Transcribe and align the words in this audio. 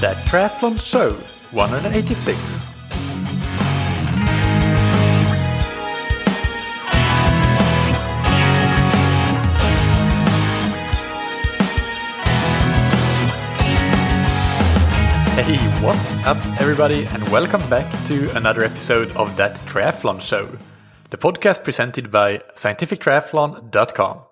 That 0.00 0.16
Triathlon 0.26 0.80
Show 0.80 1.12
186. 1.50 2.64
Hey, 15.36 15.58
what's 15.84 16.16
up, 16.20 16.38
everybody, 16.58 17.04
and 17.04 17.28
welcome 17.28 17.60
back 17.68 17.92
to 18.06 18.34
another 18.34 18.64
episode 18.64 19.12
of 19.16 19.36
That 19.36 19.56
Triathlon 19.66 20.22
Show, 20.22 20.48
the 21.10 21.18
podcast 21.18 21.62
presented 21.62 22.10
by 22.10 22.38
scientifictriathlon.com. 22.54 24.29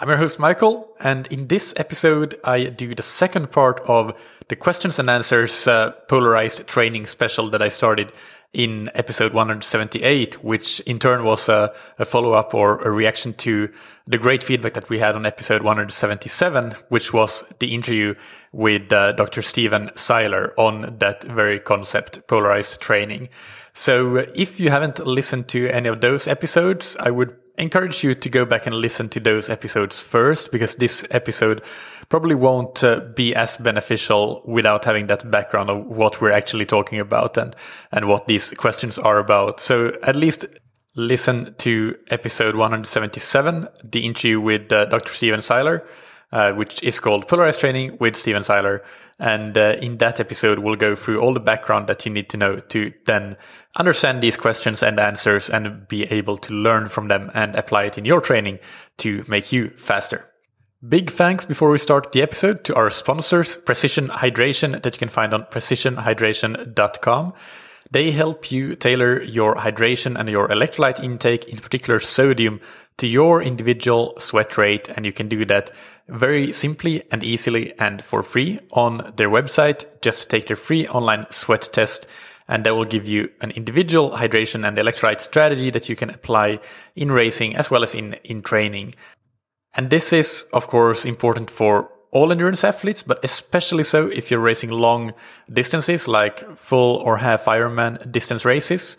I'm 0.00 0.08
your 0.08 0.16
host, 0.16 0.38
Michael, 0.38 0.88
and 0.98 1.26
in 1.26 1.48
this 1.48 1.74
episode, 1.76 2.40
I 2.42 2.64
do 2.64 2.94
the 2.94 3.02
second 3.02 3.52
part 3.52 3.80
of 3.80 4.18
the 4.48 4.56
questions 4.56 4.98
and 4.98 5.10
answers 5.10 5.68
uh, 5.68 5.90
polarized 6.08 6.66
training 6.66 7.04
special 7.04 7.50
that 7.50 7.60
I 7.60 7.68
started 7.68 8.10
in 8.54 8.88
episode 8.94 9.34
178, 9.34 10.42
which 10.42 10.80
in 10.80 10.98
turn 10.98 11.22
was 11.22 11.50
a, 11.50 11.74
a 11.98 12.06
follow 12.06 12.32
up 12.32 12.54
or 12.54 12.80
a 12.80 12.90
reaction 12.90 13.34
to 13.34 13.68
the 14.06 14.16
great 14.16 14.42
feedback 14.42 14.72
that 14.72 14.88
we 14.88 14.98
had 14.98 15.16
on 15.16 15.26
episode 15.26 15.60
177, 15.60 16.74
which 16.88 17.12
was 17.12 17.44
the 17.58 17.74
interview 17.74 18.14
with 18.52 18.90
uh, 18.90 19.12
Dr. 19.12 19.42
Stephen 19.42 19.90
Seiler 19.96 20.54
on 20.56 20.96
that 21.00 21.24
very 21.24 21.60
concept, 21.60 22.26
polarized 22.26 22.80
training. 22.80 23.28
So 23.74 24.16
uh, 24.16 24.26
if 24.34 24.58
you 24.60 24.70
haven't 24.70 24.98
listened 25.06 25.48
to 25.48 25.68
any 25.68 25.90
of 25.90 26.00
those 26.00 26.26
episodes, 26.26 26.96
I 26.98 27.10
would 27.10 27.36
encourage 27.60 28.02
you 28.02 28.14
to 28.14 28.28
go 28.28 28.44
back 28.44 28.66
and 28.66 28.74
listen 28.74 29.08
to 29.10 29.20
those 29.20 29.50
episodes 29.50 30.00
first 30.00 30.50
because 30.50 30.74
this 30.76 31.04
episode 31.10 31.62
probably 32.08 32.34
won't 32.34 32.82
uh, 32.82 33.00
be 33.14 33.34
as 33.34 33.56
beneficial 33.56 34.42
without 34.44 34.84
having 34.84 35.06
that 35.06 35.30
background 35.30 35.70
of 35.70 35.86
what 35.86 36.20
we're 36.20 36.32
actually 36.32 36.66
talking 36.66 36.98
about 36.98 37.36
and 37.36 37.54
and 37.92 38.08
what 38.08 38.26
these 38.26 38.50
questions 38.50 38.98
are 38.98 39.18
about. 39.18 39.60
So 39.60 39.92
at 40.02 40.16
least 40.16 40.46
listen 40.96 41.54
to 41.58 41.96
episode 42.08 42.56
177 42.56 43.68
the 43.84 44.04
interview 44.04 44.40
with 44.40 44.72
uh, 44.72 44.86
dr 44.86 45.12
stephen 45.12 45.40
seiler 45.40 45.86
uh, 46.32 46.52
which 46.52 46.82
is 46.82 47.00
called 47.00 47.28
Polarized 47.28 47.60
Training 47.60 47.96
with 48.00 48.16
Stephen 48.16 48.44
Seiler. 48.44 48.82
And 49.18 49.56
uh, 49.58 49.76
in 49.82 49.98
that 49.98 50.20
episode, 50.20 50.60
we'll 50.60 50.76
go 50.76 50.94
through 50.94 51.20
all 51.20 51.34
the 51.34 51.40
background 51.40 51.88
that 51.88 52.06
you 52.06 52.12
need 52.12 52.30
to 52.30 52.36
know 52.36 52.60
to 52.60 52.92
then 53.04 53.36
understand 53.76 54.22
these 54.22 54.36
questions 54.36 54.82
and 54.82 54.98
answers 54.98 55.50
and 55.50 55.86
be 55.88 56.04
able 56.04 56.36
to 56.38 56.54
learn 56.54 56.88
from 56.88 57.08
them 57.08 57.30
and 57.34 57.54
apply 57.54 57.84
it 57.84 57.98
in 57.98 58.04
your 58.04 58.20
training 58.20 58.58
to 58.98 59.24
make 59.28 59.52
you 59.52 59.70
faster. 59.70 60.26
Big 60.88 61.10
thanks 61.10 61.44
before 61.44 61.70
we 61.70 61.76
start 61.76 62.12
the 62.12 62.22
episode 62.22 62.64
to 62.64 62.74
our 62.74 62.88
sponsors, 62.88 63.58
Precision 63.58 64.08
Hydration, 64.08 64.82
that 64.82 64.94
you 64.94 64.98
can 64.98 65.10
find 65.10 65.34
on 65.34 65.42
precisionhydration.com. 65.44 67.34
They 67.90 68.12
help 68.12 68.50
you 68.50 68.76
tailor 68.76 69.22
your 69.22 69.56
hydration 69.56 70.18
and 70.18 70.28
your 70.28 70.48
electrolyte 70.48 71.02
intake, 71.02 71.48
in 71.48 71.58
particular 71.58 72.00
sodium, 72.00 72.60
to 73.00 73.06
your 73.06 73.42
individual 73.42 74.14
sweat 74.18 74.56
rate. 74.58 74.88
And 74.90 75.04
you 75.04 75.12
can 75.12 75.28
do 75.28 75.44
that 75.46 75.70
very 76.08 76.52
simply 76.52 77.02
and 77.10 77.24
easily 77.24 77.72
and 77.78 78.04
for 78.04 78.22
free 78.22 78.60
on 78.72 79.10
their 79.16 79.30
website. 79.30 79.86
Just 80.02 80.28
take 80.28 80.46
their 80.46 80.56
free 80.56 80.86
online 80.88 81.26
sweat 81.30 81.68
test 81.72 82.06
and 82.46 82.64
that 82.64 82.74
will 82.74 82.84
give 82.84 83.08
you 83.08 83.30
an 83.40 83.52
individual 83.52 84.10
hydration 84.10 84.66
and 84.66 84.76
electrolyte 84.76 85.20
strategy 85.20 85.70
that 85.70 85.88
you 85.88 85.96
can 85.96 86.10
apply 86.10 86.58
in 86.94 87.10
racing 87.10 87.56
as 87.56 87.70
well 87.70 87.82
as 87.82 87.94
in, 87.94 88.14
in 88.24 88.42
training. 88.42 88.94
And 89.74 89.88
this 89.88 90.12
is, 90.12 90.44
of 90.52 90.66
course, 90.66 91.04
important 91.04 91.50
for 91.50 91.90
all 92.10 92.32
endurance 92.32 92.64
athletes, 92.64 93.04
but 93.04 93.24
especially 93.24 93.84
so 93.84 94.08
if 94.08 94.30
you're 94.30 94.40
racing 94.40 94.70
long 94.70 95.14
distances 95.50 96.08
like 96.08 96.56
full 96.58 96.96
or 96.96 97.16
half 97.16 97.44
Ironman 97.44 98.10
distance 98.10 98.44
races, 98.44 98.96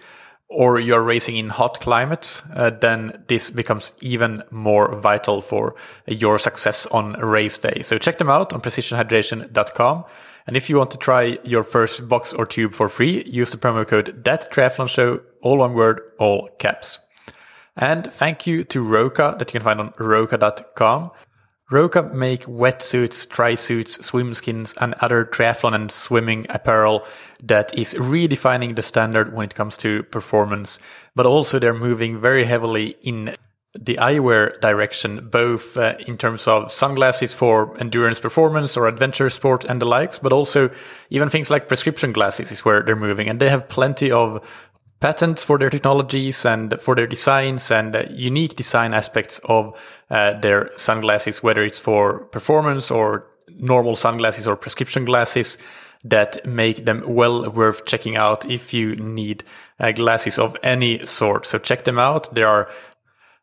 or 0.51 0.79
you're 0.79 1.01
racing 1.01 1.37
in 1.37 1.47
hot 1.47 1.79
climates, 1.79 2.43
uh, 2.55 2.69
then 2.69 3.23
this 3.27 3.49
becomes 3.49 3.93
even 4.01 4.43
more 4.51 4.93
vital 4.95 5.41
for 5.41 5.75
your 6.07 6.37
success 6.37 6.85
on 6.87 7.13
race 7.13 7.57
day. 7.57 7.81
So 7.83 7.97
check 7.97 8.17
them 8.17 8.29
out 8.29 8.51
on 8.51 8.59
precisionhydration.com. 8.59 10.03
And 10.47 10.57
if 10.57 10.69
you 10.69 10.77
want 10.77 10.91
to 10.91 10.97
try 10.97 11.39
your 11.43 11.63
first 11.63 12.07
box 12.09 12.33
or 12.33 12.45
tube 12.45 12.73
for 12.73 12.89
free, 12.89 13.23
use 13.25 13.51
the 13.51 13.57
promo 13.57 13.87
code 13.87 14.23
that 14.25 14.51
triathlon 14.51 14.89
show, 14.89 15.21
all 15.41 15.59
one 15.59 15.73
word, 15.73 16.01
all 16.19 16.49
caps. 16.59 16.99
And 17.77 18.11
thank 18.11 18.45
you 18.45 18.65
to 18.65 18.81
Roka 18.81 19.35
that 19.39 19.47
you 19.49 19.59
can 19.59 19.63
find 19.63 19.79
on 19.79 19.93
roka.com. 19.97 21.11
Roka 21.71 22.03
make 22.03 22.43
wetsuits, 22.43 23.27
dry 23.27 23.55
suits, 23.55 24.05
swim 24.05 24.33
skins, 24.33 24.75
and 24.81 24.93
other 24.95 25.23
triathlon 25.23 25.73
and 25.73 25.91
swimming 25.91 26.45
apparel 26.49 27.05
that 27.41 27.73
is 27.77 27.93
redefining 27.93 28.75
the 28.75 28.81
standard 28.81 29.33
when 29.33 29.45
it 29.45 29.55
comes 29.55 29.77
to 29.77 30.03
performance. 30.03 30.79
But 31.15 31.25
also 31.25 31.59
they're 31.59 31.73
moving 31.73 32.17
very 32.17 32.43
heavily 32.43 32.97
in 33.01 33.35
the 33.79 33.95
eyewear 33.95 34.59
direction, 34.59 35.29
both 35.29 35.77
uh, 35.77 35.95
in 36.05 36.17
terms 36.17 36.45
of 36.45 36.73
sunglasses 36.73 37.33
for 37.33 37.77
endurance 37.79 38.19
performance 38.19 38.75
or 38.75 38.87
adventure 38.87 39.29
sport 39.29 39.63
and 39.63 39.81
the 39.81 39.85
likes, 39.85 40.19
but 40.19 40.33
also 40.33 40.69
even 41.09 41.29
things 41.29 41.49
like 41.49 41.69
prescription 41.69 42.11
glasses 42.11 42.51
is 42.51 42.65
where 42.65 42.83
they're 42.83 42.97
moving. 42.97 43.29
And 43.29 43.39
they 43.39 43.49
have 43.49 43.69
plenty 43.69 44.11
of 44.11 44.45
patents 45.01 45.43
for 45.43 45.57
their 45.57 45.69
technologies 45.69 46.45
and 46.45 46.79
for 46.79 46.95
their 46.95 47.07
designs 47.07 47.71
and 47.71 47.95
uh, 47.95 48.03
unique 48.11 48.55
design 48.55 48.93
aspects 48.93 49.39
of 49.45 49.77
uh, 50.09 50.39
their 50.39 50.71
sunglasses, 50.77 51.43
whether 51.43 51.63
it's 51.63 51.79
for 51.79 52.19
performance 52.25 52.89
or 52.89 53.27
normal 53.57 53.95
sunglasses 53.95 54.47
or 54.47 54.55
prescription 54.55 55.03
glasses 55.03 55.57
that 56.03 56.45
make 56.45 56.85
them 56.85 57.03
well 57.05 57.49
worth 57.49 57.85
checking 57.85 58.15
out 58.15 58.49
if 58.49 58.73
you 58.73 58.95
need 58.95 59.43
uh, 59.79 59.91
glasses 59.91 60.39
of 60.39 60.55
any 60.63 61.05
sort. 61.05 61.45
So 61.45 61.57
check 61.57 61.83
them 61.83 61.99
out. 61.99 62.33
There 62.33 62.47
are 62.47 62.69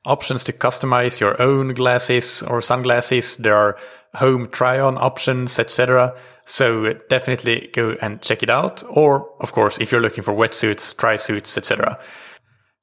options 0.04 0.44
to 0.44 0.52
customize 0.52 1.20
your 1.20 1.40
own 1.42 1.75
glasses 1.75 2.42
or 2.42 2.62
sunglasses. 2.62 3.36
There 3.36 3.56
are 3.56 3.76
home 4.14 4.48
try 4.48 4.80
on 4.80 4.96
options, 4.96 5.58
etc. 5.58 6.14
So 6.50 6.94
definitely 7.10 7.69
go 7.75 7.94
and 8.00 8.22
check 8.22 8.42
it 8.42 8.48
out. 8.48 8.82
Or, 8.88 9.31
of 9.38 9.53
course, 9.53 9.76
if 9.78 9.92
you're 9.92 10.00
looking 10.00 10.25
for 10.25 10.32
wetsuits, 10.32 10.97
dry 10.97 11.16
suits, 11.16 11.59
etc., 11.59 11.98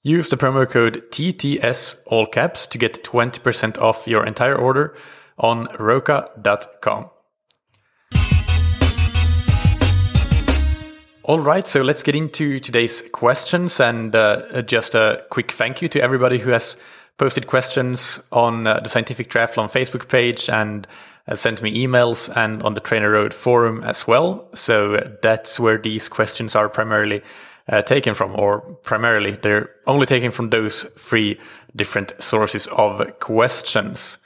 use 0.03 0.29
the 0.29 0.37
promo 0.37 0.69
code 0.69 1.01
TTS 1.09 1.99
all 2.05 2.27
caps 2.27 2.67
to 2.67 2.77
get 2.77 3.03
20% 3.03 3.81
off 3.81 4.07
your 4.07 4.23
entire 4.23 4.55
order 4.55 4.95
on 5.39 5.67
roka.com. 5.79 7.09
All 11.23 11.39
right, 11.39 11.67
so 11.67 11.81
let's 11.81 12.03
get 12.03 12.13
into 12.13 12.59
today's 12.59 13.01
questions 13.13 13.79
and 13.79 14.15
uh, 14.15 14.61
just 14.61 14.93
a 14.93 15.25
quick 15.31 15.51
thank 15.51 15.81
you 15.81 15.87
to 15.87 15.99
everybody 15.99 16.37
who 16.37 16.51
has 16.51 16.77
posted 17.17 17.47
questions 17.47 18.21
on 18.31 18.67
uh, 18.67 18.79
the 18.81 18.89
Scientific 18.89 19.31
Triathlon 19.31 19.71
Facebook 19.71 20.07
page 20.07 20.51
and 20.51 20.87
uh, 21.27 21.35
sent 21.35 21.61
me 21.61 21.85
emails 21.85 22.35
and 22.35 22.61
on 22.63 22.73
the 22.73 22.79
Trainer 22.79 23.11
Road 23.11 23.33
forum 23.33 23.83
as 23.83 24.07
well. 24.07 24.47
So 24.53 24.95
uh, 24.95 25.09
that's 25.21 25.59
where 25.59 25.77
these 25.77 26.07
questions 26.07 26.55
are 26.55 26.69
primarily 26.69 27.21
uh, 27.67 27.81
taken 27.81 28.13
from, 28.13 28.35
or 28.39 28.61
primarily 28.83 29.31
they're 29.31 29.69
only 29.87 30.05
taken 30.05 30.31
from 30.31 30.49
those 30.49 30.83
three 30.97 31.39
different 31.75 32.13
sources 32.19 32.67
of 32.67 33.19
questions. 33.19 34.17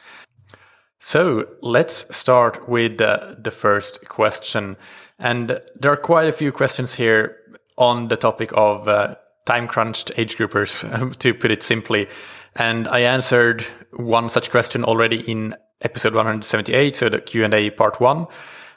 So 0.99 1.47
let's 1.61 2.13
start 2.15 2.67
with 2.67 2.99
uh, 2.99 3.35
the 3.37 3.51
first 3.51 4.07
question. 4.09 4.75
And 5.17 5.61
there 5.79 5.91
are 5.91 5.97
quite 5.97 6.27
a 6.27 6.33
few 6.33 6.51
questions 6.51 6.93
here 6.93 7.37
on 7.77 8.09
the 8.09 8.17
topic 8.17 8.51
of 8.53 8.89
uh, 8.89 9.15
time 9.45 9.67
crunched 9.67 10.11
age 10.17 10.35
groupers, 10.35 11.17
to 11.19 11.33
put 11.33 11.51
it 11.51 11.63
simply. 11.63 12.09
And 12.55 12.87
I 12.89 12.99
answered 12.99 13.65
one 13.93 14.29
such 14.29 14.51
question 14.51 14.83
already 14.83 15.21
in 15.21 15.55
episode 15.81 16.13
178, 16.13 16.95
so 16.95 17.09
the 17.09 17.19
Q&A 17.19 17.69
part 17.71 17.99
one. 17.99 18.27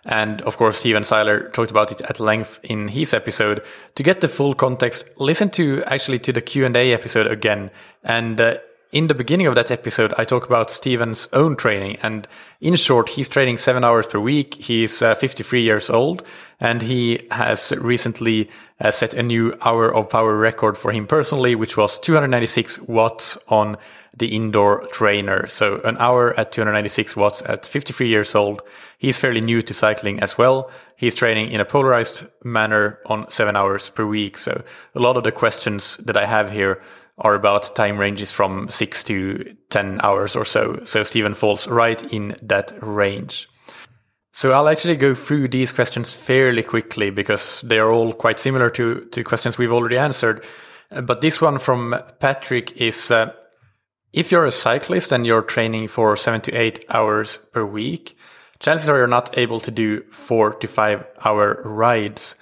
And 0.04 0.42
of 0.42 0.56
course, 0.56 0.78
Stephen 0.78 1.04
Seiler 1.04 1.48
talked 1.50 1.70
about 1.70 1.92
it 1.92 2.00
at 2.02 2.18
length 2.18 2.58
in 2.64 2.88
his 2.88 3.14
episode. 3.14 3.62
To 3.94 4.02
get 4.02 4.20
the 4.20 4.28
full 4.28 4.54
context, 4.54 5.08
listen 5.18 5.50
to 5.50 5.82
actually 5.86 6.18
to 6.20 6.32
the 6.32 6.40
Q&A 6.40 6.92
episode 6.92 7.28
again. 7.28 7.70
And 8.02 8.40
uh, 8.40 8.56
in 8.90 9.06
the 9.06 9.14
beginning 9.14 9.46
of 9.46 9.54
that 9.54 9.70
episode, 9.70 10.12
I 10.18 10.24
talk 10.24 10.44
about 10.44 10.70
Stephen's 10.70 11.28
own 11.32 11.56
training. 11.56 11.98
And 12.02 12.26
in 12.60 12.74
short, 12.76 13.10
he's 13.10 13.28
training 13.28 13.56
seven 13.58 13.84
hours 13.84 14.06
per 14.06 14.18
week. 14.18 14.54
He's 14.54 15.00
uh, 15.00 15.14
53 15.14 15.62
years 15.62 15.88
old 15.88 16.24
and 16.62 16.82
he 16.82 17.26
has 17.32 17.72
recently 17.78 18.48
uh, 18.80 18.90
set 18.90 19.14
a 19.14 19.22
new 19.22 19.56
hour 19.62 19.92
of 19.92 20.08
power 20.08 20.36
record 20.36 20.78
for 20.78 20.92
him 20.92 21.06
personally, 21.06 21.54
which 21.54 21.76
was 21.76 21.98
296 21.98 22.80
watts 22.82 23.36
on 23.48 23.76
the 24.16 24.34
indoor 24.34 24.86
trainer. 24.88 25.46
So 25.48 25.80
an 25.84 25.96
hour 25.98 26.38
at 26.38 26.52
296 26.52 27.16
watts 27.16 27.42
at 27.46 27.66
53 27.66 28.08
years 28.08 28.34
old. 28.34 28.62
He's 28.98 29.18
fairly 29.18 29.40
new 29.40 29.62
to 29.62 29.74
cycling 29.74 30.20
as 30.20 30.36
well. 30.36 30.70
He's 30.96 31.14
training 31.14 31.50
in 31.50 31.60
a 31.60 31.64
polarized 31.64 32.26
manner 32.44 33.00
on 33.06 33.30
seven 33.30 33.56
hours 33.56 33.90
per 33.90 34.06
week. 34.06 34.36
So 34.36 34.62
a 34.94 35.00
lot 35.00 35.16
of 35.16 35.24
the 35.24 35.32
questions 35.32 35.96
that 35.98 36.16
I 36.16 36.26
have 36.26 36.50
here 36.50 36.82
are 37.18 37.34
about 37.34 37.74
time 37.74 37.98
ranges 37.98 38.30
from 38.30 38.68
six 38.68 39.04
to 39.04 39.56
10 39.70 40.00
hours 40.02 40.36
or 40.36 40.44
so. 40.44 40.80
So 40.84 41.02
Stephen 41.02 41.34
falls 41.34 41.66
right 41.68 42.02
in 42.12 42.36
that 42.42 42.72
range. 42.80 43.48
So 44.32 44.52
I'll 44.52 44.68
actually 44.68 44.96
go 44.96 45.14
through 45.14 45.48
these 45.48 45.72
questions 45.72 46.12
fairly 46.12 46.62
quickly 46.62 47.10
because 47.10 47.60
they 47.62 47.78
are 47.78 47.92
all 47.92 48.12
quite 48.14 48.40
similar 48.40 48.70
to, 48.70 49.04
to 49.12 49.24
questions 49.24 49.58
we've 49.58 49.72
already 49.72 49.98
answered. 49.98 50.42
But 51.02 51.20
this 51.20 51.40
one 51.40 51.58
from 51.58 51.94
Patrick 52.18 52.72
is 52.76 53.10
uh, 53.10 53.32
if 54.12 54.30
you're 54.30 54.46
a 54.46 54.50
cyclist 54.50 55.12
and 55.12 55.26
you're 55.26 55.42
training 55.42 55.88
for 55.88 56.16
seven 56.16 56.40
to 56.42 56.52
eight 56.52 56.84
hours 56.88 57.38
per 57.52 57.64
week, 57.64 58.16
chances 58.58 58.88
are 58.88 58.98
you're 58.98 59.06
not 59.06 59.36
able 59.38 59.60
to 59.60 59.70
do 59.70 60.02
four 60.10 60.52
to 60.54 60.68
five 60.68 61.04
hour 61.24 61.62
rides. 61.64 62.36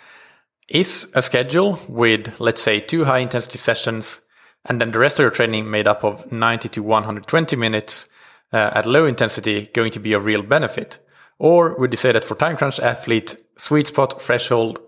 Is 0.69 1.11
a 1.15 1.23
schedule 1.23 1.81
with, 1.89 2.39
let's 2.39 2.63
say, 2.63 2.79
two 2.79 3.05
high 3.05 3.19
intensity 3.19 3.59
sessions 3.59 4.21
and 4.65 4.81
then 4.81 4.93
the 4.93 4.99
rest 4.99 5.19
of 5.19 5.25
your 5.25 5.31
training 5.31 5.71
made 5.71 5.89
up 5.89 6.05
of 6.05 6.31
90 6.31 6.69
to 6.71 6.83
120 6.83 7.57
minutes 7.57 8.07
uh, 8.53 8.71
at 8.75 8.87
low 8.87 9.07
intensity 9.07 9.71
going 9.75 9.93
to 9.93 10.01
be 10.01 10.13
a 10.13 10.21
real 10.21 10.43
benefit? 10.43 10.99
Or 11.39 11.75
would 11.77 11.93
you 11.93 11.97
say 11.97 12.13
that 12.13 12.25
for 12.25 12.35
time 12.35 12.57
crunch 12.57 12.79
athlete, 12.79 13.37
sweet 13.57 13.87
spot 13.87 14.21
threshold, 14.21 14.81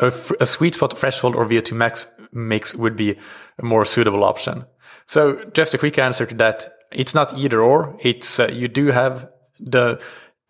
a, 0.00 0.12
a 0.40 0.46
sweet 0.46 0.74
spot 0.74 0.98
threshold 0.98 1.36
or 1.36 1.46
VO2 1.46 1.72
max 1.72 2.06
mix 2.32 2.74
would 2.74 2.96
be 2.96 3.16
a 3.58 3.64
more 3.64 3.84
suitable 3.84 4.24
option? 4.24 4.64
So 5.06 5.44
just 5.52 5.74
a 5.74 5.78
quick 5.78 5.98
answer 5.98 6.26
to 6.26 6.34
that. 6.36 6.72
It's 6.92 7.14
not 7.14 7.36
either 7.36 7.60
or. 7.60 7.96
It's, 8.00 8.38
uh, 8.38 8.48
you 8.48 8.68
do 8.68 8.86
have 8.86 9.28
the 9.60 10.00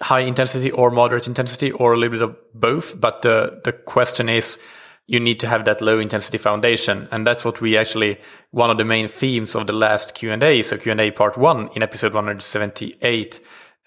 high 0.00 0.20
intensity 0.20 0.70
or 0.70 0.90
moderate 0.90 1.26
intensity 1.26 1.72
or 1.72 1.92
a 1.92 1.96
little 1.96 2.18
bit 2.18 2.22
of 2.22 2.36
both. 2.54 3.00
But 3.00 3.22
the, 3.22 3.60
the 3.64 3.72
question 3.72 4.28
is, 4.28 4.58
you 5.06 5.20
need 5.20 5.38
to 5.40 5.48
have 5.48 5.66
that 5.66 5.82
low 5.82 5.98
intensity 5.98 6.38
foundation. 6.38 7.08
And 7.10 7.26
that's 7.26 7.44
what 7.44 7.60
we 7.60 7.76
actually, 7.76 8.18
one 8.50 8.70
of 8.70 8.78
the 8.78 8.84
main 8.84 9.08
themes 9.08 9.54
of 9.54 9.66
the 9.66 9.72
last 9.72 10.14
Q&A. 10.14 10.62
So 10.62 10.78
Q&A 10.78 11.10
part 11.10 11.36
one 11.36 11.68
in 11.74 11.82
episode 11.82 12.14
178 12.14 13.40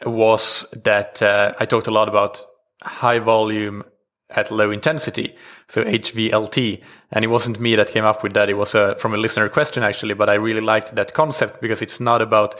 was 0.05 0.65
that 0.83 1.21
uh, 1.21 1.53
I 1.59 1.65
talked 1.65 1.87
a 1.87 1.91
lot 1.91 2.07
about 2.07 2.43
high 2.83 3.19
volume 3.19 3.83
at 4.31 4.51
low 4.51 4.71
intensity, 4.71 5.35
so 5.67 5.83
HVLT. 5.83 6.81
And 7.11 7.23
it 7.23 7.27
wasn't 7.27 7.59
me 7.59 7.75
that 7.75 7.91
came 7.91 8.03
up 8.03 8.23
with 8.23 8.33
that. 8.33 8.49
It 8.49 8.55
was 8.55 8.75
uh, 8.75 8.95
from 8.95 9.13
a 9.13 9.17
listener 9.17 9.47
question 9.49 9.83
actually, 9.83 10.15
but 10.15 10.29
I 10.29 10.33
really 10.33 10.61
liked 10.61 10.95
that 10.95 11.13
concept 11.13 11.61
because 11.61 11.81
it's 11.81 11.99
not 11.99 12.21
about 12.21 12.55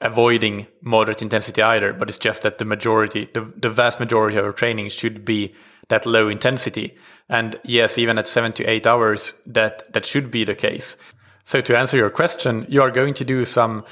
avoiding 0.00 0.66
moderate 0.80 1.22
intensity 1.22 1.60
either, 1.60 1.92
but 1.92 2.08
it's 2.08 2.18
just 2.18 2.42
that 2.42 2.58
the 2.58 2.64
majority, 2.64 3.28
the, 3.34 3.40
the 3.56 3.68
vast 3.68 3.98
majority 3.98 4.36
of 4.36 4.44
our 4.44 4.52
training 4.52 4.88
should 4.88 5.24
be 5.24 5.52
that 5.88 6.06
low 6.06 6.28
intensity. 6.28 6.96
And 7.28 7.58
yes, 7.64 7.98
even 7.98 8.18
at 8.18 8.28
seven 8.28 8.52
to 8.52 8.64
eight 8.64 8.86
hours, 8.86 9.34
that, 9.46 9.92
that 9.92 10.06
should 10.06 10.30
be 10.30 10.44
the 10.44 10.54
case. 10.54 10.96
So 11.44 11.60
to 11.62 11.76
answer 11.76 11.96
your 11.96 12.10
question, 12.10 12.66
you 12.68 12.82
are 12.82 12.90
going 12.90 13.14
to 13.14 13.24
do 13.24 13.44
some 13.44 13.84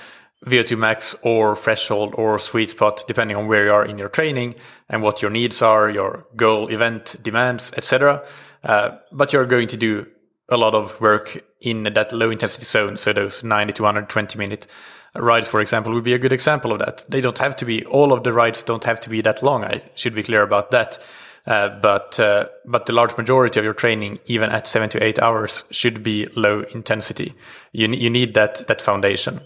VO2 0.45 0.79
max 0.79 1.15
or 1.23 1.57
threshold 1.57 2.15
or 2.17 2.39
sweet 2.39 2.71
spot, 2.71 3.05
depending 3.09 3.37
on 3.37 3.47
where 3.47 3.65
you 3.65 3.73
are 3.73 3.85
in 3.85 3.99
your 3.99 4.09
training 4.09 4.55
and 4.89 5.03
what 5.03 5.23
your 5.23 5.31
needs 5.31 5.63
are, 5.63 5.89
your 5.89 6.27
goal, 6.37 6.69
event 6.69 7.17
demands, 7.23 7.73
etc. 7.77 8.23
Uh, 8.63 8.97
but 9.13 9.33
you're 9.33 9.47
going 9.47 9.69
to 9.69 9.77
do 9.77 10.07
a 10.49 10.57
lot 10.57 10.75
of 10.75 11.01
work 11.01 11.43
in 11.61 11.83
that 11.85 12.13
low 12.13 12.31
intensity 12.31 12.65
zone. 12.65 12.97
So 12.97 13.13
those 13.13 13.43
90 13.43 13.73
to 13.75 13.83
120 13.83 14.39
minute 14.39 14.67
rides, 15.15 15.49
for 15.49 15.61
example, 15.61 15.93
would 15.95 16.05
be 16.05 16.13
a 16.13 16.19
good 16.19 16.33
example 16.33 16.73
of 16.73 16.79
that. 16.79 17.05
They 17.09 17.21
don't 17.21 17.39
have 17.39 17.57
to 17.57 17.65
be, 17.65 17.85
all 17.87 18.13
of 18.13 18.23
the 18.23 18.33
rides 18.33 18.63
don't 18.63 18.85
have 18.85 19.01
to 19.01 19.11
be 19.11 19.23
that 19.23 19.43
long. 19.43 19.65
I 19.65 19.83
should 19.95 20.15
be 20.15 20.23
clear 20.23 20.43
about 20.43 20.71
that. 20.71 21.03
Uh, 21.47 21.69
but 21.81 22.19
uh, 22.19 22.49
but 22.65 22.87
the 22.87 22.93
large 22.93 23.17
majority 23.17 23.61
of 23.61 23.65
your 23.65 23.73
training, 23.73 24.19
even 24.27 24.51
at 24.51 24.67
seven 24.67 24.89
to 24.89 25.03
eight 25.03 25.21
hours, 25.21 25.63
should 25.71 26.03
be 26.03 26.27
low 26.35 26.65
intensity. 26.75 27.35
You 27.71 27.87
you 27.87 28.11
need 28.11 28.35
that 28.35 28.67
that 28.67 28.83
foundation. 28.83 29.41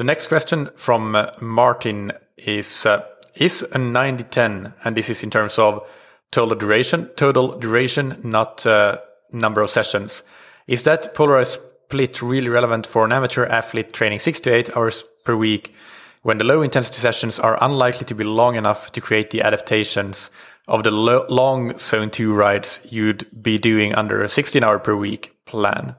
The 0.00 0.04
next 0.04 0.28
question 0.28 0.70
from 0.76 1.14
uh, 1.14 1.26
Martin 1.42 2.12
is 2.38 2.86
uh, 2.86 3.04
Is 3.36 3.62
a 3.70 3.76
90 3.76 4.24
10, 4.24 4.72
and 4.82 4.96
this 4.96 5.10
is 5.10 5.22
in 5.22 5.28
terms 5.28 5.58
of 5.58 5.86
total 6.30 6.56
duration, 6.56 7.10
total 7.16 7.58
duration, 7.58 8.18
not 8.24 8.64
uh, 8.64 8.96
number 9.30 9.60
of 9.60 9.68
sessions. 9.68 10.22
Is 10.66 10.84
that 10.84 11.12
polarized 11.12 11.60
split 11.84 12.22
really 12.22 12.48
relevant 12.48 12.86
for 12.86 13.04
an 13.04 13.12
amateur 13.12 13.44
athlete 13.44 13.92
training 13.92 14.20
six 14.20 14.40
to 14.40 14.54
eight 14.54 14.74
hours 14.74 15.04
per 15.26 15.36
week 15.36 15.74
when 16.22 16.38
the 16.38 16.44
low 16.44 16.62
intensity 16.62 16.96
sessions 16.96 17.38
are 17.38 17.62
unlikely 17.62 18.06
to 18.06 18.14
be 18.14 18.24
long 18.24 18.56
enough 18.56 18.92
to 18.92 19.02
create 19.02 19.28
the 19.28 19.42
adaptations 19.42 20.30
of 20.66 20.82
the 20.82 20.90
lo- 20.90 21.26
long 21.28 21.76
zone 21.76 22.08
two 22.08 22.32
rides 22.32 22.80
you'd 22.88 23.26
be 23.42 23.58
doing 23.58 23.94
under 23.96 24.22
a 24.22 24.30
16 24.30 24.64
hour 24.64 24.78
per 24.78 24.96
week 24.96 25.36
plan? 25.44 25.94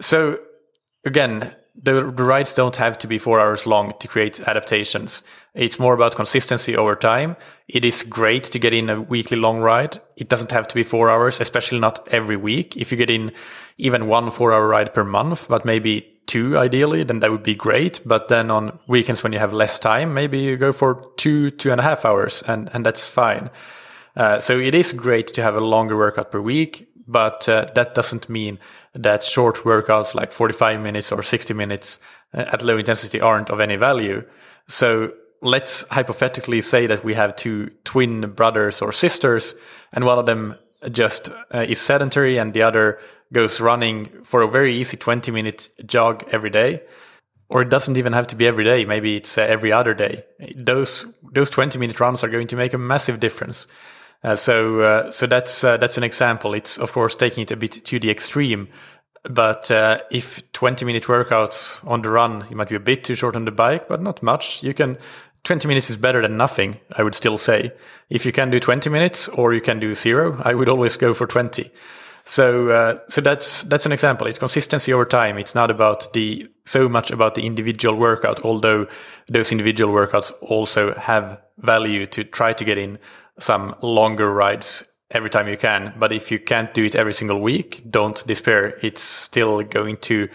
So 0.00 0.38
again, 1.04 1.56
the, 1.74 2.12
the 2.12 2.24
rides 2.24 2.54
don't 2.54 2.76
have 2.76 2.98
to 2.98 3.06
be 3.06 3.18
four 3.18 3.40
hours 3.40 3.66
long 3.66 3.94
to 3.98 4.08
create 4.08 4.40
adaptations. 4.40 5.22
It's 5.54 5.78
more 5.78 5.94
about 5.94 6.14
consistency 6.14 6.76
over 6.76 6.94
time. 6.94 7.36
It 7.68 7.84
is 7.84 8.02
great 8.02 8.44
to 8.44 8.58
get 8.58 8.72
in 8.72 8.90
a 8.90 9.00
weekly 9.00 9.36
long 9.36 9.60
ride. 9.60 9.98
It 10.16 10.28
doesn't 10.28 10.52
have 10.52 10.68
to 10.68 10.74
be 10.74 10.84
four 10.84 11.10
hours, 11.10 11.40
especially 11.40 11.80
not 11.80 12.06
every 12.12 12.36
week. 12.36 12.76
If 12.76 12.92
you 12.92 12.98
get 12.98 13.10
in 13.10 13.32
even 13.78 14.06
one 14.06 14.30
four 14.30 14.52
hour 14.52 14.68
ride 14.68 14.94
per 14.94 15.04
month, 15.04 15.48
but 15.48 15.64
maybe 15.64 16.08
two 16.26 16.56
ideally, 16.56 17.02
then 17.02 17.20
that 17.20 17.30
would 17.30 17.42
be 17.42 17.56
great. 17.56 18.00
But 18.04 18.28
then 18.28 18.50
on 18.50 18.78
weekends 18.86 19.22
when 19.22 19.32
you 19.32 19.40
have 19.40 19.52
less 19.52 19.78
time, 19.78 20.14
maybe 20.14 20.38
you 20.38 20.56
go 20.56 20.72
for 20.72 21.10
two, 21.16 21.50
two 21.50 21.72
and 21.72 21.80
a 21.80 21.84
half 21.84 22.04
hours 22.04 22.42
and, 22.46 22.70
and 22.72 22.86
that's 22.86 23.08
fine. 23.08 23.50
Uh, 24.16 24.38
so 24.38 24.58
it 24.58 24.74
is 24.74 24.92
great 24.92 25.28
to 25.28 25.42
have 25.42 25.56
a 25.56 25.60
longer 25.60 25.96
workout 25.96 26.30
per 26.30 26.40
week, 26.40 26.88
but 27.06 27.48
uh, 27.48 27.66
that 27.74 27.94
doesn't 27.94 28.28
mean 28.28 28.58
that 28.92 29.22
short 29.22 29.56
workouts 29.64 30.14
like 30.14 30.32
45 30.32 30.80
minutes 30.80 31.10
or 31.10 31.22
60 31.22 31.54
minutes 31.54 31.98
uh, 32.32 32.44
at 32.52 32.62
low 32.62 32.78
intensity 32.78 33.20
aren't 33.20 33.50
of 33.50 33.60
any 33.60 33.76
value. 33.76 34.24
So 34.68 35.12
let's 35.42 35.86
hypothetically 35.88 36.60
say 36.60 36.86
that 36.86 37.04
we 37.04 37.14
have 37.14 37.36
two 37.36 37.70
twin 37.84 38.32
brothers 38.32 38.80
or 38.80 38.92
sisters, 38.92 39.54
and 39.92 40.04
one 40.04 40.18
of 40.18 40.26
them 40.26 40.56
just 40.90 41.30
uh, 41.54 41.64
is 41.66 41.80
sedentary 41.80 42.38
and 42.38 42.52
the 42.52 42.62
other 42.62 42.98
goes 43.32 43.60
running 43.60 44.10
for 44.22 44.42
a 44.42 44.48
very 44.48 44.76
easy 44.76 44.96
20 44.96 45.30
minute 45.30 45.68
jog 45.86 46.24
every 46.30 46.50
day. 46.50 46.82
Or 47.48 47.62
it 47.62 47.68
doesn't 47.68 47.96
even 47.96 48.14
have 48.14 48.26
to 48.28 48.36
be 48.36 48.46
every 48.46 48.64
day. 48.64 48.84
Maybe 48.84 49.16
it's 49.16 49.36
uh, 49.36 49.42
every 49.42 49.70
other 49.70 49.92
day. 49.92 50.24
Those 50.56 51.06
those 51.32 51.50
20 51.50 51.78
minute 51.78 52.00
runs 52.00 52.24
are 52.24 52.28
going 52.28 52.46
to 52.48 52.56
make 52.56 52.72
a 52.72 52.78
massive 52.78 53.20
difference. 53.20 53.66
Uh, 54.24 54.34
so 54.34 54.80
uh, 54.80 55.10
so 55.10 55.26
that's 55.26 55.62
uh, 55.62 55.76
that's 55.76 55.98
an 55.98 56.04
example. 56.04 56.54
It's 56.54 56.78
of 56.78 56.92
course 56.92 57.14
taking 57.14 57.42
it 57.42 57.50
a 57.50 57.56
bit 57.56 57.84
to 57.84 58.00
the 58.00 58.10
extreme, 58.10 58.68
but 59.24 59.70
uh, 59.70 60.00
if 60.10 60.50
20 60.52 60.84
minute 60.86 61.04
workouts 61.04 61.86
on 61.86 62.00
the 62.00 62.08
run, 62.08 62.46
you 62.48 62.56
might 62.56 62.70
be 62.70 62.76
a 62.76 62.80
bit 62.80 63.04
too 63.04 63.14
short 63.14 63.36
on 63.36 63.44
the 63.44 63.50
bike, 63.50 63.86
but 63.86 64.00
not 64.00 64.22
much. 64.22 64.62
You 64.62 64.72
can 64.72 64.96
20 65.44 65.68
minutes 65.68 65.90
is 65.90 65.98
better 65.98 66.22
than 66.22 66.38
nothing. 66.38 66.80
I 66.96 67.02
would 67.02 67.14
still 67.14 67.36
say 67.36 67.72
if 68.08 68.24
you 68.24 68.32
can 68.32 68.50
do 68.50 68.58
20 68.58 68.88
minutes 68.88 69.28
or 69.28 69.52
you 69.52 69.60
can 69.60 69.78
do 69.78 69.94
zero, 69.94 70.40
I 70.42 70.54
would 70.54 70.70
always 70.70 70.96
go 70.96 71.12
for 71.12 71.26
20. 71.26 71.70
So 72.24 72.70
uh, 72.70 72.98
so 73.08 73.20
that's 73.20 73.64
that's 73.64 73.84
an 73.84 73.92
example. 73.92 74.26
It's 74.26 74.38
consistency 74.38 74.94
over 74.94 75.04
time. 75.04 75.36
It's 75.36 75.54
not 75.54 75.70
about 75.70 76.14
the 76.14 76.48
so 76.64 76.88
much 76.88 77.10
about 77.10 77.34
the 77.34 77.44
individual 77.44 77.96
workout, 77.96 78.40
although 78.42 78.86
those 79.28 79.52
individual 79.52 79.92
workouts 79.92 80.32
also 80.40 80.94
have 80.94 81.38
value 81.58 82.06
to 82.06 82.24
try 82.24 82.54
to 82.54 82.64
get 82.64 82.78
in 82.78 82.98
some 83.38 83.74
longer 83.82 84.32
rides 84.32 84.84
every 85.10 85.30
time 85.30 85.48
you 85.48 85.56
can. 85.56 85.94
But 85.98 86.12
if 86.12 86.30
you 86.30 86.38
can't 86.38 86.72
do 86.74 86.84
it 86.84 86.94
every 86.94 87.12
single 87.12 87.40
week, 87.40 87.82
don't 87.90 88.26
despair. 88.26 88.78
It's 88.82 89.02
still 89.02 89.62
going 89.62 89.98
to, 89.98 90.28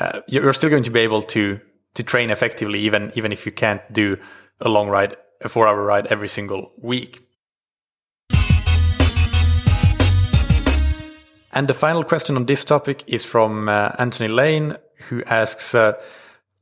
uh, 0.00 0.20
you're 0.28 0.52
still 0.52 0.70
going 0.70 0.82
to 0.84 0.90
be 0.90 1.00
able 1.00 1.22
to, 1.22 1.60
to 1.94 2.02
train 2.02 2.30
effectively, 2.30 2.80
even, 2.80 3.12
even 3.14 3.32
if 3.32 3.46
you 3.46 3.52
can't 3.52 3.80
do 3.92 4.16
a 4.60 4.68
long 4.68 4.88
ride, 4.88 5.16
a 5.40 5.48
four 5.48 5.68
hour 5.68 5.82
ride 5.84 6.06
every 6.08 6.28
single 6.28 6.72
week. 6.78 7.20
And 11.52 11.68
the 11.68 11.74
final 11.74 12.02
question 12.02 12.34
on 12.34 12.46
this 12.46 12.64
topic 12.64 13.04
is 13.06 13.24
from 13.24 13.68
uh, 13.68 13.92
Anthony 13.98 14.28
Lane, 14.28 14.76
who 15.08 15.22
asks, 15.24 15.72
uh, 15.72 15.92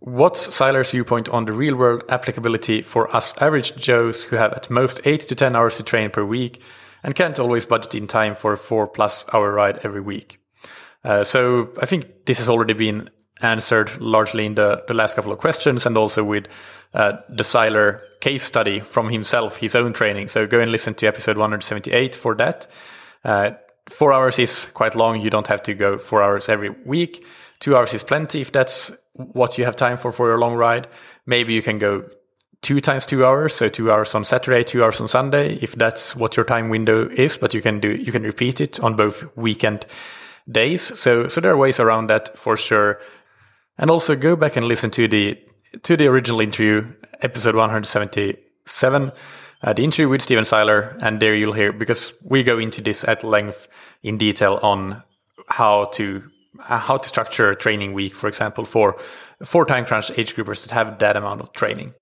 What's 0.05 0.53
Seiler's 0.53 0.91
viewpoint 0.91 1.29
on 1.29 1.45
the 1.45 1.53
real 1.53 1.77
world 1.77 2.03
applicability 2.09 2.83
for 2.83 3.15
us 3.15 3.41
average 3.41 3.77
Joes 3.77 4.25
who 4.25 4.35
have 4.35 4.53
at 4.53 4.69
most 4.69 5.01
8 5.05 5.21
to 5.29 5.37
10 5.37 5.55
hours 5.55 5.77
to 5.77 5.85
train 5.85 6.11
per 6.11 6.25
week 6.25 6.61
and 7.05 7.15
can't 7.15 7.39
always 7.39 7.67
budget 7.67 7.95
in 7.95 8.09
time 8.09 8.35
for 8.35 8.55
a 8.55 8.59
4 8.59 8.89
plus 8.89 9.25
hour 9.33 9.53
ride 9.53 9.79
every 9.85 10.01
week? 10.01 10.41
Uh, 11.05 11.23
so 11.23 11.71
I 11.81 11.87
think 11.87 12.25
this 12.27 12.39
has 12.39 12.49
already 12.49 12.73
been 12.73 13.11
answered 13.43 14.01
largely 14.01 14.45
in 14.45 14.57
the, 14.57 14.83
the 14.89 14.95
last 14.95 15.15
couple 15.15 15.31
of 15.31 15.39
questions 15.39 15.87
and 15.87 15.97
also 15.97 16.25
with 16.25 16.47
uh, 16.95 17.13
the 17.29 17.45
Seiler 17.45 18.03
case 18.21 18.43
study 18.43 18.81
from 18.81 19.09
himself, 19.09 19.57
his 19.57 19.77
own 19.77 19.93
training. 19.93 20.27
So 20.27 20.49
go 20.49 20.59
and 20.59 20.73
listen 20.73 20.95
to 20.95 21.07
episode 21.07 21.37
178 21.37 22.17
for 22.17 22.35
that. 22.35 22.67
Uh, 23.25 23.53
four 23.89 24.13
hours 24.13 24.41
is 24.41 24.67
quite 24.75 24.97
long. 24.97 25.21
You 25.21 25.31
don't 25.31 25.47
have 25.47 25.63
to 25.63 25.75
go 25.75 25.97
four 25.97 26.25
hours 26.25 26.49
every 26.49 26.71
week. 26.71 27.25
Two 27.61 27.77
hours 27.77 27.95
is 27.95 28.03
plenty 28.03 28.41
if 28.41 28.51
that's 28.51 28.91
what 29.15 29.59
you 29.59 29.65
have 29.65 29.77
time 29.77 29.97
for 29.97 30.13
for 30.13 30.29
your 30.29 30.39
long 30.39 30.55
ride. 30.55 30.89
Maybe 31.27 31.53
you 31.53 31.63
can 31.63 31.79
go 31.79 32.05
two 32.63 32.81
times 32.81 33.05
two 33.05 33.25
hours, 33.25 33.55
so 33.55 33.69
two 33.69 33.91
hours 33.91 34.15
on 34.15 34.25
Saturday, 34.25 34.63
two 34.63 34.83
hours 34.83 35.01
on 35.01 35.09
Sunday, 35.09 35.55
if 35.57 35.75
that's 35.75 36.17
what 36.17 36.37
your 36.37 36.47
time 36.47 36.69
window 36.69 37.09
is. 37.09 37.37
But 37.37 37.55
you 37.55 37.63
can 37.63 37.81
do 37.81 37.91
you 37.91 38.13
can 38.13 38.23
repeat 38.23 38.61
it 38.61 38.81
on 38.81 38.97
both 38.97 39.25
weekend 39.37 39.87
days. 40.51 40.99
So 40.99 41.29
so 41.29 41.41
there 41.41 41.53
are 41.53 41.57
ways 41.57 41.81
around 41.81 42.09
that 42.09 42.37
for 42.39 42.57
sure. 42.57 43.01
And 43.79 43.91
also 43.91 44.15
go 44.15 44.37
back 44.37 44.57
and 44.57 44.67
listen 44.67 44.91
to 44.93 45.09
the 45.09 45.39
to 45.83 45.97
the 45.97 46.07
original 46.07 46.41
interview, 46.41 46.87
episode 47.23 47.55
177, 47.55 49.13
uh, 49.63 49.73
the 49.73 49.85
interview 49.85 50.09
with 50.09 50.23
Stephen 50.23 50.45
Seiler, 50.45 50.97
and 51.01 51.21
there 51.21 51.35
you'll 51.35 51.55
hear 51.55 51.73
because 51.73 52.13
we 52.23 52.43
go 52.43 52.59
into 52.59 52.83
this 52.83 53.05
at 53.05 53.25
length 53.25 53.69
in 54.03 54.19
detail 54.19 54.59
on 54.63 55.03
how 55.49 55.87
to 55.87 56.23
how 56.61 56.97
to 56.97 57.09
structure 57.09 57.51
a 57.51 57.57
training 57.57 57.93
week, 57.93 58.15
for 58.15 58.29
example, 58.29 58.65
for 58.65 58.97
four 59.45 59.65
time 59.65 59.85
crunch 59.85 60.11
age 60.17 60.35
groupers 60.37 60.63
that 60.63 60.73
have 60.73 60.99
that 60.99 61.17
amount 61.17 61.41
of 61.41 61.53
training. 61.53 61.95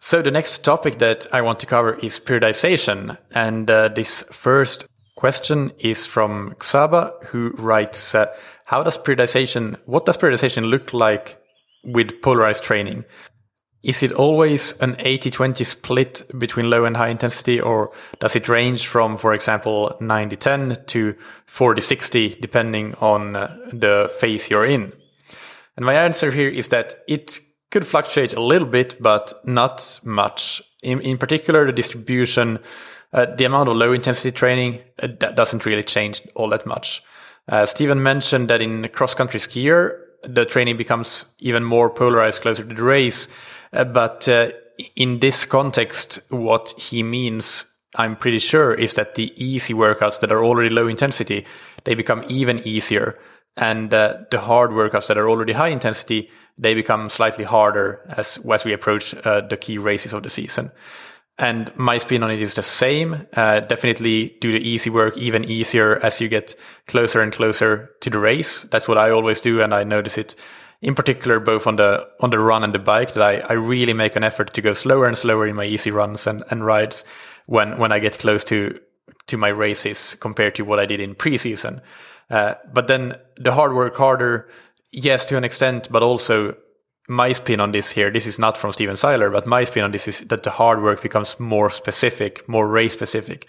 So 0.00 0.22
the 0.22 0.30
next 0.30 0.64
topic 0.64 1.00
that 1.00 1.26
I 1.34 1.42
want 1.42 1.60
to 1.60 1.66
cover 1.66 1.94
is 1.96 2.18
periodization, 2.18 3.18
and 3.32 3.70
uh, 3.70 3.88
this 3.88 4.22
first 4.32 4.86
question 5.16 5.70
is 5.80 6.06
from 6.06 6.54
Xaba, 6.60 7.22
who 7.26 7.50
writes, 7.58 8.14
uh, 8.14 8.26
"How 8.64 8.82
does 8.82 8.96
periodization? 8.96 9.76
What 9.84 10.06
does 10.06 10.16
periodization 10.16 10.70
look 10.70 10.94
like 10.94 11.38
with 11.84 12.22
polarized 12.22 12.62
training? 12.62 13.04
Is 13.82 14.02
it 14.02 14.12
always 14.12 14.72
an 14.80 14.96
80-20 14.96 15.64
split 15.64 16.22
between 16.36 16.68
low 16.68 16.84
and 16.84 16.96
high 16.96 17.08
intensity, 17.08 17.60
or 17.60 17.92
does 18.18 18.34
it 18.34 18.48
range 18.48 18.86
from, 18.88 19.16
for 19.16 19.32
example, 19.32 19.96
90-10 20.00 20.86
to 20.88 21.14
40-60, 21.46 22.40
depending 22.40 22.94
on 22.96 23.36
uh, 23.36 23.56
the 23.72 24.10
phase 24.18 24.50
you're 24.50 24.66
in?" 24.66 24.92
And 25.76 25.86
my 25.86 25.94
answer 25.94 26.32
here 26.32 26.48
is 26.48 26.68
that 26.68 27.04
it 27.06 27.38
could 27.70 27.86
fluctuate 27.86 28.32
a 28.32 28.42
little 28.42 28.66
bit, 28.66 29.00
but 29.00 29.32
not 29.44 30.00
much. 30.02 30.60
In, 30.82 31.00
in 31.00 31.18
particular, 31.18 31.66
the 31.66 31.72
distribution, 31.72 32.58
uh, 33.12 33.26
the 33.36 33.44
amount 33.44 33.68
of 33.68 33.76
low 33.76 33.92
intensity 33.92 34.32
training 34.32 34.80
uh, 35.00 35.08
that 35.20 35.36
doesn't 35.36 35.66
really 35.66 35.84
change 35.84 36.22
all 36.34 36.48
that 36.48 36.66
much. 36.66 37.02
Uh, 37.48 37.64
Stephen 37.64 38.02
mentioned 38.02 38.48
that 38.48 38.60
in 38.60 38.88
cross 38.88 39.14
country 39.14 39.38
skier, 39.38 40.00
the 40.22 40.44
training 40.44 40.76
becomes 40.76 41.26
even 41.38 41.62
more 41.62 41.88
polarized 41.88 42.42
closer 42.42 42.64
to 42.64 42.74
the 42.74 42.82
race. 42.82 43.28
Uh, 43.72 43.84
but 43.84 44.28
uh, 44.28 44.50
in 44.96 45.20
this 45.20 45.44
context, 45.44 46.20
what 46.30 46.70
he 46.78 47.02
means, 47.02 47.66
I'm 47.96 48.16
pretty 48.16 48.38
sure, 48.38 48.74
is 48.74 48.94
that 48.94 49.14
the 49.14 49.32
easy 49.42 49.74
workouts 49.74 50.20
that 50.20 50.32
are 50.32 50.44
already 50.44 50.70
low 50.70 50.88
intensity, 50.88 51.46
they 51.84 51.94
become 51.94 52.24
even 52.28 52.66
easier. 52.66 53.18
And 53.56 53.92
uh, 53.92 54.18
the 54.30 54.40
hard 54.40 54.70
workouts 54.70 55.08
that 55.08 55.18
are 55.18 55.28
already 55.28 55.52
high 55.52 55.68
intensity, 55.68 56.30
they 56.56 56.74
become 56.74 57.08
slightly 57.08 57.44
harder 57.44 58.00
as, 58.16 58.38
as 58.50 58.64
we 58.64 58.72
approach 58.72 59.14
uh, 59.14 59.40
the 59.40 59.56
key 59.56 59.78
races 59.78 60.12
of 60.12 60.22
the 60.22 60.30
season. 60.30 60.70
And 61.38 61.76
my 61.76 61.98
spin 61.98 62.24
on 62.24 62.32
it 62.32 62.42
is 62.42 62.54
the 62.54 62.62
same. 62.62 63.26
Uh, 63.34 63.60
definitely 63.60 64.36
do 64.40 64.50
the 64.50 64.58
easy 64.58 64.90
work 64.90 65.16
even 65.16 65.44
easier 65.44 65.96
as 66.04 66.20
you 66.20 66.28
get 66.28 66.56
closer 66.88 67.20
and 67.22 67.32
closer 67.32 67.90
to 68.00 68.10
the 68.10 68.18
race. 68.18 68.62
That's 68.64 68.88
what 68.88 68.98
I 68.98 69.10
always 69.10 69.40
do. 69.40 69.60
And 69.62 69.72
I 69.72 69.84
notice 69.84 70.18
it 70.18 70.34
in 70.80 70.94
particular, 70.94 71.40
both 71.40 71.66
on 71.66 71.76
the, 71.76 72.06
on 72.20 72.30
the 72.30 72.38
run 72.38 72.62
and 72.62 72.74
the 72.74 72.78
bike 72.78 73.14
that 73.14 73.22
I, 73.22 73.38
I 73.48 73.54
really 73.54 73.92
make 73.92 74.14
an 74.16 74.24
effort 74.24 74.54
to 74.54 74.62
go 74.62 74.72
slower 74.72 75.06
and 75.06 75.16
slower 75.16 75.46
in 75.46 75.56
my 75.56 75.64
easy 75.64 75.90
runs 75.90 76.26
and, 76.26 76.44
and 76.50 76.64
rides 76.64 77.04
when, 77.46 77.78
when 77.78 77.90
I 77.90 77.98
get 77.98 78.18
close 78.18 78.44
to, 78.44 78.78
to 79.26 79.36
my 79.36 79.48
races 79.48 80.14
compared 80.20 80.54
to 80.56 80.62
what 80.62 80.78
I 80.78 80.86
did 80.86 81.00
in 81.00 81.14
preseason. 81.14 81.80
Uh, 82.30 82.54
but 82.72 82.86
then 82.86 83.16
the 83.36 83.52
hard 83.52 83.74
work 83.74 83.96
harder, 83.96 84.48
yes, 84.92 85.24
to 85.26 85.36
an 85.36 85.44
extent, 85.44 85.88
but 85.90 86.02
also 86.02 86.56
my 87.08 87.32
spin 87.32 87.60
on 87.60 87.72
this 87.72 87.90
here, 87.90 88.10
this 88.10 88.26
is 88.26 88.38
not 88.38 88.58
from 88.58 88.70
Stephen 88.70 88.96
Seiler, 88.96 89.30
but 89.30 89.46
my 89.46 89.64
spin 89.64 89.82
on 89.82 89.92
this 89.92 90.06
is 90.06 90.20
that 90.20 90.42
the 90.42 90.50
hard 90.50 90.82
work 90.82 91.02
becomes 91.02 91.40
more 91.40 91.70
specific, 91.70 92.46
more 92.48 92.68
race 92.68 92.92
specific. 92.92 93.48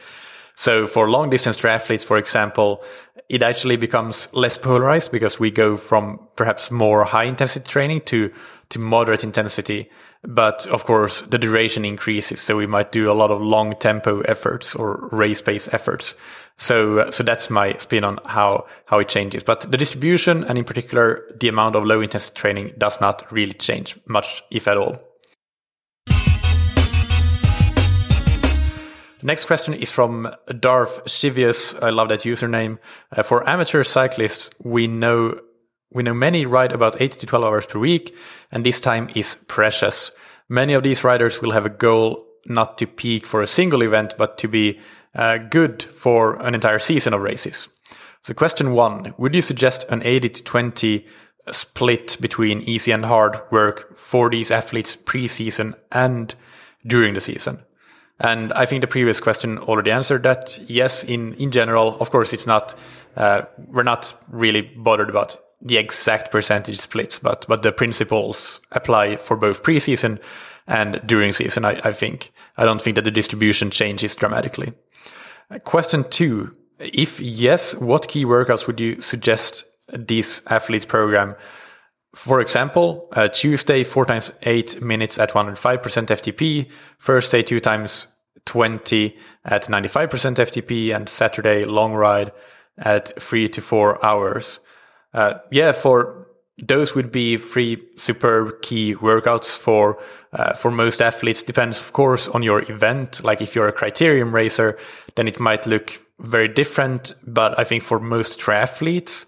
So 0.59 0.85
for 0.87 1.09
long 1.09 1.29
distance 1.29 1.55
triathletes, 1.55 2.03
for 2.03 2.17
example, 2.17 2.83
it 3.29 3.41
actually 3.41 3.77
becomes 3.77 4.27
less 4.33 4.57
polarized 4.57 5.09
because 5.09 5.39
we 5.39 5.51
go 5.51 5.77
from 5.77 6.19
perhaps 6.35 6.69
more 6.69 7.05
high 7.05 7.23
intensity 7.23 7.65
training 7.65 8.01
to, 8.07 8.29
to 8.67 8.77
moderate 8.77 9.23
intensity. 9.23 9.89
But 10.23 10.67
of 10.67 10.83
course, 10.83 11.21
the 11.21 11.37
duration 11.37 11.85
increases. 11.85 12.41
So 12.41 12.57
we 12.57 12.67
might 12.67 12.91
do 12.91 13.09
a 13.09 13.13
lot 13.13 13.31
of 13.31 13.41
long 13.41 13.73
tempo 13.77 14.19
efforts 14.23 14.75
or 14.75 15.07
race 15.13 15.41
pace 15.41 15.69
efforts. 15.71 16.13
So, 16.57 17.09
so 17.09 17.23
that's 17.23 17.49
my 17.49 17.77
spin 17.77 18.03
on 18.03 18.19
how, 18.25 18.65
how 18.83 18.99
it 18.99 19.07
changes. 19.07 19.43
But 19.43 19.61
the 19.61 19.77
distribution 19.77 20.43
and 20.43 20.57
in 20.57 20.65
particular, 20.65 21.25
the 21.39 21.47
amount 21.47 21.77
of 21.77 21.85
low 21.85 22.01
intensity 22.01 22.37
training 22.37 22.73
does 22.77 22.99
not 22.99 23.31
really 23.31 23.53
change 23.53 23.97
much, 24.07 24.43
if 24.51 24.67
at 24.67 24.75
all. 24.75 25.08
The 29.19 29.25
next 29.25 29.45
question 29.45 29.73
is 29.73 29.91
from 29.91 30.33
Darth 30.61 31.03
Shivius. 31.03 31.77
I 31.83 31.89
love 31.89 32.07
that 32.07 32.21
username. 32.21 32.77
Uh, 33.11 33.21
for 33.21 33.47
amateur 33.49 33.83
cyclists, 33.83 34.49
we 34.63 34.87
know 34.87 35.41
we 35.91 36.03
know 36.03 36.13
many 36.13 36.45
ride 36.45 36.71
about 36.71 37.01
8 37.01 37.11
to 37.13 37.25
12 37.25 37.43
hours 37.43 37.65
per 37.65 37.79
week, 37.79 38.15
and 38.51 38.65
this 38.65 38.79
time 38.79 39.09
is 39.15 39.35
precious. 39.47 40.11
Many 40.47 40.73
of 40.73 40.83
these 40.83 41.03
riders 41.03 41.41
will 41.41 41.51
have 41.51 41.65
a 41.65 41.69
goal 41.69 42.25
not 42.45 42.77
to 42.77 42.87
peak 42.87 43.27
for 43.27 43.41
a 43.41 43.47
single 43.47 43.81
event, 43.81 44.13
but 44.17 44.37
to 44.37 44.47
be 44.47 44.79
uh, 45.15 45.37
good 45.37 45.83
for 45.83 46.35
an 46.35 46.55
entire 46.55 46.79
season 46.79 47.13
of 47.13 47.21
races. 47.21 47.67
So, 48.23 48.33
question 48.33 48.71
one 48.71 49.13
Would 49.17 49.35
you 49.35 49.41
suggest 49.41 49.83
an 49.89 50.01
80 50.01 50.29
to 50.29 50.43
20 50.45 51.07
split 51.51 52.17
between 52.21 52.61
easy 52.61 52.93
and 52.93 53.03
hard 53.03 53.41
work 53.51 53.97
for 53.97 54.29
these 54.29 54.49
athletes 54.49 54.95
pre 54.95 55.27
season 55.27 55.75
and 55.91 56.33
during 56.87 57.15
the 57.15 57.21
season? 57.21 57.63
And 58.19 58.51
I 58.53 58.65
think 58.65 58.81
the 58.81 58.87
previous 58.87 59.19
question 59.19 59.57
already 59.59 59.91
answered 59.91 60.23
that. 60.23 60.59
Yes, 60.67 61.03
in, 61.03 61.33
in 61.35 61.51
general, 61.51 61.97
of 61.99 62.11
course, 62.11 62.33
it's 62.33 62.45
not, 62.45 62.75
uh, 63.15 63.43
we're 63.67 63.83
not 63.83 64.13
really 64.29 64.61
bothered 64.61 65.09
about 65.09 65.37
the 65.61 65.77
exact 65.77 66.31
percentage 66.31 66.79
splits, 66.79 67.19
but, 67.19 67.45
but 67.47 67.63
the 67.63 67.71
principles 67.71 68.61
apply 68.71 69.17
for 69.17 69.35
both 69.35 69.63
preseason 69.63 70.19
and 70.67 71.01
during 71.05 71.31
season, 71.31 71.65
I, 71.65 71.81
I 71.83 71.91
think. 71.91 72.31
I 72.57 72.65
don't 72.65 72.81
think 72.81 72.95
that 72.95 73.03
the 73.03 73.11
distribution 73.11 73.71
changes 73.71 74.15
dramatically. 74.15 74.73
Question 75.63 76.05
two. 76.09 76.55
If 76.79 77.19
yes, 77.19 77.75
what 77.75 78.07
key 78.07 78.23
workouts 78.23 78.67
would 78.67 78.79
you 78.79 79.01
suggest 79.01 79.65
these 79.91 80.41
athletes 80.47 80.85
program? 80.85 81.35
For 82.19 82.41
example, 82.41 83.07
uh, 83.13 83.29
Tuesday, 83.29 83.85
four 83.85 84.05
times 84.05 84.29
eight 84.41 84.81
minutes 84.81 85.17
at 85.17 85.29
105% 85.29 85.55
FTP, 85.55 86.69
Thursday, 86.99 87.41
two 87.41 87.61
times 87.61 88.07
20 88.43 89.17
at 89.45 89.67
95% 89.67 90.35
FTP, 90.35 90.93
and 90.93 91.07
Saturday, 91.07 91.63
long 91.63 91.93
ride 91.93 92.33
at 92.77 93.17
three 93.21 93.47
to 93.47 93.61
four 93.61 94.05
hours. 94.05 94.59
Uh, 95.13 95.35
yeah, 95.49 95.71
for 95.71 96.27
those 96.57 96.93
would 96.93 97.09
be 97.09 97.37
three 97.37 97.81
superb 97.95 98.61
key 98.63 98.95
workouts 98.95 99.55
for 99.55 99.97
uh, 100.33 100.51
for 100.51 100.71
most 100.71 101.01
athletes. 101.01 101.41
Depends, 101.41 101.79
of 101.79 101.93
course, 101.93 102.27
on 102.27 102.43
your 102.43 102.69
event. 102.69 103.23
Like 103.23 103.39
if 103.39 103.55
you're 103.55 103.69
a 103.69 103.73
criterium 103.73 104.33
racer, 104.33 104.77
then 105.15 105.29
it 105.29 105.39
might 105.39 105.65
look 105.65 105.97
very 106.19 106.49
different. 106.49 107.13
But 107.25 107.57
I 107.57 107.63
think 107.63 107.81
for 107.81 107.97
most 107.97 108.41
triathletes 108.41 109.25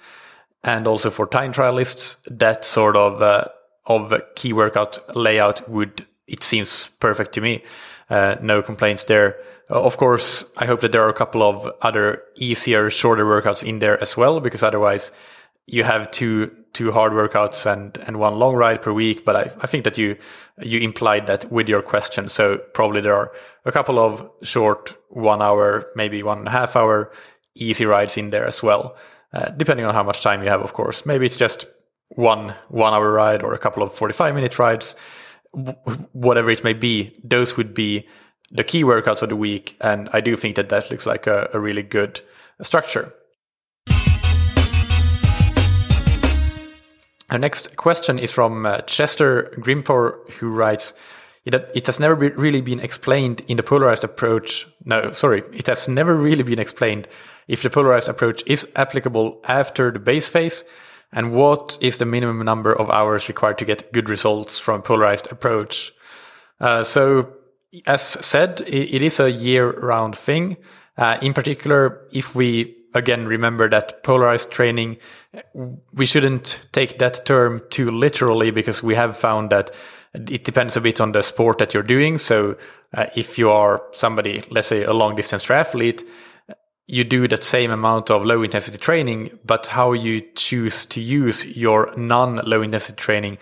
and 0.64 0.88
also 0.88 1.10
for 1.10 1.28
time 1.28 1.54
trialists, 1.54 2.18
that 2.30 2.66
sort 2.66 2.96
of 2.96 3.22
uh, 3.22 3.46
of 3.86 4.14
key 4.36 4.54
workout 4.54 5.00
layout 5.16 5.68
would 5.70 6.06
it 6.28 6.44
seems 6.44 6.90
perfect 7.00 7.34
to 7.34 7.42
me. 7.42 7.64
Uh, 8.10 8.36
no 8.42 8.62
complaints 8.62 9.06
there. 9.06 9.38
Uh, 9.70 9.82
of 9.82 9.98
course, 9.98 10.46
I 10.58 10.66
hope 10.66 10.82
that 10.82 10.92
there 10.92 11.04
are 11.04 11.10
a 11.10 11.14
couple 11.14 11.44
of 11.44 11.72
other 11.82 12.24
easier, 12.36 12.90
shorter 12.90 13.26
workouts 13.26 13.64
in 13.64 13.80
there 13.80 14.02
as 14.02 14.18
well, 14.18 14.40
because 14.40 14.64
otherwise 14.64 15.12
you 15.66 15.84
have 15.84 16.12
two 16.12 16.52
two 16.74 16.92
hard 16.92 17.12
workouts 17.12 17.66
and 17.66 17.98
and 18.08 18.18
one 18.18 18.40
long 18.40 18.56
ride 18.56 18.82
per 18.82 18.94
week. 18.94 19.26
But 19.26 19.36
I, 19.36 19.52
I 19.62 19.68
think 19.68 19.84
that 19.84 19.98
you 19.98 20.18
you 20.62 20.80
implied 20.80 21.28
that 21.28 21.52
with 21.52 21.70
your 21.70 21.82
question. 21.82 22.30
So 22.30 22.58
probably 22.74 23.02
there 23.02 23.16
are 23.16 23.32
a 23.66 23.72
couple 23.72 24.00
of 24.00 24.30
short 24.42 24.96
one 25.10 25.42
hour, 25.42 25.88
maybe 25.96 26.24
one 26.24 26.40
and 26.40 26.48
a 26.48 26.52
half 26.52 26.76
hour 26.76 27.12
easy 27.56 27.86
rides 27.86 28.18
in 28.18 28.30
there 28.30 28.46
as 28.46 28.64
well, 28.64 28.96
uh, 29.34 29.50
depending 29.52 29.86
on 29.86 29.94
how 29.94 30.04
much 30.04 30.22
time 30.22 30.44
you 30.44 30.50
have. 30.50 30.62
Of 30.62 30.74
course, 30.74 31.06
maybe 31.06 31.26
it's 31.26 31.38
just 31.38 31.66
one 32.10 32.54
one 32.70 32.94
hour 32.94 33.12
ride 33.12 33.44
or 33.44 33.54
a 33.54 33.60
couple 33.60 33.84
of 33.84 33.94
forty 33.94 34.14
five 34.14 34.36
minute 34.36 34.60
rides, 34.60 34.96
whatever 36.12 36.52
it 36.52 36.64
may 36.64 36.74
be. 36.74 37.16
Those 37.24 37.58
would 37.58 37.74
be 37.74 38.08
the 38.52 38.64
key 38.64 38.84
workouts 38.84 39.22
of 39.22 39.30
the 39.30 39.36
week, 39.36 39.78
and 39.80 40.10
I 40.14 40.22
do 40.22 40.36
think 40.36 40.56
that 40.56 40.70
that 40.70 40.92
looks 40.92 41.06
like 41.06 41.28
a, 41.28 41.50
a 41.54 41.60
really 41.60 41.84
good 41.84 42.22
structure. 42.62 43.14
Our 47.30 47.40
next 47.40 47.78
question 47.78 48.20
is 48.20 48.30
from 48.30 48.66
uh, 48.66 48.82
Chester 48.82 49.54
Grimpor, 49.56 50.30
who 50.32 50.50
writes, 50.50 50.92
it, 51.46 51.56
it 51.74 51.86
has 51.88 52.00
never 52.00 52.16
be 52.16 52.30
really 52.30 52.62
been 52.62 52.80
explained 52.80 53.42
in 53.48 53.58
the 53.58 53.64
polarized 53.64 54.04
approach. 54.04 54.68
No, 54.86 55.12
sorry, 55.12 55.44
it 55.54 55.68
has 55.68 55.88
never 55.88 56.16
really 56.16 56.44
been 56.44 56.60
explained 56.60 57.08
if 57.48 57.64
the 57.64 57.70
polarized 57.70 58.10
approach 58.10 58.44
is 58.46 58.68
applicable 58.76 59.42
after 59.46 59.92
the 59.92 60.00
base 60.00 60.28
phase 60.28 60.64
and 61.12 61.34
what 61.34 61.78
is 61.82 61.98
the 61.98 62.06
minimum 62.06 62.46
number 62.46 62.74
of 62.74 62.90
hours 62.90 63.28
required 63.28 63.58
to 63.58 63.66
get 63.66 63.92
good 63.92 64.10
results 64.10 64.60
from 64.60 64.80
a 64.80 64.84
polarized 64.84 65.32
approach. 65.32 65.94
Uh, 66.60 66.84
so, 66.84 67.34
as 67.86 68.02
said, 68.02 68.62
it, 68.62 68.96
it 68.96 69.02
is 69.02 69.20
a 69.20 69.32
year 69.32 69.72
round 69.80 70.16
thing. 70.16 70.58
Uh, 70.98 71.18
in 71.22 71.34
particular, 71.34 72.08
if 72.12 72.36
we 72.36 72.78
again 72.94 73.26
remember 73.26 73.70
that 73.70 74.04
polarized 74.04 74.52
training, 74.52 74.98
we 75.94 76.06
shouldn't 76.06 76.60
take 76.72 77.00
that 77.00 77.26
term 77.26 77.62
too 77.70 77.90
literally 77.90 78.52
because 78.52 78.84
we 78.84 78.96
have 78.96 79.18
found 79.18 79.50
that 79.50 79.72
it 80.14 80.44
depends 80.44 80.76
a 80.76 80.82
bit 80.82 81.00
on 81.00 81.14
the 81.14 81.22
sport 81.22 81.58
that 81.60 81.74
you're 81.74 81.84
doing. 81.84 82.18
So 82.18 82.58
uh, 82.94 83.08
if 83.16 83.38
you 83.38 83.50
are 83.50 83.82
somebody, 83.94 84.44
let's 84.50 84.68
say 84.68 84.84
a 84.84 84.94
long 84.94 85.16
distance 85.16 85.46
triathlete, 85.46 86.04
you 86.88 87.04
do 87.06 87.28
that 87.30 87.44
same 87.44 87.72
amount 87.72 88.12
of 88.12 88.26
low 88.26 88.44
intensity 88.44 88.78
training, 88.78 89.40
but 89.46 89.68
how 89.68 89.94
you 89.94 90.22
choose 90.36 90.86
to 90.88 91.00
use 91.00 91.46
your 91.46 91.94
non 91.96 92.38
low 92.38 92.62
intensity 92.62 92.98
training 92.98 93.38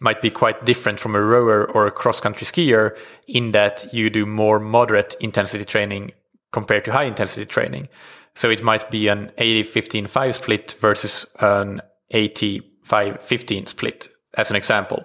might 0.00 0.20
be 0.20 0.30
quite 0.30 0.64
different 0.64 0.98
from 0.98 1.14
a 1.14 1.20
rower 1.20 1.70
or 1.70 1.86
a 1.86 1.92
cross 1.92 2.20
country 2.20 2.46
skier 2.46 2.96
in 3.26 3.52
that 3.52 3.92
you 3.92 4.10
do 4.10 4.26
more 4.26 4.58
moderate 4.58 5.16
intensity 5.20 5.64
training 5.64 6.12
compared 6.52 6.84
to 6.84 6.92
high 6.92 7.04
intensity 7.04 7.46
training. 7.46 7.88
So 8.34 8.50
it 8.50 8.62
might 8.62 8.90
be 8.90 9.08
an 9.08 9.30
80 9.38 9.64
15 9.64 10.06
5 10.06 10.34
split 10.34 10.72
versus 10.80 11.26
an 11.40 11.80
85 12.10 13.22
15 13.22 13.66
split 13.66 14.08
as 14.36 14.50
an 14.50 14.56
example. 14.56 15.04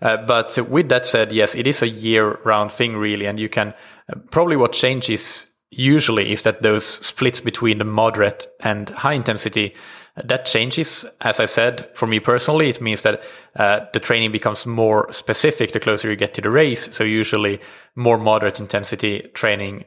Uh, 0.00 0.16
but 0.26 0.58
with 0.68 0.88
that 0.88 1.06
said, 1.06 1.32
yes, 1.32 1.54
it 1.54 1.66
is 1.66 1.82
a 1.82 1.88
year 1.88 2.38
round 2.44 2.72
thing 2.72 2.96
really. 2.96 3.26
And 3.26 3.38
you 3.38 3.48
can 3.48 3.74
uh, 4.08 4.18
probably 4.30 4.56
what 4.56 4.72
changes 4.72 5.46
usually 5.70 6.32
is 6.32 6.42
that 6.42 6.62
those 6.62 6.84
splits 6.84 7.40
between 7.40 7.78
the 7.78 7.84
moderate 7.84 8.46
and 8.60 8.90
high 8.90 9.14
intensity 9.14 9.74
that 10.16 10.44
changes. 10.44 11.06
As 11.22 11.40
I 11.40 11.46
said, 11.46 11.88
for 11.94 12.06
me 12.06 12.20
personally, 12.20 12.68
it 12.68 12.80
means 12.80 13.02
that 13.02 13.22
uh, 13.56 13.80
the 13.92 14.00
training 14.00 14.32
becomes 14.32 14.66
more 14.66 15.10
specific 15.12 15.72
the 15.72 15.80
closer 15.80 16.10
you 16.10 16.16
get 16.16 16.34
to 16.34 16.42
the 16.42 16.50
race. 16.50 16.94
So 16.94 17.04
usually 17.04 17.60
more 17.96 18.18
moderate 18.18 18.60
intensity 18.60 19.30
training 19.32 19.84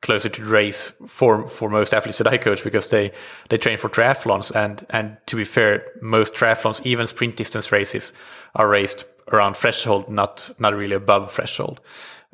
closer 0.00 0.28
to 0.28 0.42
the 0.42 0.50
race 0.50 0.92
for 1.06 1.48
for 1.48 1.68
most 1.68 1.92
athletes 1.92 2.18
that 2.18 2.26
I 2.26 2.38
coach 2.38 2.62
because 2.62 2.88
they 2.88 3.12
they 3.48 3.58
train 3.58 3.76
for 3.76 3.88
triathlons 3.88 4.54
and 4.54 4.86
and 4.90 5.16
to 5.26 5.36
be 5.36 5.44
fair, 5.44 5.84
most 6.00 6.34
triathlons, 6.34 6.84
even 6.84 7.06
sprint 7.06 7.36
distance 7.36 7.72
races, 7.72 8.12
are 8.54 8.68
raced 8.68 9.04
around 9.32 9.56
threshold, 9.56 10.08
not 10.08 10.50
not 10.58 10.74
really 10.74 10.94
above 10.94 11.32
threshold. 11.32 11.80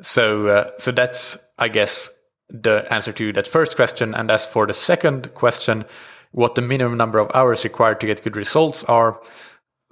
So 0.01 0.47
uh, 0.47 0.71
so 0.77 0.91
that's 0.91 1.37
I 1.57 1.69
guess 1.69 2.09
the 2.49 2.85
answer 2.91 3.11
to 3.13 3.33
that 3.33 3.47
first 3.47 3.75
question. 3.75 4.13
And 4.13 4.29
as 4.29 4.45
for 4.45 4.67
the 4.67 4.73
second 4.73 5.33
question, 5.33 5.85
what 6.31 6.55
the 6.55 6.61
minimum 6.61 6.97
number 6.97 7.17
of 7.17 7.31
hours 7.33 7.63
required 7.63 7.99
to 8.01 8.07
get 8.07 8.23
good 8.23 8.35
results 8.35 8.83
are. 8.83 9.21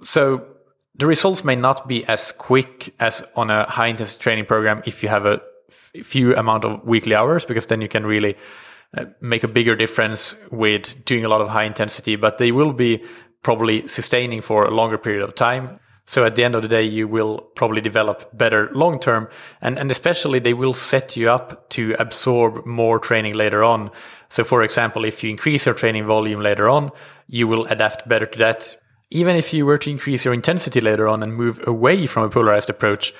So 0.02 0.46
the 0.94 1.06
results 1.06 1.42
may 1.42 1.56
not 1.56 1.88
be 1.88 2.04
as 2.04 2.32
quick 2.32 2.94
as 3.00 3.24
on 3.34 3.50
a 3.50 3.64
high 3.64 3.88
intensity 3.88 4.22
training 4.22 4.46
program 4.46 4.82
if 4.86 5.02
you 5.02 5.08
have 5.08 5.26
a 5.26 5.42
few 5.70 6.34
amount 6.36 6.64
of 6.64 6.84
weekly 6.84 7.14
hours, 7.14 7.46
because 7.46 7.66
then 7.66 7.80
you 7.80 7.88
can 7.88 8.06
really 8.06 8.36
uh, 8.96 9.06
make 9.20 9.44
a 9.44 9.48
bigger 9.48 9.76
difference 9.76 10.36
with 10.50 11.04
doing 11.04 11.24
a 11.24 11.28
lot 11.28 11.40
of 11.40 11.48
high 11.48 11.64
intensity, 11.64 12.16
but 12.16 12.38
they 12.38 12.52
will 12.52 12.72
be 12.72 13.02
probably 13.42 13.86
sustaining 13.86 14.40
for 14.40 14.64
a 14.64 14.70
longer 14.70 14.98
period 14.98 15.22
of 15.22 15.34
time. 15.34 15.78
So 16.06 16.24
at 16.24 16.36
the 16.36 16.44
end 16.44 16.54
of 16.54 16.62
the 16.62 16.68
day, 16.68 16.82
you 16.82 17.08
will 17.08 17.38
probably 17.56 17.80
develop 17.80 18.36
better 18.36 18.70
long 18.74 19.00
term. 19.00 19.28
And, 19.62 19.78
and 19.78 19.90
especially 19.90 20.38
they 20.38 20.52
will 20.52 20.74
set 20.74 21.16
you 21.16 21.30
up 21.30 21.70
to 21.70 21.96
absorb 21.98 22.66
more 22.66 22.98
training 22.98 23.34
later 23.34 23.64
on. 23.64 23.90
So 24.28 24.44
for 24.44 24.62
example, 24.62 25.04
if 25.04 25.24
you 25.24 25.30
increase 25.30 25.64
your 25.64 25.74
training 25.74 26.06
volume 26.06 26.40
later 26.42 26.68
on, 26.68 26.90
you 27.26 27.48
will 27.48 27.64
adapt 27.66 28.06
better 28.06 28.26
to 28.26 28.38
that. 28.38 28.76
Even 29.10 29.36
if 29.36 29.54
you 29.54 29.64
were 29.64 29.78
to 29.78 29.90
increase 29.90 30.26
your 30.26 30.34
intensity 30.34 30.80
later 30.80 31.08
on 31.08 31.22
and 31.22 31.34
move 31.34 31.60
away 31.66 32.06
from 32.06 32.24
a 32.24 32.28
polarized 32.28 32.68
approach, 32.68 33.14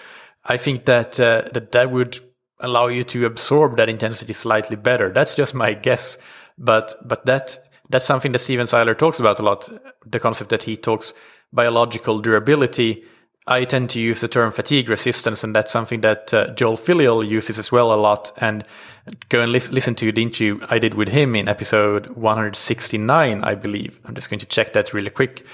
I 0.44 0.58
think 0.58 0.84
that, 0.84 1.18
uh, 1.18 1.48
that 1.52 1.72
that 1.72 1.90
would 1.90 2.20
allow 2.64 2.86
you 2.86 3.04
to 3.04 3.26
absorb 3.26 3.76
that 3.76 3.88
intensity 3.88 4.32
slightly 4.32 4.76
better. 4.76 5.10
That's 5.12 5.34
just 5.34 5.54
my 5.54 5.74
guess. 5.74 6.18
But, 6.58 6.94
but 7.04 7.26
that, 7.26 7.58
that's 7.90 8.04
something 8.04 8.32
that 8.32 8.38
Stephen 8.38 8.66
Seiler 8.66 8.94
talks 8.94 9.20
about 9.20 9.38
a 9.38 9.42
lot. 9.42 9.68
The 10.06 10.20
concept 10.20 10.50
that 10.50 10.62
he 10.62 10.76
talks 10.76 11.12
biological 11.52 12.20
durability, 12.20 13.04
I 13.46 13.64
tend 13.64 13.90
to 13.90 14.00
use 14.00 14.20
the 14.20 14.28
term 14.28 14.50
fatigue 14.50 14.88
resistance, 14.88 15.44
and 15.44 15.54
that's 15.54 15.70
something 15.70 16.00
that 16.00 16.32
uh, 16.32 16.46
Joel 16.54 16.76
Filliol 16.76 17.28
uses 17.28 17.58
as 17.58 17.70
well 17.70 17.92
a 17.92 17.96
lot. 17.96 18.32
And 18.38 18.64
go 19.28 19.40
and 19.40 19.52
li- 19.52 19.60
listen 19.70 19.94
to 19.96 20.10
the 20.10 20.22
interview 20.22 20.58
I 20.70 20.78
did 20.78 20.94
with 20.94 21.08
him 21.08 21.36
in 21.36 21.48
episode 21.48 22.08
169, 22.10 23.44
I 23.44 23.54
believe. 23.54 24.00
I'm 24.04 24.14
just 24.14 24.30
going 24.30 24.40
to 24.40 24.46
check 24.46 24.72
that 24.72 24.94
really 24.94 25.10
quick. 25.10 25.46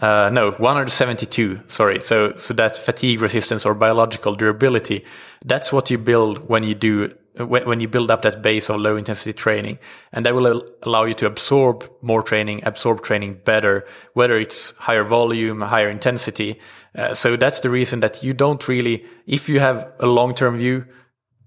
Uh, 0.00 0.30
no, 0.32 0.52
172. 0.52 1.60
Sorry. 1.66 2.00
So, 2.00 2.34
so 2.36 2.54
that 2.54 2.76
fatigue 2.76 3.20
resistance 3.20 3.66
or 3.66 3.74
biological 3.74 4.34
durability, 4.34 5.04
that's 5.44 5.72
what 5.72 5.90
you 5.90 5.98
build 5.98 6.48
when 6.48 6.62
you 6.62 6.74
do 6.74 7.14
when, 7.36 7.66
when 7.66 7.80
you 7.80 7.88
build 7.88 8.10
up 8.10 8.22
that 8.22 8.42
base 8.42 8.68
of 8.68 8.80
low 8.80 8.96
intensity 8.96 9.32
training 9.32 9.78
and 10.12 10.26
that 10.26 10.34
will 10.34 10.64
allow 10.82 11.04
you 11.04 11.14
to 11.14 11.26
absorb 11.26 11.88
more 12.02 12.22
training 12.22 12.60
absorb 12.64 13.02
training 13.02 13.40
better 13.44 13.86
whether 14.14 14.36
it's 14.38 14.72
higher 14.72 15.04
volume 15.04 15.60
higher 15.60 15.88
intensity 15.88 16.58
uh, 16.96 17.14
so 17.14 17.36
that's 17.36 17.60
the 17.60 17.70
reason 17.70 18.00
that 18.00 18.22
you 18.22 18.32
don't 18.34 18.66
really 18.66 19.04
if 19.26 19.48
you 19.48 19.60
have 19.60 19.92
a 20.00 20.06
long 20.06 20.34
term 20.34 20.58
view 20.58 20.84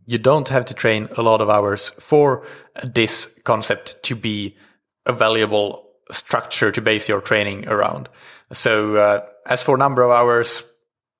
you 0.06 0.18
don't 0.18 0.50
have 0.50 0.66
to 0.66 0.74
train 0.74 1.08
a 1.18 1.22
lot 1.22 1.42
of 1.42 1.50
hours 1.50 1.92
for 2.00 2.46
this 2.84 3.34
concept 3.44 4.02
to 4.04 4.16
be 4.16 4.56
a 5.06 5.14
valuable 5.14 5.84
structure 6.12 6.72
to 6.72 6.82
base 6.82 7.10
your 7.10 7.22
training 7.22 7.68
around 7.68 8.10
so 8.54 8.96
uh, 8.96 9.26
as 9.46 9.62
for 9.62 9.78
number 9.78 10.02
of 10.04 10.12
hours 10.12 10.64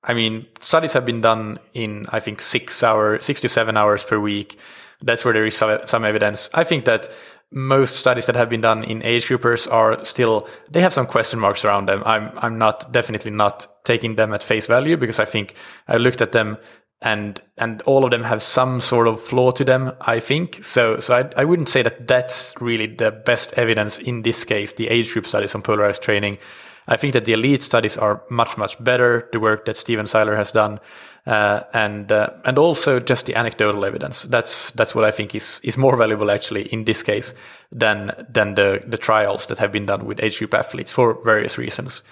I 0.06 0.14
mean, 0.14 0.46
studies 0.60 0.92
have 0.92 1.06
been 1.06 1.22
done 1.22 1.58
in, 1.72 2.06
I 2.10 2.20
think, 2.20 2.40
six 2.40 2.82
hour, 2.82 3.20
six 3.20 3.40
to 3.40 3.48
seven 3.48 3.76
hours 3.76 4.04
per 4.04 4.18
week. 4.18 4.58
That's 5.00 5.24
where 5.24 5.34
there 5.34 5.46
is 5.46 5.56
some 5.56 6.04
evidence. 6.04 6.50
I 6.52 6.64
think 6.64 6.84
that 6.84 7.10
most 7.50 7.96
studies 7.96 8.26
that 8.26 8.36
have 8.36 8.50
been 8.50 8.60
done 8.60 8.84
in 8.84 9.02
age 9.02 9.26
groupers 9.26 9.70
are 9.70 10.04
still, 10.04 10.48
they 10.70 10.80
have 10.80 10.92
some 10.92 11.06
question 11.06 11.38
marks 11.38 11.64
around 11.64 11.86
them. 11.86 12.02
I'm, 12.04 12.32
I'm 12.36 12.58
not, 12.58 12.92
definitely 12.92 13.30
not 13.30 13.66
taking 13.84 14.16
them 14.16 14.32
at 14.32 14.42
face 14.42 14.66
value 14.66 14.96
because 14.96 15.18
I 15.18 15.24
think 15.24 15.54
I 15.88 15.96
looked 15.96 16.20
at 16.20 16.32
them 16.32 16.58
and, 17.00 17.40
and 17.56 17.80
all 17.82 18.04
of 18.04 18.10
them 18.10 18.24
have 18.24 18.42
some 18.42 18.80
sort 18.80 19.08
of 19.08 19.20
flaw 19.20 19.52
to 19.52 19.64
them, 19.64 19.92
I 20.00 20.20
think. 20.20 20.64
So, 20.64 20.98
so 20.98 21.16
I, 21.16 21.30
I 21.40 21.44
wouldn't 21.44 21.68
say 21.68 21.82
that 21.82 22.06
that's 22.06 22.54
really 22.60 22.86
the 22.86 23.10
best 23.10 23.54
evidence 23.54 23.98
in 23.98 24.22
this 24.22 24.44
case, 24.44 24.72
the 24.74 24.88
age 24.88 25.12
group 25.12 25.26
studies 25.26 25.54
on 25.54 25.62
polarized 25.62 26.02
training. 26.02 26.38
I 26.86 26.96
think 26.96 27.14
that 27.14 27.24
the 27.24 27.32
elite 27.32 27.62
studies 27.62 27.96
are 27.96 28.22
much, 28.28 28.58
much 28.58 28.82
better. 28.82 29.28
The 29.32 29.40
work 29.40 29.64
that 29.64 29.76
Stephen 29.76 30.06
Seiler 30.06 30.36
has 30.36 30.52
done, 30.52 30.80
uh, 31.26 31.60
and 31.72 32.12
uh, 32.12 32.30
and 32.44 32.58
also 32.58 33.00
just 33.00 33.26
the 33.26 33.34
anecdotal 33.34 33.84
evidence. 33.84 34.24
That's 34.24 34.70
that's 34.72 34.94
what 34.94 35.04
I 35.04 35.10
think 35.10 35.34
is 35.34 35.60
is 35.62 35.78
more 35.78 35.96
valuable 35.96 36.30
actually 36.30 36.72
in 36.72 36.84
this 36.84 37.02
case 37.02 37.34
than 37.72 38.12
than 38.28 38.54
the 38.54 38.82
the 38.86 38.98
trials 38.98 39.46
that 39.46 39.58
have 39.58 39.72
been 39.72 39.86
done 39.86 40.04
with 40.04 40.22
age 40.22 40.38
group 40.38 40.52
athletes 40.52 40.92
for 40.92 41.18
various 41.24 41.56
reasons. 41.56 42.02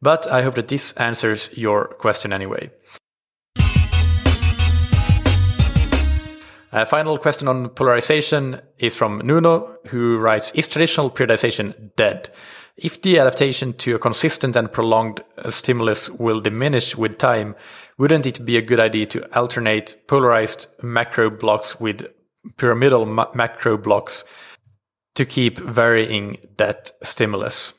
But 0.00 0.26
I 0.26 0.42
hope 0.42 0.54
that 0.54 0.68
this 0.68 0.92
answers 0.94 1.50
your 1.52 1.88
question 1.98 2.32
anyway. 2.32 2.70
A 6.74 6.86
final 6.86 7.18
question 7.18 7.48
on 7.48 7.68
polarization 7.68 8.62
is 8.78 8.94
from 8.94 9.20
Nuno, 9.22 9.76
who 9.88 10.16
writes, 10.16 10.52
is 10.52 10.66
traditional 10.66 11.10
periodization 11.10 11.94
dead? 11.96 12.30
If 12.82 13.00
the 13.00 13.20
adaptation 13.20 13.74
to 13.74 13.94
a 13.94 13.98
consistent 14.00 14.56
and 14.56 14.70
prolonged 14.70 15.22
uh, 15.38 15.50
stimulus 15.50 16.10
will 16.10 16.40
diminish 16.40 16.96
with 16.96 17.16
time, 17.16 17.54
wouldn't 17.96 18.26
it 18.26 18.44
be 18.44 18.56
a 18.56 18.60
good 18.60 18.80
idea 18.80 19.06
to 19.06 19.38
alternate 19.38 19.96
polarized 20.08 20.66
macro 20.82 21.30
blocks 21.30 21.78
with 21.78 22.10
pyramidal 22.56 23.06
ma- 23.06 23.30
macro 23.34 23.78
blocks 23.78 24.24
to 25.14 25.24
keep 25.24 25.58
varying 25.58 26.38
that 26.56 26.90
stimulus? 27.04 27.72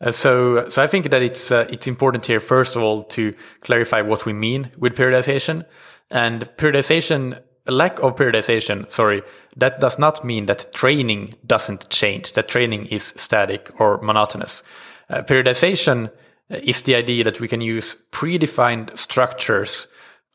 Uh, 0.00 0.10
so, 0.10 0.66
so 0.70 0.82
I 0.82 0.86
think 0.86 1.10
that 1.10 1.20
it's 1.20 1.52
uh, 1.52 1.66
it's 1.68 1.86
important 1.86 2.24
here 2.24 2.40
first 2.40 2.74
of 2.74 2.82
all 2.82 3.02
to 3.02 3.34
clarify 3.60 4.00
what 4.00 4.24
we 4.24 4.32
mean 4.32 4.70
with 4.78 4.96
periodization. 4.96 5.66
And 6.10 6.44
periodization 6.56 7.42
lack 7.66 8.00
of 8.00 8.16
periodization, 8.16 8.90
sorry, 8.90 9.22
that 9.56 9.80
does 9.80 9.98
not 9.98 10.24
mean 10.24 10.46
that 10.46 10.72
training 10.72 11.34
doesn't 11.46 11.88
change, 11.90 12.32
that 12.32 12.48
training 12.48 12.86
is 12.86 13.14
static 13.16 13.70
or 13.78 13.98
monotonous. 14.02 14.62
Uh, 15.08 15.22
periodization 15.22 16.10
is 16.50 16.82
the 16.82 16.94
idea 16.94 17.24
that 17.24 17.40
we 17.40 17.48
can 17.48 17.60
use 17.60 17.96
predefined 18.10 18.96
structures 18.98 19.86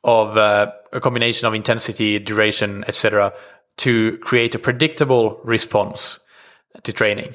of 0.03 0.37
uh, 0.37 0.71
a 0.93 0.99
combination 0.99 1.47
of 1.47 1.53
intensity, 1.53 2.19
duration, 2.19 2.83
etc., 2.87 3.33
to 3.77 4.17
create 4.19 4.55
a 4.55 4.59
predictable 4.59 5.39
response 5.43 6.19
to 6.83 6.93
training. 6.93 7.33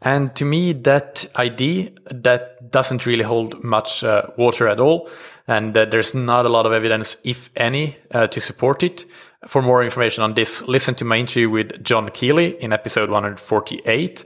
And 0.00 0.34
to 0.36 0.44
me, 0.44 0.72
that 0.72 1.26
idea 1.36 1.90
that 2.06 2.70
doesn't 2.70 3.06
really 3.06 3.24
hold 3.24 3.62
much 3.64 4.04
uh, 4.04 4.26
water 4.36 4.68
at 4.68 4.80
all, 4.80 5.08
and 5.46 5.76
uh, 5.76 5.84
there's 5.84 6.14
not 6.14 6.46
a 6.46 6.48
lot 6.48 6.66
of 6.66 6.72
evidence, 6.72 7.16
if 7.24 7.50
any, 7.56 7.96
uh, 8.10 8.26
to 8.28 8.40
support 8.40 8.82
it. 8.82 9.06
For 9.46 9.60
more 9.60 9.84
information 9.84 10.22
on 10.22 10.34
this, 10.34 10.62
listen 10.62 10.94
to 10.96 11.04
my 11.04 11.16
interview 11.16 11.50
with 11.50 11.84
John 11.84 12.08
Kiely 12.08 12.58
in 12.58 12.72
episode 12.72 13.10
148, 13.10 14.24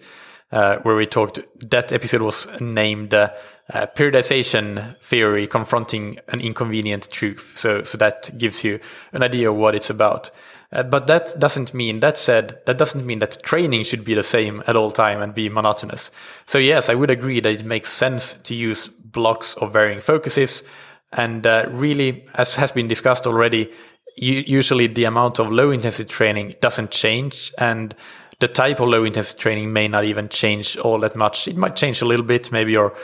uh, 0.52 0.76
where 0.78 0.94
we 0.94 1.06
talked. 1.06 1.40
That 1.70 1.92
episode 1.92 2.22
was 2.22 2.46
named 2.60 3.14
uh, 3.14 3.30
uh, 3.72 3.86
"Periodization 3.96 4.96
Theory: 5.00 5.48
Confronting 5.48 6.20
an 6.28 6.40
Inconvenient 6.40 7.10
Truth." 7.10 7.54
So, 7.56 7.82
so 7.82 7.98
that 7.98 8.30
gives 8.38 8.62
you 8.62 8.78
an 9.12 9.24
idea 9.24 9.50
of 9.50 9.56
what 9.56 9.74
it's 9.74 9.90
about. 9.90 10.30
Uh, 10.70 10.82
but 10.82 11.06
that 11.06 11.34
doesn't 11.38 11.72
mean, 11.72 12.00
that 12.00 12.18
said, 12.18 12.60
that 12.66 12.76
doesn't 12.76 13.06
mean 13.06 13.20
that 13.20 13.42
training 13.42 13.82
should 13.82 14.04
be 14.04 14.14
the 14.14 14.22
same 14.22 14.62
at 14.66 14.76
all 14.76 14.90
time 14.90 15.22
and 15.22 15.34
be 15.34 15.48
monotonous. 15.48 16.10
So 16.44 16.58
yes, 16.58 16.90
I 16.90 16.94
would 16.94 17.10
agree 17.10 17.40
that 17.40 17.52
it 17.52 17.64
makes 17.64 17.90
sense 17.90 18.34
to 18.34 18.54
use 18.54 18.88
blocks 18.88 19.54
of 19.54 19.72
varying 19.72 20.00
focuses. 20.00 20.62
And 21.12 21.46
uh, 21.46 21.66
really, 21.70 22.26
as 22.34 22.56
has 22.56 22.72
been 22.72 22.88
discussed 22.88 23.26
already, 23.26 23.72
usually 24.16 24.88
the 24.88 25.04
amount 25.04 25.38
of 25.38 25.50
low 25.50 25.70
intensity 25.70 26.08
training 26.08 26.54
doesn't 26.60 26.90
change 26.90 27.52
and 27.56 27.94
the 28.40 28.48
type 28.48 28.80
of 28.80 28.88
low 28.88 29.04
intensity 29.04 29.40
training 29.40 29.72
may 29.72 29.88
not 29.88 30.04
even 30.04 30.28
change 30.28 30.76
all 30.78 31.00
that 31.00 31.16
much. 31.16 31.48
It 31.48 31.56
might 31.56 31.76
change 31.76 32.02
a 32.02 32.04
little 32.04 32.24
bit. 32.24 32.52
Maybe 32.52 32.72
you're, 32.72 32.94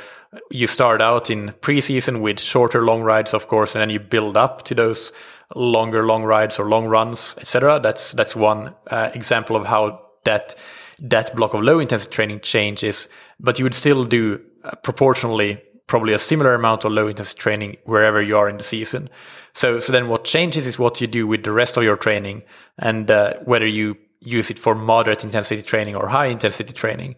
you 0.51 0.67
start 0.67 1.01
out 1.01 1.29
in 1.31 1.49
preseason 1.61 2.21
with 2.21 2.38
shorter 2.38 2.85
long 2.85 3.03
rides, 3.03 3.35
of 3.35 3.49
course, 3.49 3.75
and 3.75 3.81
then 3.81 3.90
you 3.90 3.99
build 3.99 4.37
up 4.37 4.62
to 4.67 4.75
those 4.75 5.12
longer 5.55 6.07
long 6.07 6.25
rides 6.25 6.59
or 6.59 6.69
long 6.69 6.87
runs, 6.87 7.37
etc. 7.38 7.81
That's 7.81 8.12
that's 8.12 8.37
one 8.37 8.75
uh, 8.90 9.11
example 9.14 9.57
of 9.57 9.67
how 9.67 10.01
that 10.25 10.55
that 11.01 11.35
block 11.35 11.55
of 11.55 11.62
low 11.62 11.81
intensity 11.81 12.12
training 12.14 12.40
changes. 12.40 13.09
But 13.40 13.59
you 13.59 13.64
would 13.64 13.75
still 13.75 14.05
do 14.05 14.40
uh, 14.64 14.77
proportionally 14.83 15.62
probably 15.87 16.12
a 16.12 16.18
similar 16.18 16.55
amount 16.55 16.85
of 16.85 16.92
low 16.92 17.09
intensity 17.09 17.38
training 17.38 17.77
wherever 17.85 18.23
you 18.23 18.37
are 18.37 18.49
in 18.49 18.57
the 18.57 18.64
season. 18.64 19.09
So 19.53 19.79
so 19.79 19.92
then 19.92 20.09
what 20.09 20.25
changes 20.25 20.66
is 20.66 20.79
what 20.79 21.01
you 21.01 21.07
do 21.07 21.27
with 21.27 21.44
the 21.44 21.53
rest 21.53 21.77
of 21.77 21.85
your 21.85 21.97
training 21.97 22.42
and 22.79 23.11
uh, 23.11 23.35
whether 23.44 23.66
you 23.66 23.97
use 24.20 24.51
it 24.51 24.59
for 24.59 24.75
moderate 24.75 25.25
intensity 25.25 25.62
training 25.62 25.97
or 25.97 26.09
high 26.09 26.27
intensity 26.27 26.73
training. 26.73 27.16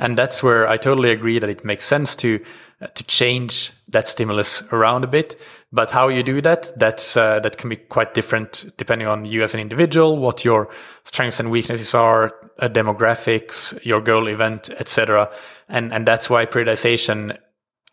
And 0.00 0.16
that's 0.16 0.42
where 0.42 0.68
I 0.68 0.76
totally 0.76 1.10
agree 1.10 1.38
that 1.38 1.50
it 1.50 1.64
makes 1.64 1.84
sense 1.84 2.14
to 2.16 2.40
uh, 2.80 2.86
to 2.86 3.02
change 3.04 3.72
that 3.88 4.06
stimulus 4.06 4.62
around 4.70 5.02
a 5.02 5.08
bit. 5.08 5.40
But 5.72 5.90
how 5.90 6.06
you 6.06 6.22
do 6.22 6.40
that, 6.42 6.70
that's 6.76 7.16
uh, 7.16 7.40
that 7.40 7.58
can 7.58 7.68
be 7.70 7.76
quite 7.76 8.14
different 8.14 8.66
depending 8.76 9.08
on 9.08 9.24
you 9.24 9.42
as 9.42 9.54
an 9.54 9.60
individual, 9.60 10.16
what 10.18 10.44
your 10.44 10.70
strengths 11.02 11.40
and 11.40 11.50
weaknesses 11.50 11.94
are, 11.94 12.32
uh, 12.60 12.68
demographics, 12.68 13.84
your 13.84 14.00
goal 14.00 14.28
event, 14.28 14.70
etc. 14.70 15.28
And 15.68 15.92
and 15.92 16.06
that's 16.06 16.30
why 16.30 16.46
periodization, 16.46 17.36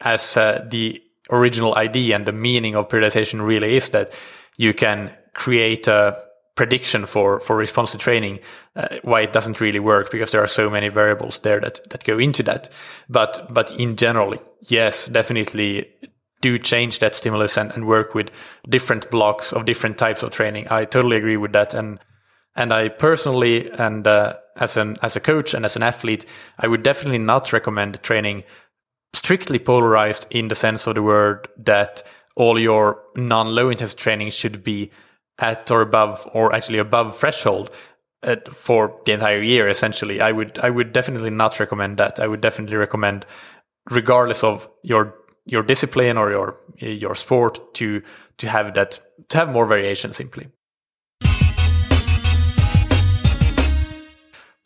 as 0.02 0.38
uh, 0.38 0.66
the 0.70 1.02
original 1.32 1.76
idea 1.76 2.16
and 2.16 2.26
the 2.26 2.32
meaning 2.32 2.76
of 2.76 2.90
periodization, 2.90 3.46
really 3.46 3.76
is 3.76 3.90
that 3.90 4.14
you 4.58 4.74
can 4.74 5.12
create 5.34 5.88
a 5.88 6.18
prediction 6.56 7.06
for 7.06 7.40
for 7.42 7.58
response 7.58 7.92
to 7.92 7.98
training 7.98 8.40
uh, 8.78 8.88
why 9.04 9.22
it 9.22 9.34
doesn't 9.34 9.60
really 9.60 9.80
work 9.80 10.10
because 10.10 10.32
there 10.32 10.42
are 10.42 10.48
so 10.48 10.70
many 10.70 10.88
variables 10.88 11.40
there 11.40 11.60
that 11.60 11.82
that 11.90 12.04
go 12.06 12.18
into 12.18 12.44
that. 12.44 12.70
But 13.10 13.46
but 13.54 13.72
in 13.74 13.98
general 13.98 14.36
yes 14.62 15.08
definitely 15.08 15.92
do 16.42 16.58
change 16.58 17.00
that 17.00 17.16
stimulus 17.16 17.58
and, 17.58 17.72
and 17.74 17.88
work 17.88 18.16
with 18.16 18.30
different 18.70 19.10
blocks 19.12 19.52
of 19.52 19.66
different 19.66 19.98
types 19.98 20.24
of 20.24 20.32
training. 20.32 20.68
I 20.70 20.86
totally 20.86 21.18
agree 21.18 21.38
with 21.38 21.52
that. 21.54 21.74
And 21.74 22.00
and 22.56 22.74
i 22.74 22.88
personally 22.88 23.70
and 23.72 24.08
uh, 24.08 24.34
as 24.56 24.78
an 24.78 24.96
as 25.02 25.16
a 25.16 25.20
coach 25.20 25.54
and 25.54 25.66
as 25.66 25.76
an 25.76 25.84
athlete 25.84 26.26
i 26.60 26.68
would 26.68 26.84
definitely 26.84 27.18
not 27.18 27.52
recommend 27.52 28.02
training 28.02 28.44
strictly 29.15 29.60
polarized 29.60 30.28
in 30.30 30.47
the 30.47 30.56
sense 30.56 30.88
of 30.88 30.95
the 30.95 31.01
word 31.01 31.47
that 31.58 32.04
all 32.36 32.60
your 32.60 33.01
non 33.15 33.56
low 33.56 33.69
intensity 33.69 34.01
training 34.01 34.30
should 34.30 34.63
be 34.63 34.91
at 35.39 35.69
or 35.71 35.82
above 35.82 36.28
or 36.34 36.54
actually 36.54 36.78
above 36.78 37.17
threshold 37.17 37.69
uh, 38.23 38.36
for 38.51 38.99
the 39.06 39.13
entire 39.13 39.41
year 39.41 39.67
essentially. 39.67 40.21
I 40.21 40.32
would 40.32 40.60
i 40.60 40.69
would 40.69 40.93
definitely 40.93 41.30
not 41.30 41.60
recommend 41.60 41.97
that. 41.97 42.19
I 42.19 42.28
would 42.28 42.41
definitely 42.41 42.78
recommend 42.78 43.25
regardless 43.89 44.43
of 44.43 44.69
your 44.84 45.15
your 45.45 45.63
discipline 45.63 46.17
or 46.17 46.32
your 46.32 46.58
your 46.78 47.15
sport 47.15 47.73
to 47.75 48.01
to 48.38 48.49
have 48.49 48.73
that 48.73 48.99
to 49.30 49.38
have 49.38 49.49
more 49.49 49.65
variation 49.65 50.13
simply 50.13 50.47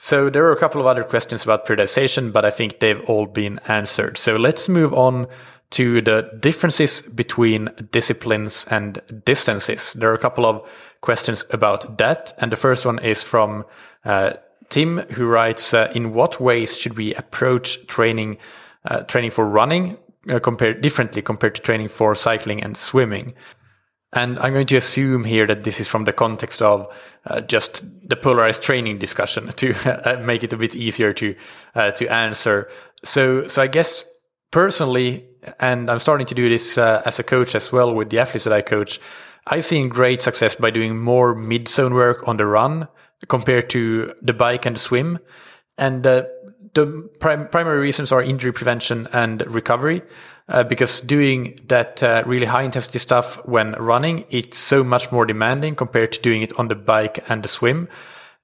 so 0.09 0.29
there 0.29 0.45
are 0.45 0.51
a 0.51 0.59
couple 0.59 0.81
of 0.81 0.87
other 0.87 1.03
questions 1.03 1.43
about 1.43 1.65
periodization 1.65 2.31
but 2.31 2.43
i 2.45 2.51
think 2.57 2.79
they've 2.79 3.09
all 3.09 3.25
been 3.25 3.59
answered 3.67 4.17
so 4.17 4.35
let's 4.35 4.67
move 4.69 4.93
on 4.93 5.27
to 5.71 6.01
the 6.01 6.29
differences 6.39 7.01
between 7.01 7.69
disciplines 7.91 8.65
and 8.69 9.01
distances. 9.25 9.93
There 9.93 10.09
are 10.09 10.15
a 10.15 10.19
couple 10.19 10.45
of 10.45 10.67
questions 11.01 11.45
about 11.51 11.97
that. 11.99 12.33
And 12.39 12.51
the 12.51 12.57
first 12.57 12.85
one 12.85 12.99
is 12.99 13.21
from 13.21 13.65
uh, 14.03 14.33
Tim, 14.69 14.99
who 15.11 15.25
writes, 15.25 15.73
uh, 15.73 15.91
in 15.93 16.13
what 16.13 16.39
ways 16.39 16.77
should 16.77 16.97
we 16.97 17.13
approach 17.15 17.85
training, 17.87 18.37
uh, 18.85 19.01
training 19.01 19.31
for 19.31 19.45
running 19.47 19.97
uh, 20.29 20.39
compared 20.39 20.81
differently 20.81 21.21
compared 21.21 21.55
to 21.55 21.61
training 21.61 21.87
for 21.87 22.15
cycling 22.15 22.63
and 22.63 22.75
swimming? 22.75 23.33
And 24.11 24.39
I'm 24.39 24.53
going 24.53 24.67
to 24.67 24.77
assume 24.77 25.23
here 25.23 25.45
that 25.45 25.61
this 25.63 25.79
is 25.79 25.87
from 25.87 26.05
the 26.05 26.13
context 26.13 26.61
of 26.61 26.87
uh, 27.25 27.41
just 27.41 27.83
the 28.07 28.15
polarized 28.15 28.63
training 28.63 28.97
discussion 28.97 29.47
to 29.57 29.75
uh, 29.85 30.19
make 30.23 30.43
it 30.43 30.53
a 30.53 30.57
bit 30.57 30.75
easier 30.75 31.13
to 31.13 31.35
uh, 31.75 31.91
to 31.91 32.07
answer. 32.07 32.69
So, 33.05 33.47
so 33.47 33.61
I 33.61 33.67
guess 33.67 34.05
personally, 34.51 35.27
and 35.59 35.89
I'm 35.89 35.99
starting 35.99 36.27
to 36.27 36.35
do 36.35 36.49
this 36.49 36.77
uh, 36.77 37.03
as 37.05 37.19
a 37.19 37.23
coach 37.23 37.53
as 37.55 37.71
well 37.71 37.93
with 37.93 38.09
the 38.09 38.19
athletes 38.19 38.45
that 38.45 38.53
I 38.53 38.61
coach. 38.61 38.99
I've 39.45 39.65
seen 39.65 39.89
great 39.89 40.21
success 40.21 40.55
by 40.55 40.69
doing 40.69 40.97
more 40.97 41.35
mid 41.35 41.67
zone 41.67 41.93
work 41.93 42.27
on 42.27 42.37
the 42.37 42.45
run 42.45 42.87
compared 43.27 43.69
to 43.71 44.13
the 44.21 44.33
bike 44.33 44.65
and 44.65 44.75
the 44.75 44.79
swim. 44.79 45.19
And 45.77 46.05
uh, 46.05 46.23
the 46.73 47.09
prim- 47.19 47.47
primary 47.47 47.79
reasons 47.79 48.11
are 48.11 48.21
injury 48.21 48.51
prevention 48.51 49.07
and 49.13 49.41
recovery. 49.47 50.01
Uh, 50.49 50.63
because 50.63 50.99
doing 51.01 51.59
that 51.67 52.01
uh, 52.01 52.23
really 52.25 52.47
high 52.47 52.63
intensity 52.63 52.97
stuff 52.97 53.35
when 53.45 53.73
running, 53.73 54.25
it's 54.31 54.57
so 54.57 54.83
much 54.83 55.11
more 55.11 55.23
demanding 55.23 55.75
compared 55.75 56.11
to 56.11 56.19
doing 56.21 56.41
it 56.41 56.51
on 56.57 56.67
the 56.67 56.75
bike 56.75 57.23
and 57.29 57.43
the 57.43 57.47
swim 57.47 57.87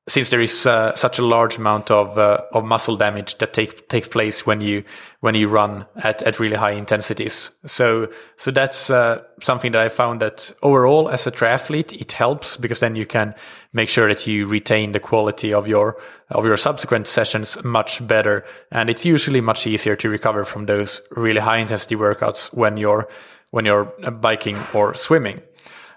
since 0.08 0.30
there 0.30 0.42
is 0.42 0.68
uh, 0.68 0.96
such 0.96 1.18
a 1.18 1.26
large 1.26 1.58
amount 1.58 1.90
of 1.90 2.18
uh, 2.18 2.42
of 2.54 2.64
muscle 2.64 2.96
damage 2.96 3.38
that 3.40 3.54
take, 3.54 3.90
takes 3.90 4.08
place 4.08 4.46
when 4.46 4.62
you 4.62 4.84
when 5.22 5.34
you 5.34 5.48
run 5.48 5.86
at, 5.96 6.22
at 6.24 6.40
really 6.40 6.56
high 6.56 6.74
intensities. 6.74 7.52
So 7.66 8.10
so 8.38 8.52
that's 8.52 8.92
uh, 8.92 9.24
something 9.42 9.72
that 9.72 9.82
I 9.82 9.90
found 9.90 10.22
that 10.22 10.52
overall 10.62 11.10
as 11.10 11.26
a 11.26 11.32
triathlete 11.32 12.00
it 12.00 12.12
helps 12.12 12.56
because 12.56 12.80
then 12.82 12.96
you 12.96 13.08
can 13.08 13.34
make 13.74 13.90
sure 13.90 14.08
that 14.08 14.28
you 14.28 14.46
retain 14.46 14.92
the 14.92 15.00
quality 15.00 15.52
of 15.52 15.68
your 15.68 15.98
of 16.30 16.46
your 16.46 16.58
subsequent 16.58 17.08
sessions 17.08 17.58
much 17.64 18.06
better, 18.08 18.46
and 18.72 18.90
it's 18.92 19.06
usually 19.06 19.42
much 19.42 19.66
easier 19.66 19.96
to 19.96 20.10
recover 20.10 20.46
from 20.46 20.68
those 20.68 21.02
really 21.12 21.42
high 21.42 21.58
intensity 21.58 21.96
workouts 21.96 22.54
when 22.54 22.78
you're 22.78 23.08
when 23.50 23.66
you're 23.66 23.86
biking 24.22 24.58
or 24.74 24.94
swimming. 24.94 25.42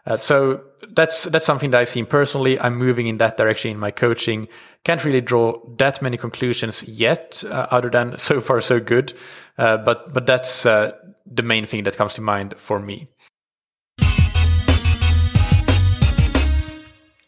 Uh, 0.07 0.17
so 0.17 0.65
that's 0.91 1.25
that's 1.25 1.45
something 1.45 1.71
that 1.71 1.81
I've 1.81 1.89
seen 1.89 2.07
personally. 2.07 2.59
I'm 2.59 2.77
moving 2.77 3.07
in 3.07 3.19
that 3.19 3.37
direction 3.37 3.71
in 3.71 3.79
my 3.79 3.91
coaching. 3.91 4.49
Can't 4.85 5.05
really 5.05 5.21
draw 5.21 5.59
that 5.79 6.01
many 6.01 6.17
conclusions 6.17 6.85
yet, 6.85 7.43
uh, 7.47 7.67
other 7.71 7.91
than 7.91 8.17
so 8.19 8.41
far 8.41 8.61
so 8.61 8.81
good. 8.81 9.13
Uh, 9.57 9.77
but 9.79 10.13
but 10.13 10.27
that's 10.27 10.67
uh, 10.67 10.93
the 11.27 11.43
main 11.43 11.67
thing 11.67 11.85
that 11.85 11.97
comes 11.97 12.15
to 12.15 12.21
mind 12.21 12.55
for 12.57 12.79
me. 12.79 13.09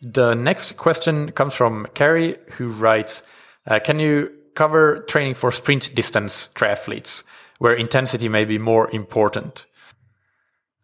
The 0.03 0.35
next 0.35 0.77
question 0.77 1.31
comes 1.33 1.55
from 1.55 1.87
Carrie, 1.95 2.37
who 2.53 2.69
writes, 2.69 3.23
uh, 3.67 3.81
"Can 3.81 3.99
you 3.99 4.31
cover 4.55 5.01
training 5.09 5.35
for 5.35 5.53
sprint 5.53 5.95
distance 5.95 6.49
triathletes, 6.55 7.23
where 7.59 7.75
intensity 7.75 8.29
may 8.29 8.45
be 8.45 8.59
more 8.59 8.91
important?" 8.91 9.67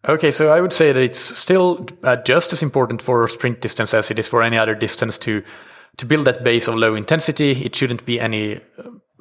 Okay, 0.08 0.30
so 0.30 0.50
I 0.50 0.60
would 0.60 0.72
say 0.72 0.92
that 0.92 1.02
it's 1.02 1.18
still 1.18 1.84
uh, 2.04 2.16
just 2.16 2.52
as 2.52 2.62
important 2.62 3.02
for 3.02 3.26
sprint 3.26 3.60
distance 3.60 3.92
as 3.92 4.08
it 4.08 4.18
is 4.20 4.28
for 4.28 4.40
any 4.40 4.56
other 4.56 4.74
distance 4.74 5.18
to 5.18 5.42
to 5.96 6.06
build 6.06 6.26
that 6.26 6.44
base 6.44 6.68
of 6.68 6.76
low 6.76 6.94
intensity. 6.94 7.52
It 7.64 7.74
shouldn't 7.74 8.04
be 8.04 8.20
any 8.20 8.60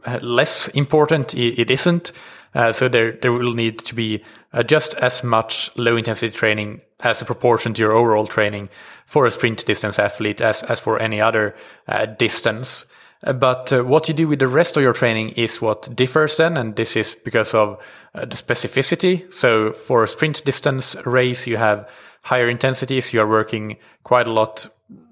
uh, 0.06 0.20
less 0.22 0.68
important. 0.70 1.34
It, 1.34 1.72
isn't. 1.72 2.12
Uh, 2.54 2.72
so 2.72 2.88
there 2.88 3.14
there 3.14 3.32
will 3.32 3.54
need 3.54 3.80
to 3.80 3.96
be 3.96 4.24
uh, 4.54 4.62
just 4.62 4.94
as 4.96 5.24
much 5.24 5.76
low 5.76 5.98
intensity 5.98 6.36
training 6.36 6.82
as 7.00 7.20
a 7.22 7.26
proportion 7.26 7.74
to 7.74 7.82
your 7.82 7.94
overall 7.94 8.28
training 8.28 8.70
for 9.08 9.26
a 9.26 9.32
sprint 9.32 9.66
distance 9.66 9.98
athlete 9.98 10.40
as 10.40 10.62
as 10.64 10.80
for 10.80 11.00
any 11.00 11.20
other 11.20 11.56
uh, 11.88 12.06
distance. 12.06 12.86
But 13.34 13.74
uh, 13.74 13.84
what 13.84 14.08
you 14.08 14.14
do 14.14 14.28
with 14.28 14.40
the 14.40 14.48
rest 14.48 14.78
of 14.78 14.84
your 14.84 14.94
training 14.94 15.30
is 15.32 15.62
what 15.62 15.96
differs 15.96 16.38
then, 16.38 16.58
and 16.58 16.76
this 16.76 16.96
is 16.96 17.16
because 17.16 17.56
of 17.56 17.80
uh, 18.14 18.22
the 18.22 18.36
specificity. 18.36 19.34
So 19.34 19.74
for 19.74 20.04
a 20.04 20.08
sprint 20.08 20.46
distance 20.46 20.96
race, 21.06 21.48
you 21.48 21.58
have 21.58 21.90
higher 22.24 22.48
intensities. 22.48 23.14
You 23.14 23.22
are 23.22 23.28
working 23.28 23.78
quite 24.04 24.28
a 24.28 24.32
lot 24.32 24.68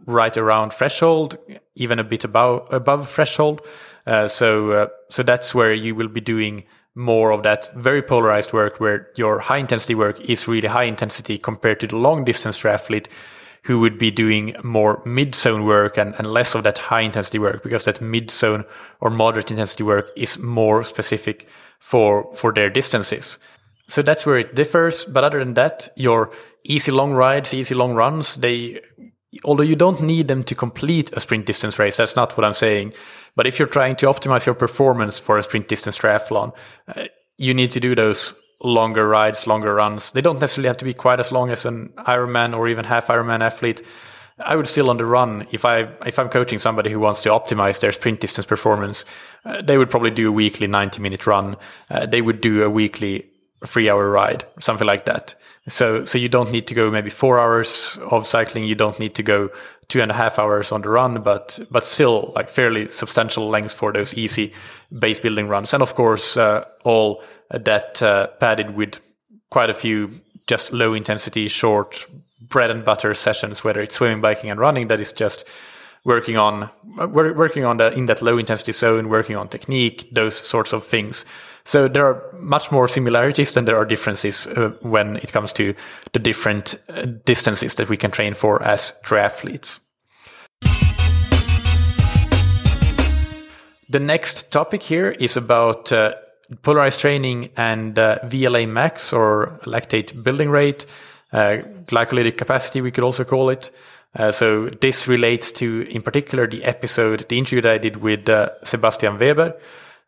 right 0.06 0.38
around 0.38 0.73
threshold, 0.73 1.38
even 1.76 1.97
a 1.97 2.04
bit 2.04 2.23
above 2.23 2.71
above 2.71 3.10
threshold. 3.10 3.62
Uh, 4.06 4.28
so 4.28 4.71
uh, 4.71 4.88
so 5.10 5.23
that's 5.23 5.56
where 5.56 5.73
you 5.73 5.95
will 5.95 6.10
be 6.10 6.21
doing 6.21 6.65
more 6.95 7.32
of 7.32 7.41
that 7.41 7.73
very 7.73 8.04
polarized 8.04 8.54
work, 8.54 8.80
where 8.80 9.08
your 9.15 9.39
high 9.39 9.58
intensity 9.58 9.95
work 9.95 10.21
is 10.21 10.47
really 10.47 10.67
high 10.67 10.84
intensity 10.84 11.39
compared 11.39 11.80
to 11.80 11.88
the 11.88 11.97
long 11.97 12.23
distance 12.23 12.60
triathlete 12.60 13.08
who 13.63 13.80
would 13.80 13.97
be 13.97 14.12
doing 14.12 14.56
more 14.63 15.02
mid 15.06 15.36
zone 15.36 15.65
work 15.65 15.97
and, 15.97 16.13
and 16.17 16.28
less 16.28 16.54
of 16.54 16.63
that 16.63 16.78
high 16.78 17.02
intensity 17.02 17.39
work 17.39 17.63
because 17.63 17.86
that 17.86 18.02
mid 18.02 18.30
zone 18.30 18.65
or 18.99 19.10
moderate 19.10 19.52
intensity 19.52 19.84
work 19.84 20.12
is 20.15 20.38
more 20.38 20.84
specific 20.84 21.47
for, 21.80 22.34
for 22.34 22.54
their 22.54 22.69
distances. 22.69 23.38
So 23.88 24.02
that's 24.02 24.26
where 24.26 24.38
it 24.38 24.56
differs. 24.56 25.06
But 25.06 25.23
other 25.23 25.39
than 25.39 25.54
that, 25.56 25.89
your 25.95 26.32
easy 26.63 26.91
long 26.91 27.13
rides, 27.13 27.54
easy 27.54 27.76
long 27.76 27.93
runs, 27.93 28.36
they, 28.36 28.82
although 29.45 29.63
you 29.63 29.76
don't 29.76 30.02
need 30.02 30.28
them 30.28 30.43
to 30.43 30.56
complete 30.56 31.12
a 31.13 31.19
sprint 31.19 31.45
distance 31.45 31.80
race, 31.80 31.97
that's 31.97 32.15
not 32.15 32.36
what 32.38 32.45
I'm 32.45 32.54
saying. 32.54 32.93
But 33.36 33.47
if 33.47 33.60
you're 33.60 33.67
trying 33.67 33.95
to 33.97 34.08
optimize 34.08 34.45
your 34.45 34.56
performance 34.56 35.19
for 35.19 35.38
a 35.38 35.43
sprint 35.43 35.67
distance 35.67 35.97
triathlon, 35.97 36.54
uh, 36.88 37.06
you 37.38 37.54
need 37.54 37.71
to 37.71 37.80
do 37.80 37.95
those 37.95 38.36
longer 38.63 39.08
rides, 39.08 39.45
longer 39.45 39.76
runs. 39.76 40.12
They 40.12 40.21
don't 40.21 40.39
necessarily 40.39 40.67
have 40.67 40.78
to 40.78 40.86
be 40.86 40.93
quite 40.93 41.19
as 41.19 41.32
long 41.32 41.49
as 41.49 41.65
an 41.65 41.89
Ironman 41.97 42.58
or 42.58 42.67
even 42.67 42.86
half 42.86 43.08
Ironman 43.08 43.41
athlete. 43.41 43.82
I 44.39 44.56
would 44.56 44.67
still 44.67 44.89
on 44.89 44.97
the 44.97 45.06
run 45.06 45.45
if 45.52 45.63
I 45.63 45.89
if 46.06 46.17
I'm 46.17 46.30
coaching 46.30 46.58
somebody 46.58 46.89
who 46.89 46.99
wants 46.99 47.21
to 47.21 47.30
optimize 47.30 47.80
their 47.80 47.91
sprint 47.91 48.19
distance 48.19 48.47
performance, 48.47 49.06
uh, 49.45 49.62
they 49.62 49.78
would 49.78 49.91
probably 49.91 50.10
do 50.10 50.30
a 50.30 50.32
weekly 50.32 50.65
90 50.65 51.02
minute 51.02 51.28
run. 51.28 51.56
Uh, 51.89 52.06
they 52.08 52.21
would 52.21 52.41
do 52.41 52.63
a 52.63 52.69
weekly 52.69 53.30
three 53.65 53.89
hour 53.89 54.10
ride, 54.10 54.45
something 54.60 54.88
like 54.88 55.06
that. 55.06 55.36
So 55.67 56.04
so 56.04 56.17
you 56.17 56.30
don't 56.30 56.52
need 56.52 56.67
to 56.67 56.73
go 56.73 56.91
maybe 56.91 57.10
four 57.10 57.39
hours 57.39 57.97
of 58.12 58.28
cycling. 58.28 58.65
You 58.65 58.76
don't 58.76 58.99
need 58.99 59.15
to 59.15 59.23
go 59.23 59.49
two 59.88 60.02
and 60.02 60.12
a 60.12 60.13
half 60.13 60.38
hours 60.38 60.71
on 60.71 60.82
the 60.82 60.89
run, 60.89 61.21
but 61.21 61.60
but 61.71 61.86
still 61.86 62.34
like 62.36 62.49
fairly 62.49 62.89
substantial 62.89 63.49
lengths 63.49 63.73
for 63.73 63.93
those 63.93 64.13
easy 64.13 64.54
base 64.99 65.19
building 65.19 65.47
runs. 65.47 65.73
And 65.73 65.82
of 65.82 65.95
course, 65.95 66.36
uh, 66.36 66.65
all 66.84 67.23
that 67.49 68.02
uh, 68.02 68.28
padded 68.39 68.76
with 68.76 68.99
quite 69.49 69.69
a 69.69 69.73
few 69.73 70.10
just 70.47 70.73
low 70.73 70.93
intensity, 70.93 71.47
short 71.47 72.06
bread 72.41 72.69
and 72.69 72.84
butter 72.84 73.13
sessions, 73.13 73.63
whether 73.63 73.82
it's 73.82 73.95
swimming, 73.95 74.21
biking, 74.21 74.49
and 74.49 74.60
running, 74.60 74.88
that 74.89 74.99
is 74.99 75.13
just 75.13 75.47
working 76.06 76.38
on 76.38 76.70
working 76.98 77.66
on 77.66 77.78
the 77.78 77.92
in 77.94 78.06
that 78.08 78.22
low 78.22 78.38
intensity 78.38 78.72
zone, 78.72 79.10
working 79.10 79.36
on 79.36 79.48
technique, 79.48 80.08
those 80.12 80.36
sorts 80.36 80.74
of 80.74 80.84
things. 80.84 81.26
So 81.66 81.88
there 81.88 82.06
are 82.06 82.22
much 82.34 82.72
more 82.72 82.88
similarities 82.88 83.54
than 83.54 83.66
there 83.66 83.78
are 83.78 83.86
differences 83.86 84.48
uh, 84.48 84.74
when 84.82 85.16
it 85.18 85.32
comes 85.32 85.54
to 85.54 85.74
the 86.12 86.20
different 86.20 86.76
uh, 86.89 87.06
distances 87.26 87.76
that 87.76 87.89
we 87.89 87.96
can 87.96 88.12
train 88.12 88.34
for 88.34 88.62
as 88.63 88.94
triathletes. 89.06 89.80
The 93.89 94.00
next 94.00 94.52
topic 94.52 94.84
here 94.84 95.12
is 95.12 95.38
about 95.38 95.92
uh, 95.92 96.16
polarized 96.63 97.00
training 97.00 97.52
and 97.56 97.98
uh, 97.98 98.20
VLA 98.24 98.68
max 98.68 99.13
or 99.13 99.60
lactate 99.66 100.22
building 100.24 100.50
rate 100.50 100.86
uh, 101.34 101.58
glycolytic 101.88 102.38
capacity, 102.38 102.82
we 102.82 102.92
could 102.92 103.04
also 103.04 103.24
call 103.24 103.50
it. 103.50 103.72
Uh, 104.15 104.32
so 104.32 104.69
this 104.82 105.08
relates 105.08 105.52
to, 105.52 105.88
in 105.89 106.02
particular, 106.02 106.47
the 106.47 106.63
episode, 106.63 107.26
the 107.30 107.38
interview 107.38 107.62
that 107.62 107.71
I 107.71 107.78
did 107.78 107.97
with 107.97 108.30
uh, 108.30 108.49
Sebastian 108.63 109.17
Weber. 109.17 109.56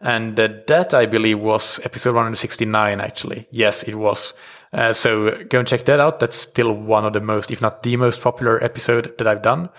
And 0.02 0.40
uh, 0.40 0.50
that, 0.68 0.94
I 0.94 1.06
believe, 1.06 1.40
was 1.40 1.80
episode 1.84 2.14
169, 2.14 3.02
actually. 3.02 3.48
Yes, 3.50 3.84
it 3.84 3.96
was. 3.96 4.34
Uh, 4.74 4.94
so 4.94 5.44
go 5.46 5.60
and 5.60 5.68
check 5.68 5.86
that 5.86 6.00
out. 6.00 6.20
That's 6.20 6.36
still 6.36 6.74
one 6.74 7.06
of 7.06 7.14
the 7.14 7.22
most, 7.22 7.50
if 7.50 7.62
not 7.62 7.82
the 7.82 7.98
most 7.98 8.22
popular 8.22 8.64
episode 8.64 9.18
that 9.18 9.28
I've 9.28 9.42
done. 9.42 9.70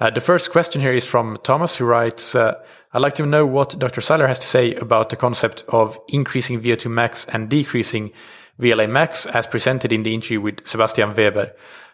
Uh, 0.00 0.10
the 0.10 0.20
first 0.20 0.50
question 0.50 0.80
here 0.80 0.92
is 0.92 1.04
from 1.04 1.38
Thomas, 1.42 1.76
who 1.76 1.84
writes, 1.84 2.34
I'd 2.34 3.02
like 3.02 3.16
to 3.16 3.26
know 3.26 3.44
what 3.44 3.78
Dr. 3.78 4.00
Seiler 4.00 4.26
has 4.26 4.38
to 4.38 4.46
say 4.46 4.74
about 4.76 5.10
the 5.10 5.16
concept 5.16 5.64
of 5.68 6.00
increasing 6.08 6.60
VO2 6.60 6.90
max 6.90 7.26
and 7.26 7.48
decreasing 7.48 8.12
VLA 8.60 8.88
max 8.90 9.26
as 9.26 9.46
presented 9.46 9.92
in 9.92 10.02
the 10.02 10.14
interview 10.14 10.40
with 10.40 10.66
Sebastian 10.66 11.14
Weber. 11.14 11.52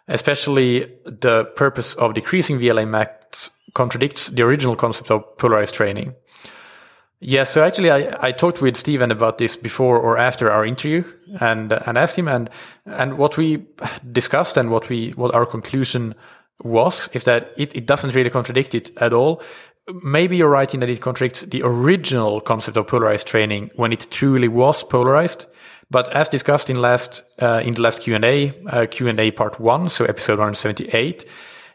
Especially 0.09 0.93
the 1.05 1.45
purpose 1.57 1.95
of 1.95 2.15
decreasing 2.15 2.59
VLA 2.59 2.87
max 2.87 3.51
contradicts 3.75 4.29
the 4.29 4.43
original 4.43 4.77
concept 4.77 5.11
of 5.11 5.37
polarized 5.39 5.75
training. 5.75 6.15
Yeah, 7.21 7.45
so 7.45 7.65
actually, 7.65 7.91
I, 7.91 8.15
I 8.21 8.33
talked 8.33 8.61
with 8.61 8.77
Stephen 8.77 9.11
about 9.11 9.39
this 9.39 9.57
before 9.57 9.99
or 9.99 10.19
after 10.19 10.51
our 10.51 10.67
interview, 10.67 11.05
and 11.41 11.73
and 11.73 11.97
asked 11.97 12.17
him, 12.17 12.29
and 12.29 12.51
and 12.85 13.17
what 13.17 13.39
we 13.39 13.65
discussed 14.13 14.59
and 14.59 14.71
what 14.71 14.91
we 14.91 15.13
what 15.13 15.35
our 15.35 15.47
conclusion 15.47 16.15
was 16.63 17.09
is 17.15 17.25
that 17.25 17.53
it, 17.57 17.75
it 17.75 17.87
doesn't 17.87 18.15
really 18.15 18.31
contradict 18.31 18.75
it 18.75 18.91
at 18.99 19.15
all. 19.15 19.43
Maybe 20.03 20.37
you're 20.37 20.51
right 20.51 20.73
in 20.73 20.81
that 20.81 20.89
it 20.91 21.01
contradicts 21.01 21.43
the 21.43 21.63
original 21.63 22.41
concept 22.41 22.77
of 22.77 22.87
polarized 22.87 23.27
training 23.27 23.71
when 23.77 23.93
it 23.93 24.07
truly 24.11 24.49
was 24.49 24.85
polarized, 24.85 25.47
but 25.91 26.15
as 26.15 26.29
discussed 26.29 26.71
in 26.71 26.81
last 26.81 27.23
uh, 27.41 27.61
in 27.65 27.75
the 27.75 27.83
last 27.83 28.01
Q 28.01 28.15
and 28.15 28.25
A, 28.25 28.53
uh, 28.67 28.87
Q 28.91 29.09
and 29.09 29.21
A 29.21 29.31
part 29.31 29.61
one, 29.61 29.89
so 29.89 30.05
episode 30.05 30.39
178, 30.39 31.25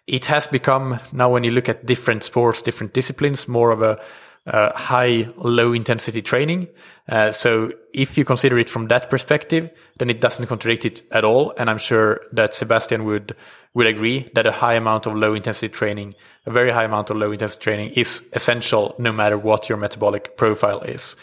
it 0.08 0.26
has 0.26 0.48
become 0.48 1.00
now 1.12 1.30
when 1.30 1.44
you 1.44 1.52
look 1.52 1.70
at 1.70 1.86
different 1.86 2.24
sports, 2.24 2.62
different 2.62 2.94
disciplines, 2.94 3.48
more 3.48 3.72
of 3.72 3.82
a 3.82 4.02
uh, 4.48 4.72
high 4.74 5.28
low 5.38 5.74
intensity 5.74 6.22
training. 6.22 6.68
Uh, 7.08 7.32
so 7.32 7.72
if 7.94 8.18
you 8.18 8.26
consider 8.26 8.58
it 8.58 8.70
from 8.70 8.88
that 8.88 9.10
perspective, 9.10 9.70
then 9.98 10.10
it 10.10 10.22
doesn't 10.22 10.48
contradict 10.48 10.86
it 10.86 11.02
at 11.12 11.24
all. 11.24 11.54
And 11.58 11.70
I'm 11.70 11.78
sure 11.78 12.22
that 12.32 12.56
Sebastian 12.56 13.06
would 13.06 13.36
would 13.76 13.86
agree 13.86 14.30
that 14.34 14.48
a 14.48 14.52
high 14.52 14.74
amount 14.74 15.06
of 15.06 15.16
low 15.16 15.36
intensity 15.36 15.70
training, 15.70 16.16
a 16.48 16.52
very 16.52 16.72
high 16.72 16.86
amount 16.86 17.12
of 17.12 17.18
low 17.18 17.32
intensity 17.32 17.64
training, 17.64 17.94
is 17.94 18.28
essential 18.34 18.96
no 18.98 19.12
matter 19.12 19.38
what 19.38 19.70
your 19.70 19.78
metabolic 19.78 20.36
profile 20.38 20.82
is. 20.82 21.16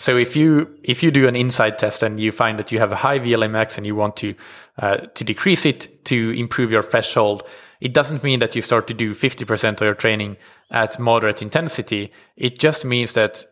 So 0.00 0.16
if 0.16 0.34
you 0.34 0.78
if 0.82 1.02
you 1.02 1.10
do 1.10 1.28
an 1.28 1.34
INSCYD 1.34 1.76
test 1.76 2.02
and 2.02 2.18
you 2.18 2.32
find 2.32 2.58
that 2.58 2.72
you 2.72 2.78
have 2.78 2.90
a 2.90 2.96
high 2.96 3.18
VLA 3.18 3.50
max 3.50 3.76
and 3.76 3.86
you 3.86 3.94
want 3.94 4.16
to 4.16 4.34
uh, 4.78 4.96
to 4.96 5.24
decrease 5.24 5.66
it 5.66 6.06
to 6.06 6.30
improve 6.30 6.72
your 6.72 6.82
threshold, 6.82 7.42
it 7.82 7.92
doesn't 7.92 8.24
mean 8.24 8.40
that 8.40 8.56
you 8.56 8.62
start 8.62 8.86
to 8.86 8.94
do 8.94 9.12
50% 9.12 9.74
of 9.74 9.80
your 9.82 9.94
training 9.94 10.38
at 10.70 10.98
moderate 10.98 11.42
intensity. 11.42 12.10
It 12.38 12.58
just 12.58 12.86
means 12.86 13.12
that 13.12 13.44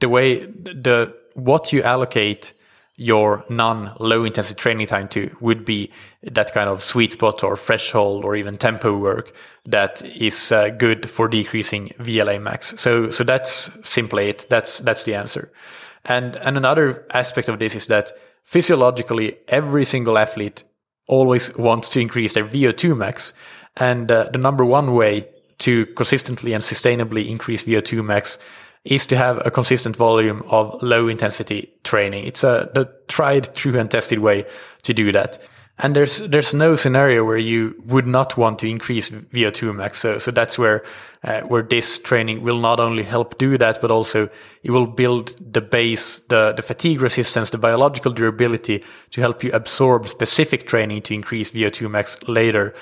the 0.00 0.08
way 0.08 0.46
the 0.46 1.12
what 1.34 1.72
you 1.72 1.82
allocate 1.82 2.52
your 2.96 3.44
non 3.48 3.92
low 3.98 4.22
intensity 4.24 4.60
training 4.60 4.86
time 4.86 5.08
to 5.08 5.36
would 5.40 5.64
be 5.64 5.90
that 6.22 6.54
kind 6.54 6.70
of 6.70 6.84
sweet 6.84 7.10
spot 7.12 7.42
or 7.42 7.56
threshold 7.56 8.24
or 8.24 8.36
even 8.36 8.56
tempo 8.56 8.96
work 8.96 9.34
that 9.64 10.02
is 10.02 10.52
uh, 10.52 10.68
good 10.68 11.10
for 11.10 11.26
decreasing 11.26 11.88
VLA 11.98 12.40
max. 12.40 12.78
So 12.80 13.10
so 13.10 13.24
that's 13.24 13.76
simply 13.82 14.28
it. 14.28 14.46
That's 14.48 14.78
that's 14.78 15.02
the 15.02 15.16
answer. 15.16 15.50
And, 16.06 16.36
and 16.36 16.56
another 16.56 17.06
aspect 17.12 17.48
of 17.48 17.58
this 17.58 17.74
is 17.74 17.86
that 17.86 18.12
physiologically, 18.44 19.36
every 19.48 19.84
single 19.84 20.16
athlete 20.18 20.64
always 21.08 21.54
wants 21.56 21.88
to 21.90 22.00
increase 22.00 22.34
their 22.34 22.46
VO2 22.46 22.96
max. 22.96 23.32
And 23.76 24.10
uh, 24.10 24.28
the 24.32 24.38
number 24.38 24.64
one 24.64 24.94
way 24.94 25.28
to 25.58 25.86
consistently 25.86 26.52
and 26.52 26.62
sustainably 26.62 27.28
increase 27.28 27.64
VO2 27.64 28.04
max 28.04 28.38
is 28.84 29.06
to 29.06 29.16
have 29.16 29.44
a 29.44 29.50
consistent 29.50 29.96
volume 29.96 30.42
of 30.46 30.80
low 30.82 31.08
intensity 31.08 31.72
training. 31.82 32.24
It's 32.24 32.44
a 32.44 32.70
the 32.72 32.92
tried, 33.08 33.54
true, 33.54 33.78
and 33.78 33.90
tested 33.90 34.20
way 34.20 34.46
to 34.82 34.94
do 34.94 35.10
that. 35.12 35.38
And 35.78 35.94
there's 35.94 36.18
there's 36.18 36.54
no 36.54 36.74
scenario 36.74 37.22
where 37.22 37.36
you 37.38 37.74
would 37.84 38.06
not 38.06 38.38
want 38.38 38.58
to 38.60 38.66
increase 38.66 39.10
VO2 39.10 39.74
max. 39.74 39.98
So 39.98 40.18
so 40.18 40.30
that's 40.30 40.58
where 40.58 40.82
uh, 41.22 41.42
where 41.42 41.62
this 41.62 41.98
training 41.98 42.42
will 42.42 42.58
not 42.58 42.80
only 42.80 43.02
help 43.02 43.36
do 43.36 43.58
that, 43.58 43.82
but 43.82 43.90
also 43.90 44.30
it 44.62 44.70
will 44.70 44.86
build 44.86 45.34
the 45.52 45.60
base, 45.60 46.20
the 46.28 46.54
the 46.56 46.62
fatigue 46.62 47.02
resistance, 47.02 47.50
the 47.50 47.58
biological 47.58 48.12
durability 48.12 48.82
to 49.10 49.20
help 49.20 49.44
you 49.44 49.50
absorb 49.52 50.08
specific 50.08 50.66
training 50.66 51.02
to 51.02 51.14
increase 51.14 51.50
VO2 51.50 51.90
max 51.90 52.22
later 52.26 52.72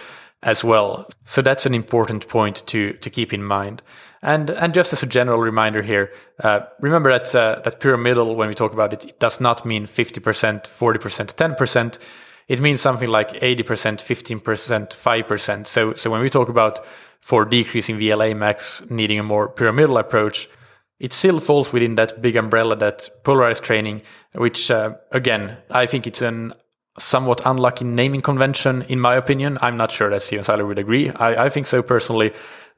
as 0.45 0.63
well. 0.63 1.09
So 1.25 1.43
that's 1.43 1.67
an 1.67 1.75
important 1.75 2.29
point 2.29 2.65
to 2.67 2.93
to 2.93 3.11
keep 3.11 3.33
in 3.33 3.43
mind. 3.43 3.83
And 4.23 4.51
and 4.51 4.73
just 4.73 4.93
as 4.93 5.03
a 5.03 5.07
general 5.07 5.41
reminder 5.41 5.83
here, 5.83 6.13
uh, 6.45 6.61
remember 6.79 7.11
that 7.11 7.35
uh, 7.35 7.61
that 7.65 7.81
pyramidal 7.81 8.37
when 8.37 8.49
we 8.49 8.55
talk 8.55 8.73
about 8.73 8.93
it, 8.93 9.05
it 9.05 9.19
does 9.19 9.41
not 9.41 9.67
mean 9.67 9.87
50%, 9.87 10.21
40%, 10.63 11.35
10% 11.35 11.99
it 12.49 12.61
means 12.61 12.81
something 12.81 13.09
like 13.09 13.33
80%, 13.33 13.65
15%, 13.65 14.41
5%. 14.41 15.67
So, 15.67 15.95
so 15.95 16.11
when 16.11 16.21
we 16.21 16.31
talk 16.31 16.49
about 16.49 16.85
for 17.21 17.45
decreasing 17.45 17.99
VLA 17.99 18.37
max 18.37 18.83
needing 18.91 19.19
a 19.19 19.23
more 19.23 19.49
pyramidal 19.49 19.99
approach, 19.99 20.49
it 21.01 21.13
still 21.13 21.41
falls 21.41 21.73
within 21.73 21.97
that 21.97 22.21
big 22.21 22.37
umbrella 22.37 22.77
that 22.77 23.09
polarized 23.25 23.65
training, 23.65 24.03
which 24.35 24.71
uh, 24.71 24.95
again, 25.11 25.57
I 25.71 25.87
think 25.87 26.07
it's 26.07 26.23
an 26.23 26.53
somewhat 26.99 27.41
unlucky 27.45 27.85
naming 27.85 28.21
convention, 28.21 28.83
in 28.83 29.01
my 29.01 29.17
opinion. 29.17 29.59
I'm 29.61 29.77
not 29.77 29.91
sure 29.91 30.11
that 30.11 30.23
Stephen 30.23 30.45
Seiler 30.45 30.67
would 30.67 30.79
agree. 30.79 31.11
I, 31.11 31.47
I 31.47 31.49
think 31.49 31.67
so 31.67 31.83
personally 31.83 32.33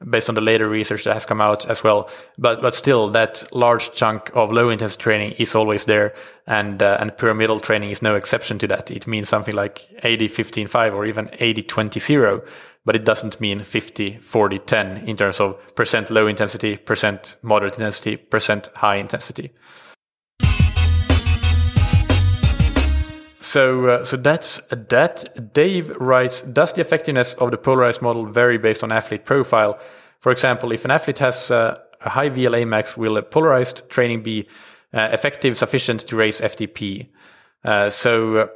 based 0.09 0.29
on 0.29 0.35
the 0.35 0.41
later 0.41 0.69
research 0.69 1.03
that 1.03 1.13
has 1.13 1.25
come 1.25 1.41
out 1.41 1.65
as 1.69 1.83
well. 1.83 2.09
But 2.37 2.61
but 2.61 2.75
still, 2.75 3.09
that 3.11 3.43
large 3.51 3.93
chunk 3.93 4.29
of 4.33 4.51
low 4.51 4.69
intensity 4.69 5.01
training 5.01 5.31
is 5.33 5.55
always 5.55 5.85
there, 5.85 6.13
and 6.45 6.81
uh, 6.81 6.97
and 6.99 7.17
pyramidal 7.17 7.59
training 7.59 7.89
is 7.89 8.01
no 8.01 8.15
exception 8.15 8.59
to 8.59 8.67
that. 8.67 8.91
It 8.91 9.07
means 9.07 9.29
something 9.29 9.55
like 9.55 9.87
80 10.03 10.27
15 10.27 10.67
5 10.67 10.93
or 10.93 11.05
even 11.05 11.29
80 11.39 11.63
20 11.63 11.99
0 11.99 12.43
but 12.85 12.95
it 12.95 13.03
doesn't 13.03 13.41
mean 13.41 13.63
50 13.63 14.17
40 14.19 14.59
10 14.59 14.97
in 15.09 15.17
terms 15.17 15.41
of 15.41 15.57
percent 15.75 16.09
low 16.09 16.25
intensity 16.25 16.77
percent 16.77 17.35
moderate 17.41 17.73
intensity 17.73 18.15
percent 18.15 18.69
high 18.75 18.95
intensity 18.95 19.51
So, 23.47 23.87
uh, 23.87 24.03
so 24.03 24.17
that's 24.17 24.59
that. 24.71 25.53
Dave 25.53 25.95
writes, 26.01 26.41
does 26.41 26.73
the 26.73 26.81
effectiveness 26.81 27.33
of 27.35 27.51
the 27.51 27.57
polarized 27.57 28.01
model 28.01 28.25
vary 28.25 28.57
based 28.57 28.83
on 28.83 28.91
athlete 28.91 29.23
profile? 29.23 29.79
For 30.19 30.33
example, 30.33 30.73
if 30.73 30.83
an 30.83 30.91
athlete 30.91 31.19
has 31.19 31.49
uh, 31.49 31.79
a 32.01 32.09
high 32.09 32.29
VLA 32.29 32.67
max, 32.67 32.97
will 32.97 33.15
a 33.15 33.21
polarized 33.21 33.89
training 33.89 34.21
be 34.21 34.49
uh, 34.93 35.07
effective, 35.13 35.55
sufficient 35.55 36.01
to 36.09 36.17
raise 36.17 36.41
FTP? 36.41 37.07
Uh, 37.63 37.89
so, 37.89 38.35
uh, 38.35 38.47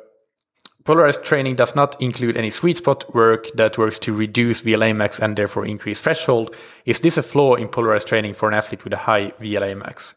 polarized 0.84 1.24
training 1.24 1.56
does 1.56 1.74
not 1.74 1.96
include 2.02 2.36
any 2.36 2.50
sweet 2.50 2.76
spot 2.76 3.16
work 3.16 3.48
that 3.56 3.78
works 3.78 3.98
to 4.00 4.14
reduce 4.14 4.62
VLA 4.62 4.94
max 4.94 5.20
and 5.20 5.38
therefore 5.38 5.66
increase 5.66 6.02
threshold. 6.02 6.54
Is 6.86 7.00
this 7.00 7.16
a 7.16 7.24
flaw 7.24 7.56
in 7.56 7.70
polarized 7.70 8.08
training 8.08 8.34
for 8.34 8.50
an 8.50 8.56
athlete 8.56 8.84
with 8.84 8.92
a 8.92 8.98
high 8.98 9.32
VLA 9.40 9.78
max? 9.78 10.16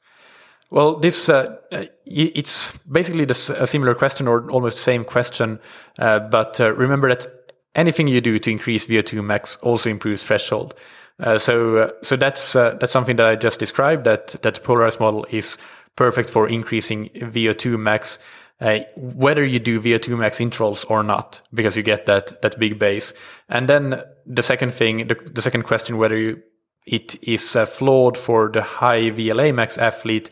Well, 0.75 0.97
this 0.99 1.29
uh, 1.29 1.55
it's 2.05 2.77
basically 2.79 3.25
this, 3.27 3.49
a 3.49 3.65
similar 3.65 3.95
question 3.95 4.27
or 4.27 4.51
almost 4.51 4.77
the 4.77 4.83
same 4.83 5.05
question, 5.05 5.61
uh, 6.01 6.19
but 6.19 6.61
uh, 6.61 6.73
remember 6.73 7.09
that 7.15 7.29
anything 7.77 8.09
you 8.09 8.21
do 8.21 8.41
to 8.41 8.51
increase 8.51 8.89
VO2 8.89 9.25
max 9.25 9.57
also 9.59 9.89
improves 9.89 10.25
threshold. 10.25 10.75
Uh, 11.21 11.39
so, 11.39 11.77
uh, 11.77 11.91
so 12.03 12.17
that's 12.17 12.57
uh, 12.57 12.77
that's 12.81 12.91
something 12.91 13.15
that 13.15 13.27
I 13.27 13.37
just 13.37 13.61
described. 13.61 14.03
That 14.03 14.35
that 14.43 14.65
polarized 14.65 14.99
model 14.99 15.25
is 15.31 15.59
perfect 15.95 16.29
for 16.29 16.49
increasing 16.49 17.09
VO2 17.11 17.79
max, 17.79 18.19
whether 18.97 19.45
you 19.45 19.61
do 19.61 19.81
VO2 19.81 20.19
max 20.19 20.41
intervals 20.41 20.83
or 20.87 21.05
not, 21.05 21.41
because 21.55 21.77
you 21.77 21.85
get 21.85 22.07
that 22.07 22.43
that 22.43 22.59
big 22.59 22.81
base. 22.81 23.15
And 23.49 23.69
then 23.69 24.03
the 24.27 24.43
second 24.43 24.73
thing, 24.73 25.07
the, 25.07 25.15
the 25.15 25.41
second 25.41 25.63
question, 25.67 25.99
whether 25.99 26.19
you, 26.19 26.43
it 26.85 27.15
is 27.23 27.57
flawed 27.69 28.19
for 28.19 28.51
the 28.51 28.63
high 28.63 29.13
VLA 29.13 29.55
max 29.55 29.79
athlete 29.79 30.31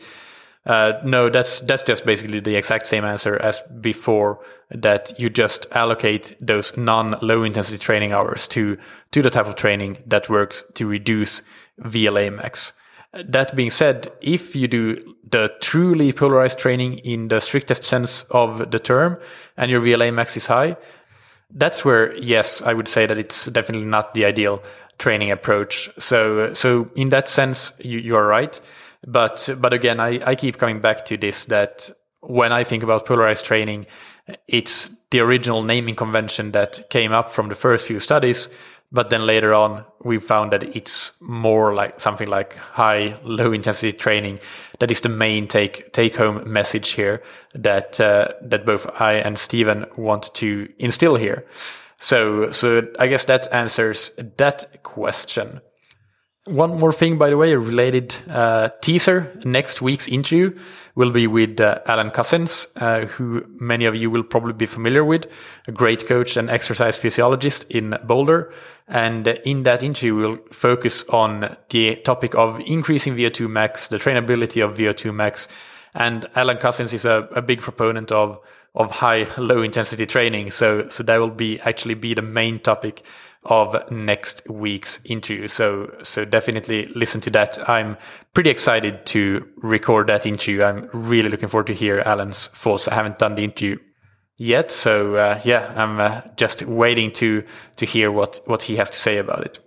uh, 0.65 0.93
no, 1.03 1.29
that's 1.29 1.59
that's 1.61 1.83
just 1.83 2.05
basically 2.05 2.39
the 2.39 2.55
exact 2.55 2.87
same 2.87 3.03
answer 3.03 3.35
as 3.41 3.61
before. 3.81 4.39
That 4.69 5.19
you 5.19 5.29
just 5.29 5.67
allocate 5.71 6.35
those 6.39 6.75
non-low 6.77 7.43
intensity 7.43 7.77
training 7.77 8.11
hours 8.11 8.47
to 8.49 8.77
to 9.11 9.21
the 9.21 9.29
type 9.29 9.45
of 9.45 9.55
training 9.55 9.97
that 10.07 10.29
works 10.29 10.63
to 10.75 10.87
reduce 10.87 11.43
VLA 11.81 12.33
max. 12.33 12.71
That 13.13 13.55
being 13.55 13.69
said, 13.69 14.11
if 14.21 14.55
you 14.55 14.67
do 14.67 14.97
the 15.29 15.53
truly 15.61 16.11
polarized 16.13 16.57
training 16.57 16.99
in 16.99 17.27
the 17.27 17.39
strictest 17.39 17.83
sense 17.83 18.23
of 18.31 18.71
the 18.71 18.79
term, 18.79 19.19
and 19.57 19.69
your 19.69 19.81
VLA 19.81 20.11
max 20.13 20.35
is 20.37 20.47
high, 20.47 20.77
that's 21.51 21.85
where 21.85 22.17
yes, 22.17 22.61
I 22.61 22.73
would 22.73 22.87
say 22.87 23.05
that 23.05 23.17
it's 23.17 23.45
definitely 23.47 23.85
not 23.85 24.13
the 24.13 24.25
ideal 24.25 24.63
training 24.97 25.29
approach. 25.29 25.89
So 25.99 26.53
so 26.53 26.89
in 26.95 27.09
that 27.09 27.27
sense, 27.27 27.73
you, 27.79 27.99
you 27.99 28.15
are 28.15 28.25
right. 28.25 28.59
But 29.05 29.49
but 29.59 29.73
again, 29.73 29.99
I, 29.99 30.21
I 30.25 30.35
keep 30.35 30.57
coming 30.57 30.79
back 30.79 31.05
to 31.05 31.17
this 31.17 31.45
that 31.45 31.91
when 32.21 32.51
I 32.51 32.63
think 32.63 32.83
about 32.83 33.05
polarized 33.05 33.45
training, 33.45 33.85
it's 34.47 34.89
the 35.11 35.19
original 35.19 35.63
naming 35.63 35.95
convention 35.95 36.51
that 36.51 36.89
came 36.89 37.11
up 37.11 37.31
from 37.31 37.49
the 37.49 37.55
first 37.55 37.85
few 37.85 37.99
studies. 37.99 38.49
But 38.91 39.09
then 39.09 39.25
later 39.25 39.55
on, 39.55 39.85
we 40.03 40.19
found 40.19 40.51
that 40.51 40.75
it's 40.75 41.13
more 41.19 41.73
like 41.73 41.99
something 41.99 42.27
like 42.27 42.55
high, 42.55 43.17
low 43.23 43.51
intensity 43.51 43.91
training. 43.91 44.39
That 44.79 44.91
is 44.91 45.01
the 45.01 45.09
main 45.09 45.47
take 45.47 45.91
take 45.93 46.15
home 46.15 46.43
message 46.51 46.89
here 46.91 47.23
that 47.55 47.99
uh, 47.99 48.27
that 48.41 48.65
both 48.65 48.87
I 49.01 49.13
and 49.13 49.37
Stephen 49.39 49.85
want 49.97 50.33
to 50.35 50.71
instill 50.77 51.15
here. 51.15 51.43
So 51.97 52.51
so 52.51 52.87
I 52.99 53.07
guess 53.07 53.25
that 53.25 53.51
answers 53.51 54.11
that 54.37 54.83
question. 54.83 55.61
One 56.45 56.77
more 56.77 56.91
thing, 56.91 57.17
by 57.17 57.29
the 57.29 57.37
way, 57.37 57.53
a 57.53 57.57
related 57.57 58.15
uh, 58.29 58.67
teaser. 58.81 59.31
Next 59.45 59.81
week's 59.81 60.09
interview 60.09 60.53
will 60.93 61.09
be 61.09 61.25
with 61.25 61.61
uh, 61.61 61.79
Alan 61.87 62.11
Couzens, 62.11 62.67
uh, 62.75 63.05
who 63.05 63.45
many 63.47 63.85
of 63.85 63.95
you 63.95 64.11
will 64.11 64.23
probably 64.23 64.51
be 64.51 64.65
familiar 64.65 65.05
with, 65.05 65.25
a 65.67 65.71
great 65.71 66.05
coach 66.05 66.35
and 66.35 66.49
exercise 66.49 66.97
physiologist 66.97 67.65
in 67.69 67.97
Boulder. 68.03 68.51
And 68.89 69.25
in 69.45 69.63
that 69.63 69.83
interview, 69.83 70.15
we'll 70.15 70.39
focus 70.51 71.05
on 71.11 71.55
the 71.69 71.95
topic 71.95 72.35
of 72.35 72.59
increasing 72.65 73.15
VO2 73.15 73.49
max, 73.49 73.87
the 73.87 73.97
trainability 73.97 74.61
of 74.61 74.77
VO2 74.77 75.15
max. 75.15 75.47
And 75.95 76.27
Alan 76.35 76.57
Couzens 76.57 76.91
is 76.91 77.05
a, 77.05 77.29
a 77.33 77.41
big 77.41 77.61
proponent 77.61 78.11
of 78.11 78.39
of 78.75 78.89
high 78.89 79.27
low 79.37 79.61
intensity 79.61 80.07
training. 80.07 80.49
So 80.49 80.87
so 80.89 81.03
that 81.03 81.17
will 81.17 81.29
be 81.29 81.59
actually 81.61 81.93
be 81.93 82.15
the 82.15 82.23
main 82.23 82.59
topic 82.59 83.03
of 83.45 83.75
next 83.91 84.41
week's 84.49 84.99
interview. 85.05 85.47
So, 85.47 85.93
so 86.03 86.25
definitely 86.25 86.85
listen 86.95 87.21
to 87.21 87.29
that. 87.31 87.69
I'm 87.69 87.97
pretty 88.33 88.49
excited 88.49 89.05
to 89.07 89.45
record 89.57 90.07
that 90.07 90.25
interview. 90.25 90.63
I'm 90.63 90.89
really 90.93 91.29
looking 91.29 91.49
forward 91.49 91.67
to 91.67 91.73
hear 91.73 91.99
Alan's 92.05 92.47
thoughts. 92.47 92.87
I 92.87 92.95
haven't 92.95 93.19
done 93.19 93.35
the 93.35 93.43
interview 93.43 93.77
yet, 94.37 94.71
so 94.71 95.15
uh, 95.15 95.41
yeah, 95.43 95.73
I'm 95.75 95.99
uh, 95.99 96.21
just 96.37 96.63
waiting 96.63 97.11
to 97.13 97.43
to 97.77 97.85
hear 97.85 98.11
what 98.11 98.41
what 98.45 98.63
he 98.63 98.77
has 98.77 98.89
to 98.89 98.99
say 98.99 99.17
about 99.17 99.45
it. 99.45 99.59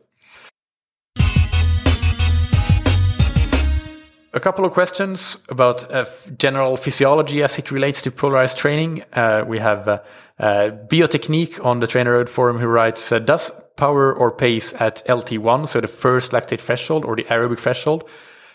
A 4.37 4.41
couple 4.41 4.67
of 4.67 4.73
questions 4.73 5.39
about 5.49 5.91
uh, 5.91 6.05
general 6.37 6.77
physiology 6.77 7.43
as 7.43 7.59
it 7.59 7.71
relates 7.71 8.03
to 8.03 8.11
polarized 8.11 8.59
training. 8.59 9.03
Uh, 9.15 9.45
we 9.47 9.59
have 9.59 9.89
uh, 9.89 9.99
uh 10.39 10.73
Biotechnique 10.91 11.65
on 11.65 11.81
the 11.81 11.87
TrainerRoad 11.87 12.29
forum 12.29 12.59
who 12.59 12.67
writes, 12.67 13.11
uh, 13.11 13.19
does 13.19 13.51
power 13.77 14.15
or 14.15 14.31
pace 14.31 14.73
at 14.79 15.05
LT1, 15.07 15.69
so 15.69 15.81
the 15.81 15.87
first 15.87 16.33
lactate 16.33 16.61
threshold 16.61 17.05
or 17.05 17.17
the 17.17 17.25
aerobic 17.25 17.59
threshold, 17.59 18.09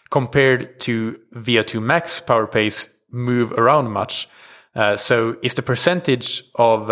compared 0.09 0.79
to 0.81 1.19
VO2 1.35 1.81
max 1.81 2.19
power 2.19 2.47
pace 2.47 2.87
move 3.11 3.51
around 3.53 3.91
much? 3.91 4.27
Uh, 4.75 4.95
so 4.95 5.35
is 5.41 5.53
the 5.53 5.61
percentage 5.61 6.43
of 6.55 6.87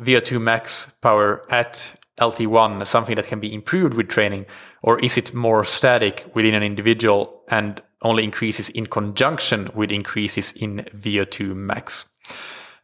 VO2 0.00 0.40
max 0.40 0.90
power 1.00 1.44
at 1.50 1.94
LT1 2.20 2.86
something 2.86 3.16
that 3.16 3.26
can 3.26 3.40
be 3.40 3.52
improved 3.52 3.94
with 3.94 4.08
training, 4.08 4.46
or 4.82 4.98
is 5.00 5.16
it 5.16 5.34
more 5.34 5.64
static 5.64 6.26
within 6.34 6.54
an 6.54 6.62
individual 6.62 7.42
and 7.48 7.82
only 8.02 8.24
increases 8.24 8.68
in 8.70 8.86
conjunction 8.86 9.68
with 9.74 9.90
increases 9.90 10.52
in 10.52 10.86
VO2 10.96 11.54
max? 11.54 12.04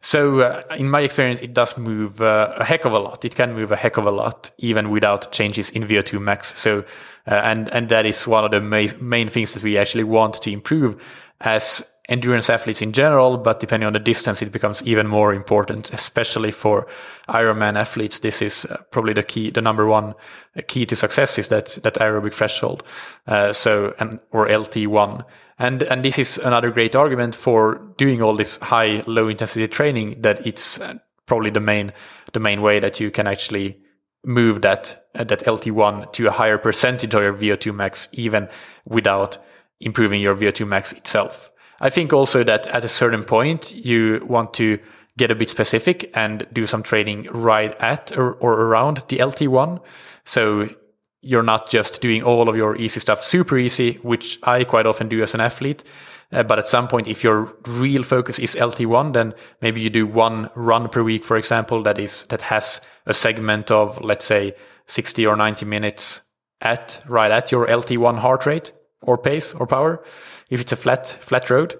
So, 0.01 0.39
uh, 0.39 0.63
in 0.77 0.89
my 0.89 1.01
experience, 1.01 1.41
it 1.41 1.53
does 1.53 1.77
move 1.77 2.21
uh, 2.21 2.53
a 2.55 2.63
heck 2.63 2.85
of 2.85 2.93
a 2.93 2.99
lot. 2.99 3.25
It 3.25 3.35
can 3.35 3.53
move 3.53 3.71
a 3.71 3.75
heck 3.75 3.97
of 3.97 4.05
a 4.05 4.11
lot, 4.11 4.49
even 4.57 4.91
without 4.91 5.31
changes 5.33 5.69
in 5.71 5.83
VO2 5.83 6.21
max. 6.21 6.57
So, 6.57 6.85
uh, 7.27 7.41
and 7.43 7.69
and 7.69 7.89
that 7.89 8.05
is 8.05 8.25
one 8.25 8.45
of 8.45 8.51
the 8.51 8.61
main 8.61 8.91
main 9.01 9.27
things 9.27 9.53
that 9.53 9.63
we 9.63 9.77
actually 9.77 10.05
want 10.05 10.35
to 10.41 10.51
improve 10.51 11.01
as 11.41 11.83
endurance 12.09 12.49
athletes 12.49 12.81
in 12.81 12.91
general, 12.91 13.37
but 13.37 13.59
depending 13.59 13.85
on 13.87 13.93
the 13.93 13.99
distance, 13.99 14.41
it 14.41 14.51
becomes 14.51 14.81
even 14.83 15.07
more 15.07 15.33
important, 15.33 15.93
especially 15.93 16.51
for 16.51 16.87
Ironman 17.29 17.77
athletes. 17.77 18.19
This 18.19 18.41
is 18.41 18.65
uh, 18.65 18.77
probably 18.89 19.13
the 19.13 19.23
key, 19.23 19.51
the 19.51 19.61
number 19.61 19.85
one 19.85 20.15
key 20.67 20.85
to 20.87 20.95
success 20.95 21.37
is 21.37 21.47
that, 21.49 21.77
that 21.83 21.93
aerobic 21.95 22.33
threshold. 22.33 22.83
Uh, 23.27 23.53
so, 23.53 23.93
and, 23.99 24.19
or 24.31 24.47
LT1. 24.47 25.23
And, 25.59 25.83
and 25.83 26.03
this 26.03 26.17
is 26.17 26.37
another 26.37 26.71
great 26.71 26.95
argument 26.95 27.35
for 27.35 27.81
doing 27.97 28.21
all 28.21 28.35
this 28.35 28.57
high, 28.57 29.03
low 29.05 29.27
intensity 29.27 29.67
training 29.67 30.21
that 30.21 30.47
it's 30.47 30.79
uh, 30.79 30.95
probably 31.25 31.49
the 31.49 31.59
main, 31.59 31.91
the 32.31 32.39
main 32.39 32.61
way 32.61 32.79
that 32.79 32.99
you 32.99 33.11
can 33.11 33.27
actually 33.27 33.77
move 34.23 34.61
that, 34.61 35.07
uh, 35.15 35.25
that 35.25 35.45
LT1 35.45 36.13
to 36.13 36.27
a 36.27 36.31
higher 36.31 36.57
percentage 36.57 37.13
of 37.13 37.43
your 37.43 37.57
VO2 37.57 37.75
max, 37.75 38.07
even 38.13 38.47
without 38.85 39.37
improving 39.81 40.21
your 40.21 40.35
VO2 40.35 40.65
max 40.65 40.93
itself. 40.93 41.51
I 41.81 41.89
think 41.89 42.13
also 42.13 42.43
that 42.43 42.67
at 42.67 42.85
a 42.85 42.89
certain 42.89 43.23
point, 43.23 43.73
you 43.73 44.25
want 44.27 44.53
to 44.55 44.79
get 45.17 45.31
a 45.31 45.35
bit 45.35 45.49
specific 45.49 46.09
and 46.13 46.47
do 46.53 46.65
some 46.65 46.83
training 46.83 47.27
right 47.31 47.75
at 47.81 48.17
or, 48.17 48.33
or 48.35 48.53
around 48.53 49.03
the 49.09 49.17
LT1. 49.17 49.81
So 50.23 50.69
you're 51.21 51.43
not 51.43 51.69
just 51.69 52.01
doing 52.01 52.23
all 52.23 52.47
of 52.49 52.55
your 52.55 52.75
easy 52.77 52.99
stuff 52.99 53.23
super 53.23 53.57
easy, 53.57 53.93
which 54.03 54.39
I 54.43 54.63
quite 54.63 54.85
often 54.85 55.09
do 55.09 55.21
as 55.21 55.33
an 55.33 55.41
athlete. 55.41 55.83
Uh, 56.31 56.43
but 56.43 56.59
at 56.59 56.67
some 56.67 56.87
point, 56.87 57.07
if 57.07 57.23
your 57.23 57.53
real 57.65 58.03
focus 58.03 58.37
is 58.39 58.55
LT1, 58.55 59.13
then 59.13 59.33
maybe 59.61 59.81
you 59.81 59.89
do 59.89 60.05
one 60.05 60.49
run 60.55 60.87
per 60.87 61.01
week, 61.01 61.23
for 61.23 61.37
example, 61.37 61.81
that 61.83 61.97
is, 61.97 62.23
that 62.29 62.43
has 62.43 62.81
a 63.07 63.13
segment 63.13 63.71
of, 63.71 63.99
let's 64.01 64.25
say, 64.25 64.53
60 64.85 65.25
or 65.25 65.35
90 65.35 65.65
minutes 65.65 66.21
at 66.61 67.01
right 67.07 67.31
at 67.31 67.51
your 67.51 67.67
LT1 67.67 68.19
heart 68.19 68.45
rate 68.45 68.71
or 69.01 69.17
pace 69.17 69.53
or 69.53 69.65
power 69.65 70.03
if 70.49 70.59
it's 70.59 70.71
a 70.71 70.75
flat 70.75 71.07
flat 71.07 71.49
road. 71.49 71.75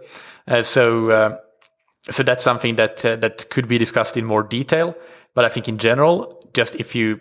Uh, 0.47 0.61
so 0.61 1.09
uh, 1.09 1.37
so 2.09 2.23
that's 2.23 2.43
something 2.43 2.75
that 2.75 3.05
uh, 3.05 3.15
that 3.17 3.49
could 3.49 3.67
be 3.67 3.77
discussed 3.77 4.15
in 4.17 4.25
more 4.25 4.43
detail. 4.43 4.95
But 5.35 5.45
I 5.45 5.49
think 5.49 5.67
in 5.67 5.77
general, 5.77 6.41
just 6.53 6.75
if 6.75 6.95
you 6.95 7.19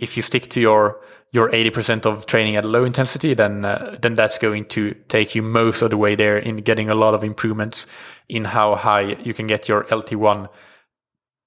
if 0.00 0.16
you 0.16 0.22
stick 0.22 0.48
to 0.48 0.60
your 0.60 0.98
your 1.32 1.48
80% 1.50 2.06
of 2.06 2.26
training 2.26 2.56
at 2.56 2.64
low 2.64 2.84
intensity, 2.84 3.34
then 3.34 3.64
uh, 3.64 3.94
then 4.02 4.14
that's 4.14 4.38
going 4.38 4.64
to 4.66 4.94
take 5.08 5.34
you 5.36 5.42
most 5.42 5.82
of 5.82 5.90
the 5.90 5.96
way 5.96 6.16
there 6.16 6.38
in 6.38 6.56
getting 6.56 6.90
a 6.90 6.94
lot 6.94 7.14
of 7.14 7.22
improvements 7.22 7.86
in 8.28 8.44
how 8.44 8.74
high 8.74 9.16
you 9.22 9.32
can 9.32 9.46
get 9.46 9.68
your 9.68 9.84
LT1 9.84 10.48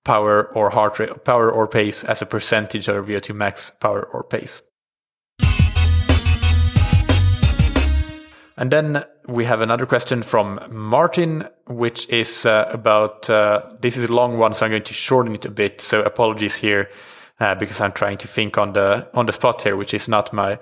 power 0.06 0.56
or 0.56 0.70
heart 0.70 0.99
rate, 0.99 1.26
power 1.26 1.51
or 1.51 1.68
pace 1.68 2.04
as 2.06 2.22
a 2.22 2.26
percentage 2.26 2.88
of 2.88 3.08
VO2 3.08 3.36
max 3.36 3.72
power 3.82 4.08
or 4.14 4.24
pace. 4.24 4.62
And 8.56 8.70
then 8.70 9.04
we 9.28 9.45
have 9.45 9.62
another 9.62 9.88
question 9.88 10.22
from 10.22 10.60
Martin, 10.70 11.49
which 11.66 12.08
is 12.10 12.45
uh, 12.45 12.70
about 12.72 13.28
uh, 13.30 13.64
this 13.82 13.97
is 13.97 14.04
a 14.04 14.14
long 14.14 14.38
one, 14.38 14.54
so 14.54 14.66
I'm 14.66 14.72
going 14.72 14.84
to 14.84 14.93
shorten 14.93 15.34
it 15.34 15.45
a 15.45 15.49
bit. 15.49 15.82
So 15.82 16.04
apologies 16.04 16.56
here 16.56 16.89
uh, 17.39 17.55
because 17.55 17.81
I'm 17.81 17.91
trying 17.91 18.17
to 18.19 18.27
think 18.27 18.57
on 18.57 18.73
the 18.73 19.07
on 19.13 19.25
the 19.25 19.31
spot 19.31 19.61
here, 19.61 19.75
which 19.75 19.93
is 19.93 20.07
not 20.07 20.34
my 20.34 20.59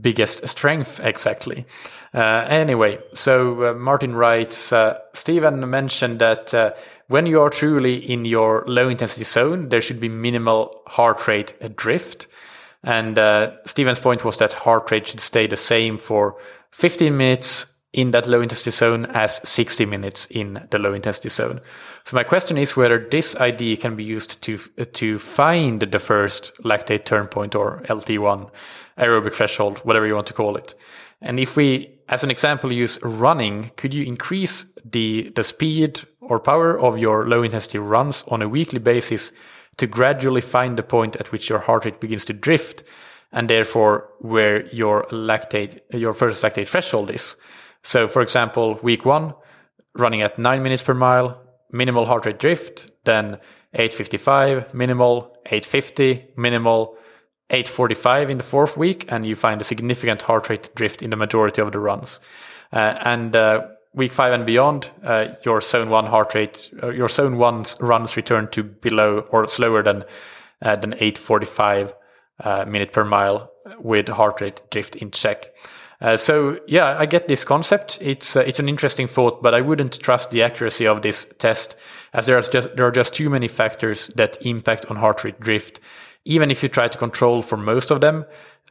biggest 0.00 0.46
strength 0.46 1.00
exactly. 1.02 1.66
Uh, 2.12 2.46
anyway, 2.48 2.98
so 3.14 3.70
uh, 3.70 3.74
Martin 3.74 4.14
writes, 4.14 4.72
uh, 4.72 4.98
Stephen 5.14 5.68
mentioned 5.70 6.18
that 6.20 6.76
when 7.10 7.26
you 7.26 7.40
are 7.40 7.50
truly 7.50 7.96
in 7.96 8.24
your 8.24 8.64
low 8.68 8.88
intensity 8.88 9.24
zone, 9.24 9.68
there 9.68 9.80
should 9.80 9.98
be 9.98 10.08
minimal 10.08 10.80
heart 10.86 11.26
rate 11.26 11.76
drift. 11.76 12.28
And 12.84 13.18
uh, 13.18 13.52
Stephen's 13.66 14.00
point 14.00 14.24
was 14.24 14.36
that 14.36 14.52
heart 14.52 14.90
rate 14.90 15.08
should 15.08 15.20
stay 15.20 15.46
the 15.46 15.56
same 15.56 15.98
for 15.98 16.36
15 16.70 17.16
minutes 17.16 17.66
in 17.92 18.12
that 18.12 18.28
low 18.28 18.40
intensity 18.40 18.70
zone 18.70 19.06
as 19.06 19.40
60 19.48 19.84
minutes 19.84 20.26
in 20.26 20.64
the 20.70 20.78
low 20.78 20.94
intensity 20.94 21.28
zone. 21.28 21.60
So 22.04 22.16
my 22.16 22.22
question 22.22 22.56
is 22.56 22.76
whether 22.76 23.08
this 23.10 23.34
idea 23.36 23.76
can 23.76 23.96
be 23.96 24.04
used 24.04 24.40
to 24.42 24.58
to 24.58 25.18
find 25.18 25.80
the 25.80 25.98
first 25.98 26.52
lactate 26.62 27.04
turn 27.04 27.26
point 27.26 27.54
or 27.54 27.82
LT1 27.88 28.50
aerobic 28.98 29.34
threshold, 29.34 29.78
whatever 29.78 30.06
you 30.06 30.14
want 30.14 30.28
to 30.28 30.34
call 30.34 30.56
it. 30.56 30.74
And 31.20 31.40
if 31.40 31.56
we, 31.56 31.98
as 32.08 32.22
an 32.22 32.30
example, 32.30 32.72
use 32.72 32.98
running, 33.02 33.72
could 33.76 33.92
you 33.92 34.04
increase 34.04 34.66
the 34.84 35.30
the 35.34 35.42
speed 35.42 36.00
or 36.20 36.38
power 36.38 36.78
of 36.78 36.98
your 36.98 37.26
low 37.26 37.42
intensity 37.42 37.78
runs 37.78 38.22
on 38.28 38.40
a 38.40 38.48
weekly 38.48 38.78
basis 38.78 39.32
to 39.78 39.86
gradually 39.88 40.40
find 40.40 40.78
the 40.78 40.82
point 40.84 41.16
at 41.16 41.32
which 41.32 41.48
your 41.48 41.58
heart 41.58 41.84
rate 41.84 42.00
begins 42.00 42.24
to 42.26 42.32
drift 42.32 42.84
and 43.32 43.48
therefore 43.48 44.08
where 44.20 44.66
your 44.66 45.06
lactate 45.10 45.80
your 45.92 46.12
first 46.12 46.42
lactate 46.44 46.68
threshold 46.68 47.10
is? 47.10 47.34
So, 47.82 48.06
for 48.06 48.22
example, 48.22 48.78
week 48.82 49.04
one, 49.04 49.34
running 49.94 50.22
at 50.22 50.38
nine 50.38 50.62
minutes 50.62 50.82
per 50.82 50.94
mile, 50.94 51.40
minimal 51.72 52.06
heart 52.06 52.26
rate 52.26 52.38
drift, 52.38 52.90
then 53.04 53.38
855, 53.74 54.74
minimal, 54.74 55.36
850, 55.46 56.26
minimal, 56.36 56.96
845 57.50 58.30
in 58.30 58.36
the 58.38 58.44
fourth 58.44 58.76
week, 58.76 59.06
and 59.08 59.24
you 59.24 59.34
find 59.34 59.60
a 59.60 59.64
significant 59.64 60.22
heart 60.22 60.48
rate 60.48 60.70
drift 60.74 61.02
in 61.02 61.10
the 61.10 61.16
majority 61.16 61.62
of 61.62 61.72
the 61.72 61.78
runs. 61.78 62.20
Uh, 62.72 62.96
and 63.04 63.34
uh, 63.34 63.66
week 63.94 64.12
five 64.12 64.32
and 64.32 64.46
beyond, 64.46 64.90
uh, 65.04 65.28
your 65.44 65.60
zone 65.60 65.90
one 65.90 66.06
heart 66.06 66.34
rate, 66.34 66.70
uh, 66.82 66.90
your 66.90 67.08
zone 67.08 67.38
one 67.38 67.64
runs 67.80 68.16
return 68.16 68.48
to 68.48 68.62
below 68.62 69.20
or 69.30 69.48
slower 69.48 69.82
than 69.82 70.04
uh, 70.62 70.76
than 70.76 70.92
845 70.94 71.94
uh, 72.44 72.64
minute 72.66 72.92
per 72.92 73.04
mile 73.04 73.50
with 73.78 74.08
heart 74.08 74.40
rate 74.40 74.62
drift 74.70 74.96
in 74.96 75.10
check. 75.10 75.54
Uh, 76.00 76.16
so 76.16 76.58
yeah, 76.66 76.96
I 76.98 77.06
get 77.06 77.28
this 77.28 77.44
concept. 77.44 77.98
It's 78.00 78.34
uh, 78.36 78.40
it's 78.40 78.58
an 78.58 78.68
interesting 78.68 79.06
thought, 79.06 79.42
but 79.42 79.54
I 79.54 79.60
wouldn't 79.60 80.00
trust 80.00 80.30
the 80.30 80.42
accuracy 80.42 80.86
of 80.86 81.02
this 81.02 81.26
test 81.38 81.76
as 82.12 82.26
there 82.26 82.38
are 82.38 82.42
just 82.42 82.74
there 82.76 82.86
are 82.86 82.92
just 82.92 83.14
too 83.14 83.28
many 83.28 83.48
factors 83.48 84.08
that 84.16 84.38
impact 84.44 84.86
on 84.86 84.96
heart 84.96 85.24
rate 85.24 85.40
drift. 85.40 85.80
Even 86.24 86.50
if 86.50 86.62
you 86.62 86.68
try 86.68 86.88
to 86.88 86.98
control 86.98 87.42
for 87.42 87.56
most 87.56 87.90
of 87.90 88.00
them, 88.00 88.24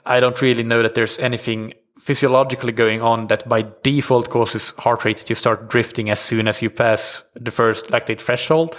I 0.05 0.19
don't 0.19 0.41
really 0.41 0.63
know 0.63 0.81
that 0.81 0.95
there's 0.95 1.19
anything 1.19 1.73
physiologically 1.99 2.71
going 2.71 3.01
on 3.01 3.27
that 3.27 3.47
by 3.47 3.65
default 3.83 4.29
causes 4.29 4.71
heart 4.79 5.05
rate 5.05 5.17
to 5.17 5.35
start 5.35 5.69
drifting 5.69 6.09
as 6.09 6.19
soon 6.19 6.47
as 6.47 6.61
you 6.61 6.69
pass 6.69 7.23
the 7.35 7.51
first 7.51 7.87
lactate 7.87 8.21
threshold. 8.21 8.75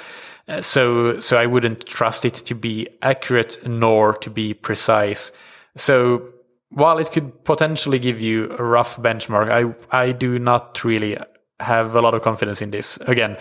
Uh, 0.48 0.60
so 0.60 1.20
so 1.20 1.36
I 1.36 1.46
wouldn't 1.46 1.86
trust 1.86 2.24
it 2.24 2.34
to 2.34 2.54
be 2.56 2.88
accurate 3.02 3.64
nor 3.64 4.14
to 4.14 4.30
be 4.30 4.54
precise. 4.54 5.30
So 5.76 6.32
while 6.70 6.98
it 6.98 7.12
could 7.12 7.44
potentially 7.44 7.98
give 7.98 8.20
you 8.20 8.50
a 8.58 8.62
rough 8.62 8.96
benchmark, 8.96 9.50
I 9.50 9.74
I 9.96 10.12
do 10.12 10.38
not 10.38 10.82
really 10.84 11.16
have 11.58 11.94
a 11.94 12.00
lot 12.00 12.14
of 12.14 12.22
confidence 12.22 12.62
in 12.62 12.70
this. 12.70 12.96
Again, 13.06 13.36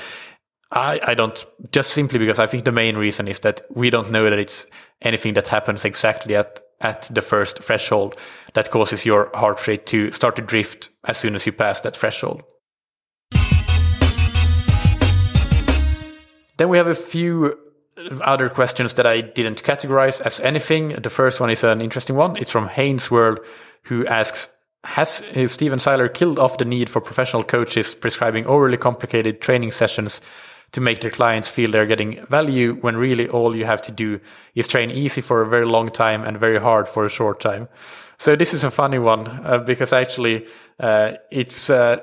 I, 0.71 0.99
I 1.03 1.13
don't 1.13 1.43
just 1.71 1.91
simply 1.91 2.19
because 2.19 2.39
I 2.39 2.47
think 2.47 2.65
the 2.65 2.71
main 2.71 2.97
reason 2.97 3.27
is 3.27 3.39
that 3.39 3.61
we 3.73 3.89
don't 3.89 4.11
know 4.11 4.23
that 4.29 4.37
it's 4.37 4.65
anything 5.01 5.33
that 5.33 5.47
happens 5.47 5.85
exactly 5.85 6.35
at 6.35 6.61
at 6.81 7.09
the 7.13 7.21
first 7.21 7.59
threshold 7.59 8.15
that 8.53 8.71
causes 8.71 9.05
your 9.05 9.29
heart 9.33 9.67
rate 9.67 9.85
to 9.85 10.11
start 10.11 10.35
to 10.37 10.41
drift 10.41 10.89
as 11.03 11.17
soon 11.17 11.35
as 11.35 11.45
you 11.45 11.51
pass 11.51 11.81
that 11.81 11.97
threshold. 11.97 12.41
Then 16.57 16.69
we 16.69 16.77
have 16.77 16.87
a 16.87 16.95
few 16.95 17.57
other 18.21 18.49
questions 18.49 18.93
that 18.93 19.05
I 19.05 19.21
didn't 19.21 19.63
categorize 19.63 20.21
as 20.21 20.39
anything. 20.39 20.89
The 20.89 21.09
first 21.09 21.39
one 21.39 21.49
is 21.49 21.63
an 21.63 21.81
interesting 21.81 22.15
one. 22.15 22.37
It's 22.37 22.51
from 22.51 22.67
Haynes 22.67 23.11
World, 23.11 23.39
who 23.83 24.05
asks, 24.07 24.49
has 24.83 25.23
Stephen 25.47 25.79
Seiler 25.79 26.07
killed 26.07 26.39
off 26.39 26.57
the 26.57 26.65
need 26.65 26.89
for 26.89 27.01
professional 27.01 27.43
coaches 27.43 27.95
prescribing 27.95 28.45
overly 28.45 28.77
complicated 28.77 29.41
training 29.41 29.71
sessions 29.71 30.21
to 30.71 30.81
make 30.81 31.01
their 31.01 31.11
clients 31.11 31.49
feel 31.49 31.71
they're 31.71 31.85
getting 31.85 32.23
value 32.27 32.75
when 32.81 32.95
really 32.95 33.27
all 33.27 33.55
you 33.55 33.65
have 33.65 33.81
to 33.81 33.91
do 33.91 34.19
is 34.55 34.67
train 34.67 34.91
easy 34.91 35.21
for 35.21 35.41
a 35.41 35.49
very 35.49 35.65
long 35.65 35.89
time 35.89 36.23
and 36.23 36.37
very 36.37 36.59
hard 36.59 36.87
for 36.87 37.05
a 37.05 37.09
short 37.09 37.39
time? 37.39 37.67
So 38.17 38.35
this 38.35 38.53
is 38.53 38.63
a 38.63 38.71
funny 38.71 38.99
one 38.99 39.27
uh, 39.27 39.59
because 39.59 39.93
actually 39.93 40.45
uh, 40.79 41.13
it's 41.31 41.69
uh, 41.69 42.01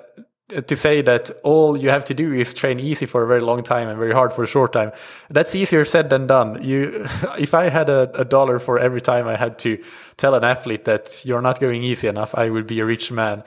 to 0.49 0.76
say 0.76 1.03
that 1.03 1.30
all 1.42 1.76
you 1.76 1.90
have 1.90 2.05
to 2.05 2.14
do 2.14 2.32
is 2.32 2.55
train 2.55 2.78
easy 2.78 3.05
for 3.05 3.24
a 3.24 3.26
very 3.26 3.40
long 3.40 3.64
time 3.64 3.88
and 3.88 3.99
very 3.99 4.12
hard 4.12 4.32
for 4.32 4.44
a 4.44 4.47
short 4.47 4.72
time 4.72 4.92
that's 5.28 5.57
easier 5.57 5.84
said 5.84 6.09
than 6.09 6.26
done. 6.26 6.62
You 6.62 7.07
if 7.38 7.53
i 7.53 7.68
had 7.68 7.88
a, 7.88 8.11
a, 8.20 8.24
dollar 8.24 8.59
for 8.61 8.78
every 8.78 9.01
time 9.01 9.26
i 9.26 9.36
had 9.36 9.59
to 9.61 9.82
tell 10.16 10.34
an 10.34 10.44
athlete 10.44 10.84
that 10.84 11.24
you're 11.24 11.42
not 11.42 11.59
going 11.59 11.82
easy 11.82 12.07
enough 12.07 12.34
i 12.34 12.49
would 12.49 12.66
be 12.66 12.80
a 12.80 12.84
rich 12.84 13.11
man. 13.11 13.42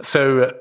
So 0.00 0.54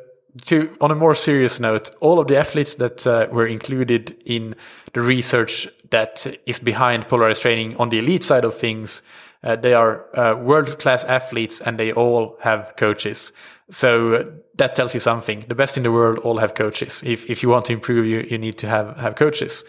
to 0.46 0.76
on 0.82 0.90
a 0.90 0.96
more 0.96 1.14
serious 1.14 1.60
note 1.60 1.92
all 2.00 2.20
of 2.20 2.28
the 2.28 2.38
athletes 2.38 2.76
that 2.76 3.06
uh, 3.06 3.28
were 3.32 3.46
included 3.46 4.18
in 4.26 4.56
the 4.94 5.02
research 5.02 5.68
that 5.92 6.26
is 6.48 6.58
behind 6.58 7.08
polarized 7.08 7.44
training 7.44 7.78
on 7.78 7.90
the 7.90 8.00
elite 8.00 8.24
side 8.24 8.44
of 8.44 8.56
things 8.56 9.04
uh, 9.44 9.56
they 9.56 9.74
are 9.74 10.06
uh, 10.18 10.36
world 10.36 10.80
class 10.80 11.04
athletes 11.06 11.62
and 11.62 11.78
they 11.78 11.92
all 11.92 12.38
have 12.42 12.74
coaches 12.78 13.32
so 13.70 14.14
uh, 14.14 14.24
that 14.56 14.76
tells 14.76 14.94
you 14.94 15.00
something. 15.00 15.46
The 15.48 15.56
best 15.56 15.78
in 15.78 15.84
the 15.84 15.92
world 15.92 16.20
all 16.20 16.38
have 16.38 16.54
coaches. 16.54 17.02
If 17.06 17.30
if 17.30 17.44
you 17.44 17.50
want 17.50 17.66
to 17.66 17.74
improve, 17.74 18.06
you 18.06 18.26
you 18.30 18.38
need 18.38 18.58
to 18.60 18.68
have 18.68 18.98
have 18.98 19.16
coaches. 19.16 19.64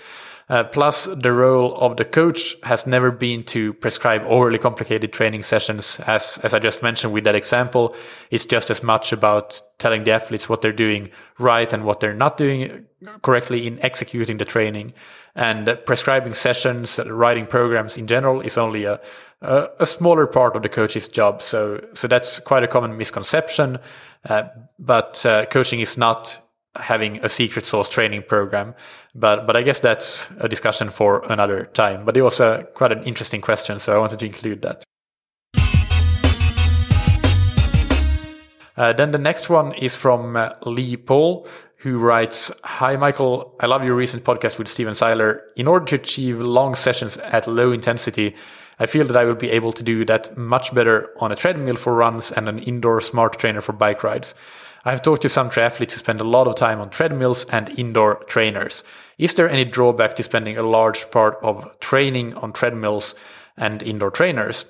Uh, 0.50 0.62
plus, 0.62 1.06
the 1.06 1.32
role 1.32 1.74
of 1.76 1.96
the 1.96 2.04
coach 2.04 2.54
has 2.64 2.86
never 2.86 3.10
been 3.10 3.42
to 3.44 3.72
prescribe 3.72 4.22
overly 4.26 4.58
complicated 4.58 5.10
training 5.10 5.42
sessions. 5.42 5.98
As, 6.06 6.38
as 6.42 6.52
I 6.52 6.58
just 6.58 6.82
mentioned 6.82 7.14
with 7.14 7.24
that 7.24 7.34
example, 7.34 7.96
it's 8.30 8.44
just 8.44 8.70
as 8.70 8.82
much 8.82 9.10
about 9.10 9.58
telling 9.78 10.04
the 10.04 10.10
athletes 10.10 10.46
what 10.46 10.60
they're 10.60 10.70
doing 10.70 11.08
right 11.38 11.72
and 11.72 11.86
what 11.86 12.00
they're 12.00 12.12
not 12.12 12.36
doing 12.36 12.84
correctly 13.22 13.66
in 13.66 13.80
executing 13.80 14.36
the 14.36 14.44
training. 14.44 14.92
And 15.34 15.78
prescribing 15.86 16.34
sessions, 16.34 17.00
writing 17.06 17.46
programs 17.46 17.96
in 17.96 18.06
general 18.06 18.42
is 18.42 18.58
only 18.58 18.84
a, 18.84 19.00
a, 19.44 19.68
a 19.80 19.86
smaller 19.86 20.26
part 20.26 20.56
of 20.56 20.62
the 20.62 20.68
coach's 20.68 21.08
job. 21.08 21.42
So, 21.42 21.84
so 21.94 22.08
that's 22.08 22.40
quite 22.40 22.64
a 22.64 22.68
common 22.68 22.96
misconception. 22.96 23.78
Uh, 24.28 24.44
but 24.78 25.24
uh, 25.26 25.46
coaching 25.46 25.80
is 25.80 25.96
not 25.96 26.40
having 26.76 27.18
a 27.24 27.28
secret 27.28 27.66
sauce 27.66 27.88
training 27.88 28.22
program. 28.22 28.74
But 29.14 29.46
but 29.46 29.56
I 29.56 29.62
guess 29.62 29.78
that's 29.78 30.30
a 30.40 30.48
discussion 30.48 30.90
for 30.90 31.24
another 31.30 31.66
time. 31.74 32.04
But 32.04 32.16
it 32.16 32.22
was 32.22 32.40
quite 32.74 32.92
an 32.92 33.04
interesting 33.04 33.40
question, 33.40 33.78
so 33.78 33.94
I 33.94 33.98
wanted 33.98 34.18
to 34.18 34.26
include 34.26 34.62
that. 34.62 34.84
Uh, 38.76 38.92
then 38.92 39.12
the 39.12 39.18
next 39.18 39.48
one 39.48 39.72
is 39.74 39.94
from 39.94 40.36
uh, 40.36 40.50
Lee 40.66 40.96
Paul, 40.96 41.46
who 41.78 41.98
writes, 41.98 42.50
Hi, 42.64 42.96
Michael. 42.96 43.54
I 43.60 43.66
love 43.66 43.84
your 43.84 43.94
recent 43.94 44.24
podcast 44.24 44.58
with 44.58 44.68
Stephen 44.68 44.94
Seiler. 44.94 45.42
In 45.56 45.68
order 45.68 45.86
to 45.86 45.94
achieve 45.96 46.40
long 46.40 46.74
sessions 46.74 47.16
at 47.18 47.46
low 47.46 47.70
intensity, 47.70 48.34
I 48.78 48.86
feel 48.86 49.06
that 49.06 49.16
I 49.16 49.24
will 49.24 49.34
be 49.34 49.50
able 49.50 49.72
to 49.72 49.82
do 49.82 50.04
that 50.04 50.36
much 50.36 50.74
better 50.74 51.10
on 51.20 51.32
a 51.32 51.36
treadmill 51.36 51.76
for 51.76 51.94
runs 51.94 52.32
and 52.32 52.48
an 52.48 52.58
indoor 52.58 53.00
smart 53.00 53.38
trainer 53.38 53.60
for 53.60 53.72
bike 53.72 54.02
rides. 54.02 54.34
I've 54.84 55.02
talked 55.02 55.22
to 55.22 55.28
some 55.28 55.48
triathletes 55.48 55.92
who 55.92 55.98
spend 55.98 56.20
a 56.20 56.24
lot 56.24 56.46
of 56.46 56.56
time 56.56 56.80
on 56.80 56.90
treadmills 56.90 57.46
and 57.46 57.70
indoor 57.78 58.16
trainers. 58.24 58.84
Is 59.18 59.34
there 59.34 59.48
any 59.48 59.64
drawback 59.64 60.16
to 60.16 60.22
spending 60.22 60.58
a 60.58 60.62
large 60.62 61.10
part 61.10 61.38
of 61.42 61.78
training 61.80 62.34
on 62.34 62.52
treadmills 62.52 63.14
and 63.56 63.82
indoor 63.82 64.10
trainers? 64.10 64.66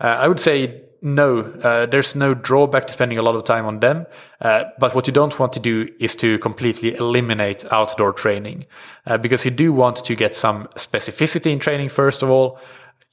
Uh, 0.00 0.06
I 0.06 0.28
would 0.28 0.38
say 0.38 0.82
no, 1.00 1.38
uh, 1.38 1.86
there's 1.86 2.14
no 2.14 2.34
drawback 2.34 2.86
to 2.86 2.92
spending 2.92 3.18
a 3.18 3.22
lot 3.22 3.34
of 3.34 3.44
time 3.44 3.66
on 3.66 3.80
them. 3.80 4.06
Uh, 4.40 4.64
but 4.78 4.94
what 4.94 5.06
you 5.06 5.12
don't 5.12 5.38
want 5.38 5.52
to 5.52 5.60
do 5.60 5.88
is 5.98 6.14
to 6.16 6.38
completely 6.38 6.94
eliminate 6.96 7.64
outdoor 7.72 8.12
training 8.12 8.66
uh, 9.06 9.18
because 9.18 9.44
you 9.44 9.50
do 9.50 9.72
want 9.72 9.96
to 9.96 10.14
get 10.14 10.34
some 10.34 10.66
specificity 10.76 11.52
in 11.52 11.58
training, 11.58 11.88
first 11.88 12.22
of 12.22 12.30
all 12.30 12.58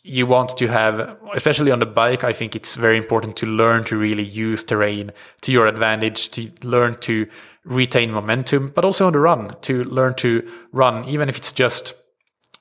you 0.08 0.28
want 0.28 0.56
to 0.56 0.68
have, 0.68 1.18
especially 1.34 1.72
on 1.72 1.80
the 1.80 1.86
bike, 1.88 2.24
I 2.24 2.32
think 2.32 2.56
it's 2.56 2.76
very 2.76 2.95
important 2.95 3.36
to 3.38 3.47
learn 3.47 3.84
to 3.86 3.97
really 3.97 4.24
use 4.24 4.64
terrain 4.64 5.12
to 5.41 5.51
your 5.51 5.66
advantage, 5.66 6.30
to 6.32 6.51
learn 6.64 6.97
to 7.01 7.28
retain 7.64 8.12
momentum, 8.12 8.72
but 8.76 8.86
also 8.86 9.08
on 9.08 9.14
the 9.14 9.20
run, 9.20 9.56
to 9.62 9.84
learn 9.86 10.14
to 10.16 10.47
run, 10.72 11.06
even 11.06 11.28
if 11.28 11.38
it's 11.38 11.51
just 11.51 11.95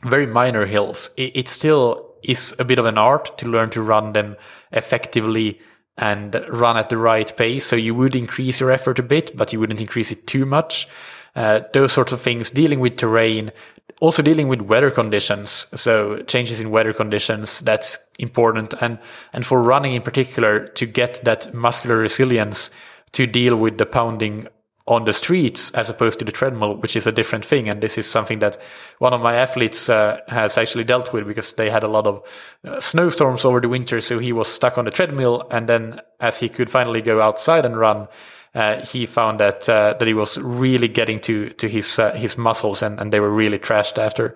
very 0.04 0.26
minor 0.26 0.64
hills. 0.64 1.10
It, 1.18 1.36
it 1.36 1.48
still 1.48 2.14
is 2.22 2.54
a 2.58 2.64
bit 2.64 2.78
of 2.78 2.86
an 2.86 2.96
art 2.96 3.36
to 3.38 3.46
learn 3.46 3.68
to 3.70 3.82
run 3.82 4.14
them 4.14 4.36
effectively 4.72 5.60
and 5.98 6.34
run 6.48 6.78
at 6.78 6.88
the 6.88 6.96
right 6.96 7.36
pace. 7.36 7.66
So 7.66 7.76
you 7.76 7.94
would 7.94 8.16
increase 8.16 8.58
your 8.58 8.70
effort 8.70 8.98
a 8.98 9.02
bit, 9.02 9.36
but 9.36 9.52
you 9.52 9.60
wouldn't 9.60 9.82
increase 9.82 10.10
it 10.10 10.26
too 10.26 10.46
much. 10.46 10.88
Uh, 11.36 11.60
those 11.74 11.92
sorts 11.92 12.12
of 12.12 12.22
things, 12.22 12.48
dealing 12.48 12.80
with 12.80 12.96
terrain, 12.96 13.52
also 14.00 14.22
dealing 14.22 14.48
with 14.48 14.60
weather 14.62 14.90
conditions. 14.90 15.66
So 15.74 16.22
changes 16.22 16.60
in 16.60 16.70
weather 16.70 16.92
conditions, 16.92 17.60
that's 17.60 17.98
important. 18.18 18.74
And, 18.80 18.98
and 19.32 19.46
for 19.46 19.62
running 19.62 19.94
in 19.94 20.02
particular, 20.02 20.66
to 20.66 20.86
get 20.86 21.20
that 21.24 21.52
muscular 21.54 21.96
resilience 21.96 22.70
to 23.12 23.26
deal 23.26 23.56
with 23.56 23.78
the 23.78 23.86
pounding 23.86 24.48
on 24.86 25.06
the 25.06 25.12
streets 25.12 25.70
as 25.70 25.88
opposed 25.88 26.18
to 26.18 26.24
the 26.26 26.32
treadmill, 26.32 26.76
which 26.76 26.94
is 26.94 27.06
a 27.06 27.12
different 27.12 27.44
thing. 27.44 27.68
And 27.68 27.80
this 27.80 27.96
is 27.96 28.06
something 28.06 28.40
that 28.40 28.58
one 28.98 29.14
of 29.14 29.22
my 29.22 29.34
athletes 29.34 29.88
uh, 29.88 30.20
has 30.28 30.58
actually 30.58 30.84
dealt 30.84 31.12
with 31.12 31.26
because 31.26 31.54
they 31.54 31.70
had 31.70 31.84
a 31.84 31.88
lot 31.88 32.06
of 32.06 32.22
uh, 32.64 32.80
snowstorms 32.80 33.46
over 33.46 33.60
the 33.60 33.68
winter. 33.68 34.00
So 34.02 34.18
he 34.18 34.32
was 34.32 34.48
stuck 34.48 34.76
on 34.76 34.84
the 34.84 34.90
treadmill. 34.90 35.46
And 35.50 35.68
then 35.68 36.00
as 36.20 36.40
he 36.40 36.50
could 36.50 36.68
finally 36.68 37.00
go 37.00 37.20
outside 37.20 37.64
and 37.64 37.78
run, 37.78 38.08
he 38.54 39.04
found 39.06 39.40
that 39.40 39.68
uh, 39.68 39.94
that 39.98 40.06
he 40.06 40.14
was 40.14 40.38
really 40.38 40.88
getting 40.88 41.20
to 41.20 41.50
to 41.50 41.68
his 41.68 41.98
uh, 41.98 42.12
his 42.12 42.38
muscles 42.38 42.82
and, 42.82 43.00
and 43.00 43.12
they 43.12 43.20
were 43.20 43.30
really 43.30 43.58
trashed 43.58 43.98
after 43.98 44.34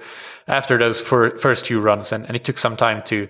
after 0.48 0.78
those 0.78 1.00
fir- 1.00 1.36
first 1.36 1.64
two 1.64 1.80
runs. 1.80 2.12
And, 2.12 2.26
and 2.26 2.34
it 2.34 2.44
took 2.44 2.58
some 2.58 2.76
time 2.76 3.02
to 3.04 3.28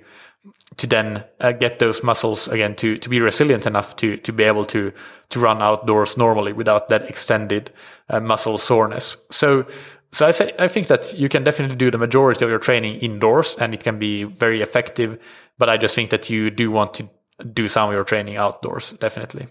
to 0.76 0.86
then 0.86 1.24
uh, 1.40 1.52
get 1.52 1.78
those 1.78 2.02
muscles 2.02 2.48
again 2.48 2.74
to 2.76 2.96
to 2.98 3.08
be 3.08 3.20
resilient 3.20 3.66
enough 3.66 3.96
to 3.96 4.16
to 4.16 4.32
be 4.32 4.44
able 4.44 4.64
to 4.66 4.92
to 5.28 5.40
run 5.40 5.60
outdoors 5.60 6.16
normally 6.16 6.52
without 6.52 6.88
that 6.88 7.02
extended 7.08 7.70
uh, 8.08 8.20
muscle 8.20 8.56
soreness. 8.56 9.18
So 9.30 9.66
so 10.12 10.26
I 10.26 10.30
say 10.30 10.54
I 10.58 10.68
think 10.68 10.86
that 10.86 11.12
you 11.18 11.28
can 11.28 11.44
definitely 11.44 11.76
do 11.76 11.90
the 11.90 11.98
majority 11.98 12.44
of 12.44 12.50
your 12.50 12.58
training 12.58 13.00
indoors 13.00 13.56
and 13.58 13.74
it 13.74 13.82
can 13.82 13.98
be 13.98 14.24
very 14.24 14.62
effective 14.62 15.18
but 15.58 15.68
I 15.68 15.76
just 15.76 15.94
think 15.94 16.10
that 16.10 16.30
you 16.30 16.50
do 16.50 16.70
want 16.70 16.94
to 16.94 17.10
do 17.52 17.68
some 17.68 17.88
of 17.88 17.94
your 17.94 18.04
training 18.04 18.36
outdoors 18.36 18.92
definitely 18.92 19.48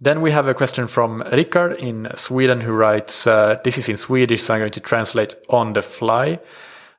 Then 0.00 0.20
we 0.20 0.30
have 0.30 0.46
a 0.46 0.54
question 0.54 0.86
from 0.86 1.22
Rickard 1.32 1.80
in 1.80 2.08
Sweden 2.16 2.60
who 2.60 2.72
writes, 2.72 3.26
uh, 3.26 3.58
this 3.64 3.78
is 3.78 3.88
in 3.88 3.96
Swedish, 3.96 4.42
so 4.42 4.54
I'm 4.54 4.60
going 4.60 4.72
to 4.72 4.80
translate 4.80 5.34
on 5.48 5.72
the 5.72 5.82
fly. 5.82 6.38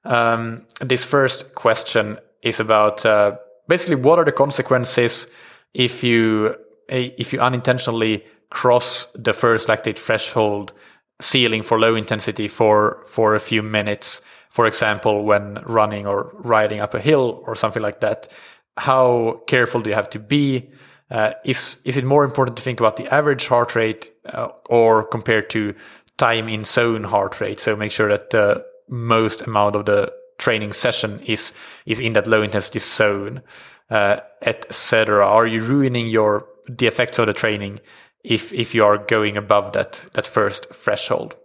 Um, 0.06 0.66
this 0.82 1.04
first 1.04 1.54
question 1.54 2.18
is 2.42 2.60
about 2.60 3.06
uh, 3.06 3.36
basically 3.68 3.96
what 3.96 4.18
are 4.20 4.26
the 4.26 4.32
consequences 4.32 5.28
if 5.74 6.04
you 6.04 6.56
if 6.90 7.34
you 7.34 7.40
unintentionally 7.40 8.24
cross 8.50 9.08
the 9.14 9.34
first 9.34 9.68
lactate 9.68 9.98
threshold 9.98 10.72
ceiling 11.20 11.62
for 11.62 11.78
low 11.78 11.96
intensity 11.96 12.48
for 12.48 13.04
for 13.06 13.36
a 13.36 13.40
few 13.40 13.62
minutes, 13.62 14.22
for 14.50 14.66
example, 14.66 15.24
when 15.24 15.62
running 15.66 16.08
or 16.08 16.32
riding 16.36 16.80
up 16.80 16.94
a 16.94 17.00
hill 17.00 17.44
or 17.46 17.56
something 17.56 17.84
like 17.84 18.00
that. 18.00 18.30
How 18.78 19.42
careful 19.48 19.82
do 19.82 19.90
you 19.90 19.96
have 19.96 20.10
to 20.12 20.20
be? 20.20 20.70
Uh, 21.10 21.32
is 21.46 21.78
is 21.86 21.98
it 21.98 22.04
more 22.04 22.26
important 22.26 22.58
to 22.58 22.64
think 22.64 22.80
about 22.80 22.98
the 22.98 23.12
average 23.14 23.48
heart 23.48 23.76
rate 23.76 24.12
uh, 24.26 24.50
or 24.66 25.06
compared 25.06 25.50
to 25.50 25.74
time 26.18 26.50
in 26.50 26.66
zone 26.66 27.04
heart 27.04 27.40
rate? 27.40 27.60
So 27.60 27.76
make 27.76 27.92
sure 27.92 28.10
that 28.10 28.30
the 28.32 28.66
most 28.90 29.42
amount 29.42 29.76
of 29.76 29.86
the 29.86 30.12
training 30.38 30.74
session 30.74 31.20
is 31.22 31.54
is 31.86 32.00
in 32.00 32.14
that 32.14 32.28
low 32.28 32.42
intensity 32.42 32.80
zone, 32.80 33.42
uh, 33.90 34.18
etc. 34.42 35.26
Are 35.26 35.48
you 35.48 35.62
ruining 35.62 36.08
your 36.08 36.46
the 36.68 36.88
effects 36.88 37.20
of 37.20 37.28
the 37.28 37.34
training 37.34 37.80
if 38.24 38.52
if 38.52 38.76
you 38.76 38.84
are 38.84 38.98
going 38.98 39.38
above 39.38 39.72
that 39.74 40.06
that 40.14 40.28
first 40.28 40.68
threshold? 40.74 41.38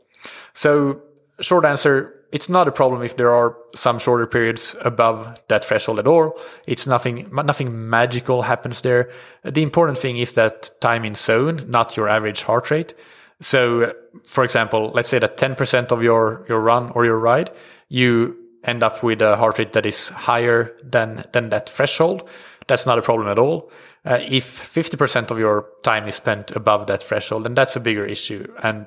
So 0.55 1.03
short 1.41 1.65
answer 1.65 2.22
it's 2.33 2.49
not 2.49 2.67
a 2.67 2.73
problem 2.73 3.03
if 3.03 3.17
there 3.17 3.31
are 3.31 3.57
some 3.75 3.99
shorter 3.99 4.27
periods 4.27 4.75
above 4.81 5.39
that 5.49 5.65
threshold 5.67 5.99
at 5.99 6.07
all. 6.07 6.39
It's 6.67 6.87
nothing, 6.87 7.29
nothing 7.31 7.91
magical 7.91 8.43
happens 8.43 8.81
there. 8.81 9.11
The 9.45 9.63
important 9.63 9.99
thing 9.99 10.17
is 10.17 10.33
that 10.33 10.71
time 10.81 11.05
in 11.05 11.15
zone, 11.15 11.65
not 11.69 11.95
your 11.95 12.09
average 12.09 12.43
heart 12.43 12.71
rate. 12.71 12.95
So, 13.41 13.93
for 14.25 14.45
example, 14.45 14.91
let's 14.95 15.11
say 15.11 15.19
that 15.19 15.37
10% 15.37 15.93
of 15.93 16.03
your, 16.03 16.47
your 16.49 16.61
run 16.61 16.91
or 16.95 17.05
your 17.05 17.19
ride, 17.19 17.51
you 17.89 18.37
end 18.65 18.83
up 18.83 19.03
with 19.03 19.21
a 19.21 19.37
heart 19.37 19.59
rate 19.59 19.75
that 19.75 19.85
is 19.85 20.09
higher 20.09 20.75
than, 20.83 21.25
than 21.33 21.51
that 21.51 21.69
threshold. 21.69 22.27
That's 22.67 22.87
not 22.87 22.99
a 22.99 23.03
problem 23.03 23.29
at 23.29 23.39
all. 23.39 23.71
Uh, 24.07 24.21
if 24.23 24.75
50% 24.75 25.31
of 25.31 25.39
your 25.39 25.69
time 25.83 26.09
is 26.09 26.15
spent 26.15 26.51
above 26.53 26.87
that 26.87 27.03
threshold, 27.03 27.45
then 27.45 27.55
that's 27.55 27.77
a 27.77 27.81
bigger 27.81 28.07
issue. 28.07 28.51
And 28.63 28.87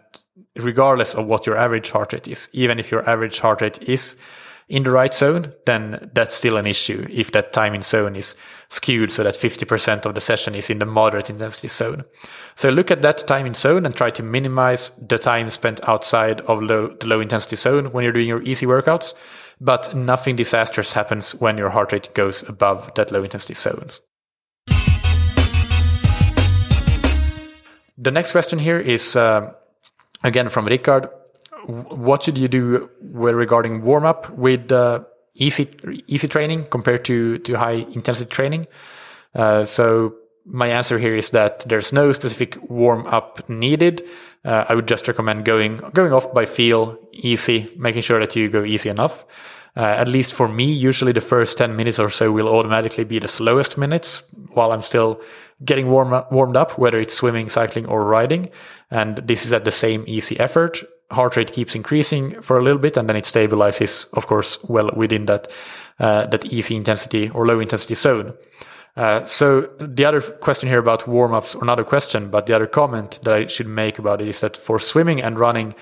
regardless 0.58 1.14
of 1.16 1.26
what 1.26 1.46
your 1.46 1.58
average 1.58 1.92
heart 1.92 2.14
rate 2.14 2.28
is, 2.28 2.50
even 2.54 2.80
if 2.80 2.92
your 2.92 3.08
average 3.10 3.40
heart 3.40 3.62
rate 3.62 3.82
is 3.84 4.16
in 4.68 4.84
the 4.84 4.92
right 4.92 5.14
zone, 5.14 5.54
then 5.66 6.10
that's 6.14 6.34
still 6.34 6.58
an 6.58 6.66
issue 6.66 7.06
if 7.12 7.32
that 7.32 7.54
time 7.54 7.76
in 7.76 7.84
zone 7.84 8.16
is 8.16 8.36
skewed 8.70 9.12
so 9.12 9.24
that 9.24 9.36
50% 9.36 10.06
of 10.06 10.16
the 10.16 10.20
session 10.20 10.56
is 10.56 10.70
in 10.70 10.80
the 10.80 10.86
moderate 10.86 11.30
intensity 11.30 11.68
zone. 11.68 12.04
So 12.56 12.70
look 12.70 12.90
at 12.90 13.04
that 13.04 13.20
time 13.28 13.46
in 13.46 13.54
zone 13.54 13.86
and 13.86 13.96
try 13.96 14.10
to 14.12 14.24
minimize 14.24 14.92
the 15.00 15.20
time 15.20 15.50
spent 15.52 15.88
outside 15.88 16.42
of 16.42 16.64
low, 16.64 16.96
the 17.00 17.06
low 17.06 17.20
intensity 17.20 17.58
zone 17.58 17.92
when 17.92 18.04
you're 18.04 18.14
doing 18.14 18.28
your 18.28 18.42
easy 18.42 18.66
workouts. 18.66 19.14
But 19.62 19.96
nothing 19.96 20.36
disastrous 20.36 20.94
happens 20.94 21.36
when 21.36 21.58
your 21.58 21.70
heart 21.70 21.92
rate 21.94 22.14
goes 22.14 22.44
above 22.50 22.92
that 22.96 23.12
low 23.12 23.24
intensity 23.24 23.54
zone. 23.54 23.90
The 27.98 28.12
next 28.12 28.34
question 28.34 28.60
here 28.60 28.80
is 28.80 29.16
uh, 29.16 29.54
again 30.26 30.50
from 30.50 30.66
Rickard. 30.66 31.08
What 31.68 32.24
should 32.24 32.38
you 32.38 32.48
do 32.48 32.90
regarding 33.02 33.84
warm 33.84 34.06
up 34.06 34.30
with 34.32 34.72
uh, 34.72 35.04
easy 35.36 35.70
easy 36.08 36.28
training 36.28 36.66
compared 36.66 37.06
to 37.06 37.38
to 37.40 37.58
high 37.58 37.86
intensity 37.94 38.30
training? 38.30 38.68
Uh, 39.34 39.64
so 39.66 40.16
my 40.46 40.68
answer 40.68 41.00
here 41.00 41.16
is 41.16 41.30
that 41.32 41.60
there's 41.68 41.92
no 41.92 42.12
specific 42.12 42.58
warm 42.70 43.08
up 43.08 43.50
needed. 43.50 44.04
Uh, 44.44 44.66
I 44.70 44.76
would 44.76 44.88
just 44.88 45.08
recommend 45.08 45.46
going 45.46 45.78
going 45.94 46.14
off 46.14 46.34
by 46.34 46.46
feel, 46.46 46.98
easy, 47.14 47.72
making 47.78 48.02
sure 48.02 48.20
that 48.20 48.36
you 48.36 48.50
go 48.50 48.64
easy 48.64 48.90
enough. 48.90 49.26
Uh, 49.78 49.84
at 49.84 50.08
least 50.08 50.34
for 50.34 50.48
me, 50.48 50.72
usually 50.72 51.12
the 51.12 51.22
first 51.22 51.58
10 51.58 51.76
minutes 51.76 52.00
or 52.00 52.10
so 52.10 52.32
will 52.32 52.48
automatically 52.48 53.04
be 53.04 53.20
the 53.20 53.28
slowest 53.28 53.78
minutes 53.78 54.24
while 54.54 54.72
I'm 54.72 54.82
still 54.82 55.22
getting 55.64 55.90
warm 55.90 56.14
up, 56.14 56.32
warmed 56.32 56.56
up, 56.56 56.78
whether 56.78 57.00
it's 57.00 57.14
swimming, 57.14 57.50
cycling, 57.50 57.86
or 57.86 58.06
riding. 58.06 58.50
And 58.90 59.18
this 59.18 59.46
is 59.46 59.52
at 59.52 59.66
the 59.66 59.72
same 59.72 60.04
easy 60.08 60.40
effort. 60.40 60.84
Heart 61.12 61.36
rate 61.36 61.52
keeps 61.52 61.76
increasing 61.76 62.42
for 62.42 62.58
a 62.58 62.64
little 62.64 62.80
bit, 62.80 62.98
and 62.98 63.10
then 63.10 63.16
it 63.16 63.26
stabilizes, 63.26 64.08
of 64.14 64.28
course, 64.28 64.58
well 64.64 64.92
within 64.96 65.26
that 65.26 65.56
uh, 66.00 66.26
that 66.28 66.46
easy 66.46 66.76
intensity 66.76 67.30
or 67.30 67.46
low 67.46 67.60
intensity 67.60 67.96
zone. 67.96 68.34
Uh, 68.98 69.24
so 69.24 69.70
the 69.80 70.06
other 70.06 70.22
question 70.22 70.70
here 70.70 70.80
about 70.80 71.08
warm 71.08 71.34
ups, 71.34 71.54
or 71.56 71.66
not 71.66 71.80
a 71.80 71.84
question, 71.84 72.30
but 72.30 72.46
the 72.46 72.56
other 72.56 72.68
comment 72.68 73.20
that 73.24 73.34
I 73.34 73.46
should 73.48 73.68
make 73.68 74.00
about 74.00 74.22
it 74.22 74.28
is 74.28 74.40
that 74.40 74.56
for 74.58 74.80
swimming 74.80 75.22
and 75.22 75.38
running, 75.38 75.76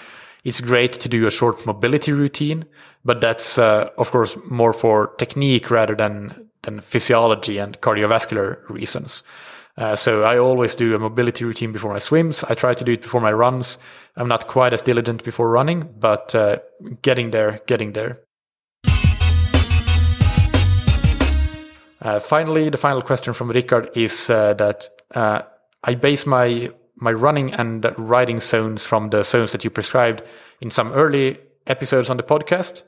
it's 0.44 0.62
great 0.62 0.94
to 0.94 1.10
do 1.10 1.26
a 1.26 1.32
short 1.32 1.66
mobility 1.66 2.12
routine, 2.12 2.66
but 3.06 3.22
that's 3.22 3.58
uh, 3.58 3.90
of 3.98 4.12
course 4.12 4.38
more 4.50 4.74
for 4.74 5.14
technique 5.18 5.72
rather 5.72 5.96
than 5.96 6.50
than 6.64 6.80
physiology 6.80 7.58
and 7.58 7.80
cardiovascular 7.82 8.58
reasons. 8.70 9.24
Uh, 9.78 9.96
so 9.96 10.22
I 10.22 10.38
always 10.38 10.76
do 10.76 10.94
a 10.96 11.00
mobility 11.00 11.46
routine 11.46 11.72
before 11.72 11.92
my 11.92 12.00
swims. 12.00 12.44
I 12.44 12.54
try 12.54 12.74
to 12.74 12.84
do 12.84 12.92
it 12.92 13.02
before 13.02 13.22
my 13.22 13.32
runs. 13.32 13.78
I'm 14.16 14.28
not 14.28 14.48
quite 14.48 14.72
as 14.72 14.84
diligent 14.84 15.24
before 15.24 15.50
running, 15.50 15.90
but 15.98 16.36
uh, 16.36 16.60
getting 17.02 17.32
there, 17.32 17.60
getting 17.66 17.94
there. 17.94 18.20
Uh, 22.02 22.20
finally, 22.20 22.70
the 22.70 22.78
final 22.78 23.02
question 23.02 23.34
from 23.34 23.50
Rickard 23.50 23.90
is 23.96 24.30
uh, 24.30 24.54
that 24.56 24.90
uh, 25.16 25.42
I 25.84 25.96
base 25.96 26.26
my 26.26 26.70
my 26.96 27.12
running 27.12 27.54
and 27.54 27.86
riding 27.98 28.40
zones 28.40 28.86
from 28.86 29.10
the 29.10 29.24
zones 29.24 29.52
that 29.52 29.64
you 29.64 29.70
prescribed 29.70 30.22
in 30.62 30.72
some 30.72 30.92
early 30.92 31.38
episodes 31.68 32.10
on 32.10 32.18
the 32.18 32.24
podcast. 32.24 32.84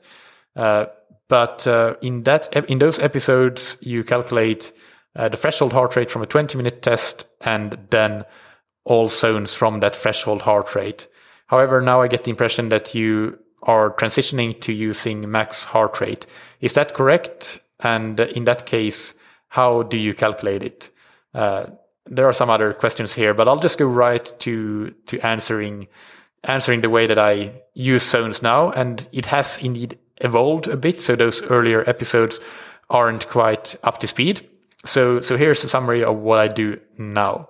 Uh, 0.54 0.86
but 1.28 1.66
in 2.02 2.22
that 2.22 2.54
in 2.70 2.78
those 2.78 3.00
episodes, 3.00 3.76
you 3.80 4.04
calculate 4.04 4.72
uh, 5.16 5.28
the 5.28 5.36
threshold 5.36 5.72
heart 5.72 5.96
rate 5.96 6.10
from 6.10 6.22
a 6.22 6.26
20 6.26 6.56
minute 6.56 6.82
test 6.82 7.26
and 7.40 7.78
then 7.90 8.24
all 8.84 9.08
zones 9.08 9.54
from 9.54 9.80
that 9.80 9.96
threshold 9.96 10.42
heart 10.42 10.74
rate. 10.74 11.08
However, 11.46 11.80
now 11.80 12.02
I 12.02 12.08
get 12.08 12.24
the 12.24 12.30
impression 12.30 12.68
that 12.68 12.94
you 12.94 13.38
are 13.62 13.92
transitioning 13.94 14.60
to 14.60 14.72
using 14.72 15.30
max 15.30 15.64
heart 15.64 16.00
rate. 16.00 16.26
Is 16.60 16.74
that 16.74 16.94
correct? 16.94 17.60
And 17.80 18.18
in 18.20 18.44
that 18.44 18.66
case, 18.66 19.14
how 19.48 19.82
do 19.82 19.96
you 19.96 20.14
calculate 20.14 20.62
it? 20.62 20.90
There 22.06 22.26
are 22.26 22.32
some 22.32 22.50
other 22.50 22.72
questions 22.72 23.14
here, 23.14 23.34
but 23.34 23.48
I'll 23.48 23.58
just 23.58 23.78
go 23.78 23.86
right 23.86 24.32
to 24.40 24.94
to 25.06 25.20
answering 25.20 25.88
answering 26.44 26.80
the 26.80 26.90
way 26.90 27.06
that 27.06 27.18
I 27.18 27.52
use 27.74 28.08
zones 28.08 28.42
now, 28.42 28.70
and 28.70 29.06
it 29.12 29.26
has 29.26 29.58
indeed 29.58 29.98
evolved 30.18 30.68
a 30.68 30.76
bit. 30.76 31.02
So 31.02 31.16
those 31.16 31.42
earlier 31.42 31.88
episodes 31.88 32.40
aren't 32.88 33.28
quite 33.28 33.76
up 33.82 33.98
to 33.98 34.06
speed. 34.06 34.48
So, 34.84 35.20
so 35.20 35.36
here's 35.36 35.64
a 35.64 35.68
summary 35.68 36.04
of 36.04 36.16
what 36.16 36.38
I 36.38 36.48
do 36.48 36.78
now. 36.96 37.48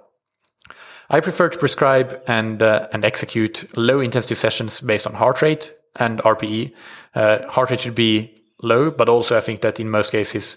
I 1.08 1.20
prefer 1.20 1.48
to 1.48 1.58
prescribe 1.58 2.20
and 2.26 2.62
uh, 2.62 2.88
and 2.92 3.04
execute 3.04 3.76
low 3.76 4.00
intensity 4.00 4.34
sessions 4.34 4.80
based 4.80 5.06
on 5.06 5.14
heart 5.14 5.40
rate 5.42 5.72
and 5.96 6.18
RPE. 6.20 6.72
Uh, 7.14 7.46
heart 7.48 7.70
rate 7.70 7.80
should 7.80 7.94
be 7.94 8.34
low, 8.62 8.90
but 8.90 9.08
also 9.08 9.36
I 9.36 9.40
think 9.40 9.60
that 9.60 9.78
in 9.78 9.88
most 9.88 10.10
cases 10.10 10.56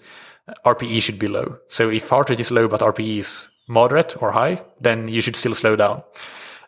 RPE 0.64 1.02
should 1.02 1.18
be 1.18 1.28
low. 1.28 1.58
So 1.68 1.88
if 1.88 2.08
heart 2.08 2.30
rate 2.30 2.40
is 2.40 2.50
low 2.50 2.66
but 2.66 2.80
RPE 2.80 3.18
is 3.18 3.49
moderate 3.70 4.20
or 4.20 4.32
high, 4.32 4.62
then 4.80 5.08
you 5.08 5.20
should 5.20 5.36
still 5.36 5.54
slow 5.54 5.76
down. 5.76 6.02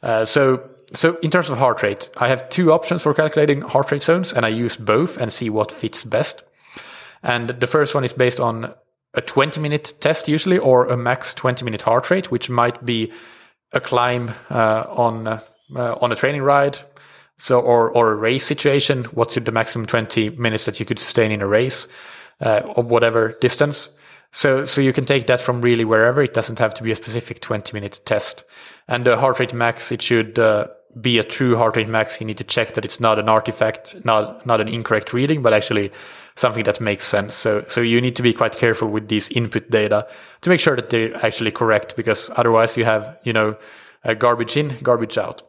Uh, 0.03 0.25
so 0.25 0.69
so 0.95 1.17
in 1.23 1.31
terms 1.31 1.51
of 1.51 1.59
heart 1.59 1.83
rate, 1.83 2.11
I 2.19 2.29
have 2.29 2.49
two 2.49 2.73
options 2.73 3.03
for 3.03 3.15
calculating 3.15 3.63
heart 3.63 3.91
rate 3.91 4.03
zones, 4.03 4.33
and 4.33 4.45
I 4.45 4.49
use 4.49 4.77
both 4.77 5.17
and 5.17 5.33
see 5.33 5.51
what 5.51 5.73
fits 5.73 6.05
best. 6.05 6.45
And 7.23 7.49
the 7.49 7.67
first 7.67 7.95
one 7.95 8.05
is 8.05 8.13
based 8.13 8.41
on 8.41 8.75
a 9.15 9.21
20 9.21 9.61
minute 9.61 9.95
test 10.01 10.29
usually, 10.29 10.59
or 10.59 10.87
a 10.87 10.97
max 10.97 11.35
20 11.35 11.65
minute 11.65 11.83
heart 11.83 12.11
rate, 12.11 12.31
which 12.31 12.51
might 12.51 12.85
be 12.85 13.13
a 13.73 13.81
climb 13.81 14.35
uh, 14.51 14.85
on 14.89 15.27
uh, 15.27 15.41
on 16.01 16.13
a 16.13 16.17
training 16.17 16.43
ride, 16.43 16.79
so 17.39 17.61
or 17.61 17.91
or 17.91 18.13
a 18.13 18.17
race 18.17 18.45
situation. 18.45 19.05
What's 19.05 19.35
the 19.35 19.53
maximum 19.53 19.87
20 19.87 20.31
minutes 20.31 20.67
that 20.67 20.79
you 20.79 20.87
could 20.87 20.99
sustain 20.99 21.33
in 21.33 21.43
a 21.43 21.47
race, 21.47 21.89
uh, 22.43 22.61
or 22.77 22.85
whatever 22.85 23.37
distance. 23.41 23.89
So 24.33 24.65
so 24.65 24.81
you 24.81 24.93
can 24.93 25.05
take 25.05 25.27
that 25.27 25.41
from 25.41 25.61
really 25.61 25.85
wherever. 25.85 26.23
It 26.23 26.35
doesn't 26.35 26.59
have 26.59 26.75
to 26.75 26.83
be 26.83 26.91
a 26.91 26.97
specific 26.97 27.41
20 27.41 27.73
minute 27.73 28.01
test. 28.05 28.45
And 28.89 29.05
the 29.05 29.17
heart 29.17 29.39
rate 29.39 29.55
max, 29.55 29.93
it 29.93 30.03
should 30.03 30.39
uh, 30.39 30.69
be 31.01 31.19
a 31.19 31.25
true 31.25 31.57
heart 31.57 31.77
rate 31.77 31.89
max. 31.89 32.21
You 32.21 32.27
need 32.27 32.39
to 32.39 32.45
check 32.45 32.75
that 32.75 32.85
it's 32.85 32.99
not 32.99 33.19
an 33.19 33.29
artifact, 33.29 34.05
not 34.05 34.45
not 34.47 34.61
an 34.61 34.69
incorrect 34.69 35.13
reading, 35.13 35.43
but 35.43 35.53
actually 35.53 35.93
something 36.35 36.65
that 36.65 36.81
makes 36.81 37.05
sense. 37.05 37.35
So, 37.35 37.65
so 37.69 37.81
you 37.81 38.01
need 38.01 38.17
to 38.17 38.23
be 38.23 38.33
quite 38.33 38.57
careful 38.57 38.89
with 38.89 39.09
these 39.09 39.31
input 39.31 39.71
data 39.71 40.07
to 40.41 40.51
make 40.51 40.61
sure 40.61 40.77
that 40.77 40.91
they're 40.91 41.15
actually 41.25 41.51
correct, 41.51 41.97
because 41.97 42.31
otherwise 42.37 42.77
you 42.77 42.85
have, 42.85 43.19
you 43.23 43.33
know, 43.33 43.57
garbage 44.19 44.57
in, 44.57 44.77
garbage 44.83 45.19
out. 45.19 45.43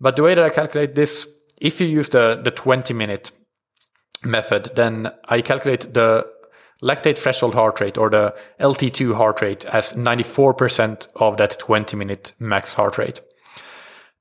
But 0.00 0.16
the 0.16 0.22
way 0.22 0.34
that 0.34 0.44
I 0.44 0.50
calculate 0.50 0.94
this, 0.94 1.28
if 1.60 1.80
you 1.80 1.86
use 1.86 2.08
the, 2.08 2.40
the 2.42 2.50
20 2.50 2.94
minute 2.94 3.30
method, 4.24 4.72
then 4.74 5.12
I 5.26 5.42
calculate 5.42 5.94
the 5.94 6.26
lactate 6.82 7.18
threshold 7.18 7.54
heart 7.54 7.80
rate 7.80 7.96
or 7.96 8.10
the 8.10 8.34
LT2 8.60 9.14
heart 9.14 9.40
rate 9.40 9.64
as 9.66 9.92
94% 9.92 11.06
of 11.16 11.36
that 11.36 11.58
20 11.58 11.96
minute 11.96 12.34
max 12.38 12.74
heart 12.74 12.98
rate. 12.98 13.20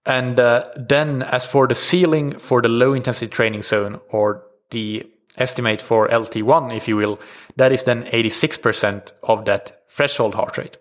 And 0.06 0.40
uh, 0.40 0.66
then 0.76 1.24
as 1.24 1.46
for 1.46 1.68
the 1.68 1.76
ceiling 1.76 2.40
for 2.40 2.62
the 2.62 2.70
low 2.70 2.94
intensity 2.94 3.28
training 3.28 3.62
zone 3.62 4.00
or 4.10 4.44
the 4.72 5.08
estimate 5.38 5.82
for 5.82 6.08
LT1, 6.08 6.76
if 6.76 6.88
you 6.88 6.96
will, 6.96 7.20
that 7.58 7.72
is 7.72 7.84
then 7.84 8.04
86% 8.06 9.12
of 9.24 9.46
that 9.46 9.84
threshold 9.90 10.36
heart 10.36 10.58
rate. 10.58 10.78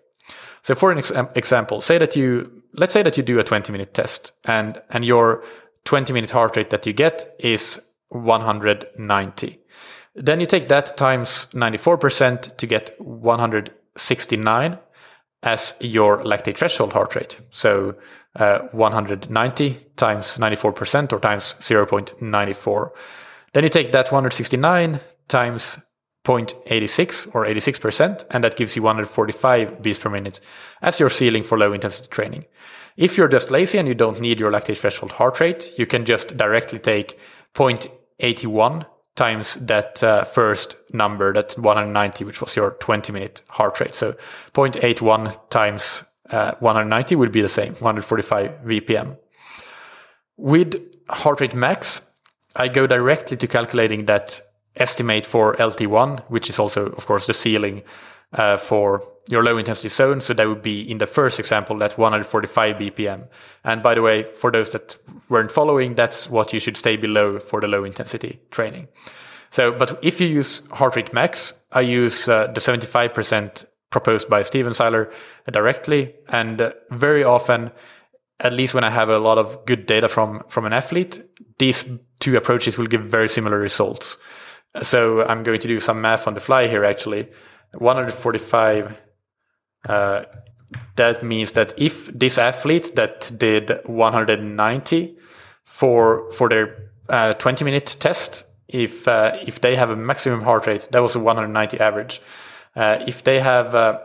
So 0.63 0.75
for 0.75 0.91
an 0.91 0.99
ex- 0.99 1.11
example, 1.35 1.81
say 1.81 1.97
that 1.97 2.15
you, 2.15 2.63
let's 2.73 2.93
say 2.93 3.03
that 3.03 3.17
you 3.17 3.23
do 3.23 3.39
a 3.39 3.43
20 3.43 3.71
minute 3.71 3.93
test 3.93 4.31
and, 4.45 4.81
and 4.89 5.05
your 5.05 5.43
20 5.85 6.13
minute 6.13 6.31
heart 6.31 6.55
rate 6.57 6.69
that 6.69 6.85
you 6.85 6.93
get 6.93 7.35
is 7.39 7.79
190. 8.09 9.60
Then 10.15 10.39
you 10.39 10.45
take 10.45 10.67
that 10.67 10.97
times 10.97 11.47
94% 11.53 12.57
to 12.57 12.67
get 12.67 12.99
169 12.99 14.79
as 15.43 15.73
your 15.79 16.23
lactate 16.23 16.57
threshold 16.57 16.93
heart 16.93 17.15
rate. 17.15 17.39
So 17.49 17.95
uh, 18.35 18.59
190 18.71 19.87
times 19.95 20.37
94% 20.37 21.13
or 21.13 21.19
times 21.19 21.55
0.94. 21.59 22.89
Then 23.53 23.63
you 23.63 23.69
take 23.69 23.91
that 23.91 24.11
169 24.11 24.99
times 25.27 25.79
0.86 26.25 27.33
or 27.33 27.45
86%, 27.45 28.25
and 28.29 28.43
that 28.43 28.55
gives 28.55 28.75
you 28.75 28.83
145 28.83 29.81
beats 29.81 29.97
per 29.97 30.09
minute 30.09 30.39
as 30.81 30.99
your 30.99 31.09
ceiling 31.09 31.43
for 31.43 31.57
low 31.57 31.73
intensity 31.73 32.07
training. 32.09 32.45
If 32.95 33.17
you're 33.17 33.27
just 33.27 33.49
lazy 33.49 33.79
and 33.79 33.87
you 33.87 33.95
don't 33.95 34.21
need 34.21 34.39
your 34.39 34.51
lactate 34.51 34.77
threshold 34.77 35.13
heart 35.13 35.39
rate, 35.39 35.73
you 35.77 35.87
can 35.87 36.05
just 36.05 36.37
directly 36.37 36.77
take 36.77 37.17
0.81 37.55 38.85
times 39.15 39.55
that 39.55 40.03
uh, 40.03 40.23
first 40.23 40.75
number, 40.93 41.33
that 41.33 41.53
190, 41.57 42.23
which 42.23 42.41
was 42.41 42.55
your 42.55 42.71
20 42.79 43.11
minute 43.11 43.41
heart 43.49 43.79
rate. 43.79 43.93
So 43.93 44.13
0.81 44.53 45.49
times 45.49 46.03
uh, 46.29 46.53
190 46.59 47.15
would 47.15 47.31
be 47.31 47.41
the 47.41 47.49
same, 47.49 47.73
145 47.73 48.51
BPM. 48.65 49.17
With 50.37 50.79
heart 51.09 51.41
rate 51.41 51.53
max, 51.53 52.01
I 52.55 52.67
go 52.67 52.87
directly 52.87 53.37
to 53.37 53.47
calculating 53.47 54.05
that 54.05 54.41
estimate 54.75 55.25
for 55.25 55.55
LT1, 55.55 56.21
which 56.29 56.49
is 56.49 56.57
also, 56.57 56.87
of 56.87 57.05
course, 57.05 57.27
the 57.27 57.33
ceiling 57.33 57.83
uh, 58.33 58.57
for 58.57 59.03
your 59.29 59.43
low 59.43 59.57
intensity 59.57 59.89
zone. 59.89 60.21
So 60.21 60.33
that 60.33 60.47
would 60.47 60.61
be 60.61 60.89
in 60.89 60.97
the 60.97 61.05
first 61.05 61.39
example, 61.39 61.77
that 61.77 61.97
145 61.97 62.75
BPM. 62.77 63.27
And 63.63 63.83
by 63.83 63.95
the 63.95 64.01
way, 64.01 64.23
for 64.23 64.51
those 64.51 64.69
that 64.71 64.97
weren't 65.29 65.51
following, 65.51 65.95
that's 65.95 66.29
what 66.29 66.53
you 66.53 66.59
should 66.59 66.77
stay 66.77 66.97
below 66.97 67.39
for 67.39 67.61
the 67.61 67.67
low 67.67 67.83
intensity 67.83 68.39
training. 68.51 68.87
So, 69.51 69.71
but 69.71 69.99
if 70.01 70.21
you 70.21 70.27
use 70.27 70.65
heart 70.71 70.95
rate 70.95 71.13
max, 71.13 71.53
I 71.71 71.81
use 71.81 72.27
uh, 72.27 72.47
the 72.47 72.61
75% 72.61 73.65
proposed 73.89 74.29
by 74.29 74.41
Stephen 74.41 74.73
Seiler 74.73 75.11
directly. 75.51 76.15
And 76.29 76.61
uh, 76.61 76.71
very 76.89 77.23
often, 77.23 77.71
at 78.39 78.53
least 78.53 78.73
when 78.73 78.85
I 78.85 78.89
have 78.89 79.09
a 79.09 79.19
lot 79.19 79.37
of 79.37 79.65
good 79.65 79.85
data 79.85 80.07
from, 80.07 80.43
from 80.47 80.65
an 80.65 80.73
athlete, 80.73 81.21
these 81.59 81.85
two 82.19 82.37
approaches 82.37 82.77
will 82.77 82.87
give 82.87 83.03
very 83.03 83.27
similar 83.27 83.59
results. 83.59 84.17
So 84.81 85.25
I'm 85.25 85.43
going 85.43 85.59
to 85.59 85.67
do 85.67 85.81
some 85.81 86.01
math 86.01 86.27
on 86.27 86.33
the 86.33 86.39
fly 86.39 86.67
here 86.67 86.85
actually. 86.85 87.27
145, 87.77 88.97
uh, 89.87 90.23
that 90.95 91.23
means 91.23 91.53
that 91.53 91.73
if 91.77 92.07
this 92.07 92.37
athlete 92.37 92.95
that 92.95 93.31
did 93.37 93.71
190 93.85 95.17
for, 95.63 96.31
for 96.31 96.49
their 96.49 96.91
uh, 97.09 97.33
20 97.33 97.65
minute 97.65 97.97
test, 97.99 98.45
if, 98.67 99.07
uh, 99.07 99.37
if 99.45 99.61
they 99.61 99.75
have 99.75 99.89
a 99.89 99.95
maximum 99.95 100.41
heart 100.41 100.67
rate, 100.67 100.87
that 100.91 101.01
was 101.01 101.15
a 101.15 101.19
190 101.19 101.79
average. 101.79 102.21
Uh, 102.75 103.03
if 103.05 103.23
they 103.23 103.39
have 103.39 103.75
uh, 103.75 103.99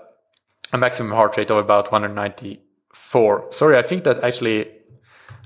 a 0.73 0.79
maximum 0.79 1.13
heart 1.13 1.37
rate 1.37 1.51
of 1.51 1.59
about 1.59 1.93
194, 1.93 3.53
sorry, 3.53 3.79
I 3.79 3.83
think 3.83 4.05
that 4.05 4.25
actually 4.25 4.69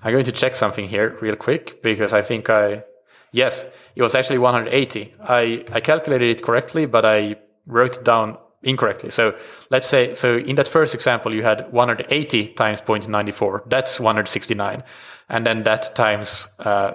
I'm 0.03 0.13
going 0.13 0.25
to 0.25 0.33
check 0.33 0.55
something 0.55 0.89
here 0.89 1.19
real 1.21 1.37
quick 1.37 1.83
because 1.83 2.15
I 2.15 2.23
think 2.23 2.49
I, 2.49 2.85
yes, 3.33 3.67
it 3.95 4.03
was 4.03 4.15
actually 4.15 4.39
180. 4.39 5.15
I, 5.21 5.65
I 5.73 5.81
calculated 5.81 6.31
it 6.31 6.43
correctly, 6.43 6.87
but 6.87 7.05
I 7.05 7.37
wrote 7.67 7.99
it 7.99 8.05
down 8.05 8.39
incorrectly. 8.63 9.11
So 9.11 9.37
let's 9.71 9.87
say, 9.87 10.15
so 10.15 10.39
in 10.39 10.57
that 10.57 10.69
first 10.69 10.95
example, 10.95 11.35
you 11.35 11.43
had 11.43 11.73
180 11.73 12.49
times 12.49 12.81
0.94. 12.81 13.69
That's 13.69 13.99
169. 13.99 14.83
And 15.29 15.47
then 15.47 15.63
that 15.63 15.95
times 15.95 16.49
uh, 16.59 16.95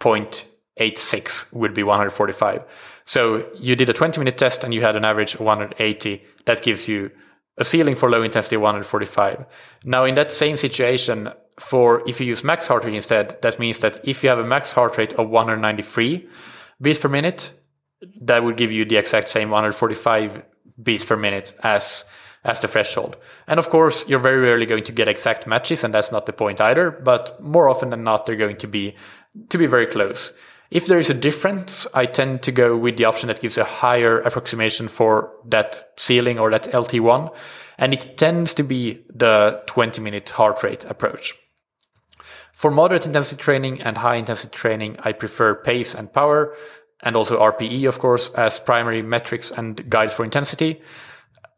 0.86 0.00 1.52
would 1.52 1.74
be 1.74 1.82
145. 1.82 2.62
So 3.04 3.46
you 3.56 3.74
did 3.74 3.88
a 3.88 3.92
20 3.92 4.18
minute 4.18 4.38
test 4.38 4.62
and 4.64 4.72
you 4.72 4.80
had 4.80 4.96
an 4.96 5.04
average 5.04 5.34
of 5.34 5.40
180. 5.40 6.22
That 6.44 6.62
gives 6.62 6.86
you 6.86 7.10
a 7.58 7.64
ceiling 7.64 7.94
for 7.94 8.08
low 8.08 8.22
intensity 8.22 8.56
145. 8.56 9.44
Now 9.84 10.04
in 10.04 10.14
that 10.14 10.32
same 10.32 10.56
situation, 10.56 11.30
for 11.58 12.08
if 12.08 12.20
you 12.20 12.26
use 12.26 12.44
max 12.44 12.66
heart 12.66 12.84
rate 12.84 12.94
instead, 12.94 13.40
that 13.42 13.58
means 13.58 13.80
that 13.80 13.98
if 14.04 14.22
you 14.22 14.28
have 14.28 14.38
a 14.38 14.46
max 14.46 14.72
heart 14.72 14.96
rate 14.96 15.12
of 15.14 15.28
193 15.28 16.28
beats 16.80 16.98
per 16.98 17.08
minute, 17.08 17.52
that 18.22 18.42
would 18.42 18.56
give 18.56 18.72
you 18.72 18.84
the 18.84 18.96
exact 18.96 19.28
same 19.28 19.50
145 19.50 20.44
beats 20.82 21.04
per 21.04 21.16
minute 21.16 21.54
as 21.62 22.04
as 22.44 22.58
the 22.60 22.68
threshold. 22.68 23.16
And 23.46 23.60
of 23.60 23.70
course, 23.70 24.04
you're 24.08 24.18
very 24.18 24.40
rarely 24.40 24.66
going 24.66 24.84
to 24.84 24.92
get 24.92 25.06
exact 25.06 25.46
matches, 25.46 25.84
and 25.84 25.94
that's 25.94 26.10
not 26.10 26.26
the 26.26 26.32
point 26.32 26.60
either. 26.60 26.90
But 26.90 27.40
more 27.40 27.68
often 27.68 27.90
than 27.90 28.02
not, 28.02 28.26
they're 28.26 28.36
going 28.36 28.56
to 28.56 28.66
be 28.66 28.96
to 29.48 29.58
be 29.58 29.66
very 29.66 29.86
close. 29.86 30.32
If 30.70 30.86
there 30.86 30.98
is 30.98 31.10
a 31.10 31.14
difference, 31.14 31.86
I 31.94 32.06
tend 32.06 32.42
to 32.44 32.52
go 32.52 32.76
with 32.76 32.96
the 32.96 33.04
option 33.04 33.28
that 33.28 33.40
gives 33.40 33.58
a 33.58 33.64
higher 33.64 34.20
approximation 34.20 34.88
for 34.88 35.30
that 35.46 35.90
ceiling 35.98 36.38
or 36.38 36.50
that 36.50 36.64
LT1. 36.72 37.30
And 37.78 37.92
it 37.92 38.16
tends 38.16 38.54
to 38.54 38.62
be 38.62 39.04
the 39.14 39.62
20 39.66 40.00
minute 40.00 40.30
heart 40.30 40.62
rate 40.62 40.84
approach. 40.84 41.34
For 42.52 42.70
moderate 42.70 43.06
intensity 43.06 43.42
training 43.42 43.82
and 43.82 43.98
high 43.98 44.16
intensity 44.16 44.56
training, 44.56 44.96
I 45.00 45.12
prefer 45.12 45.54
pace 45.54 45.94
and 45.94 46.12
power 46.12 46.54
and 47.02 47.16
also 47.16 47.38
RPE, 47.38 47.88
of 47.88 47.98
course, 47.98 48.30
as 48.30 48.60
primary 48.60 49.02
metrics 49.02 49.50
and 49.50 49.88
guides 49.90 50.14
for 50.14 50.24
intensity. 50.24 50.80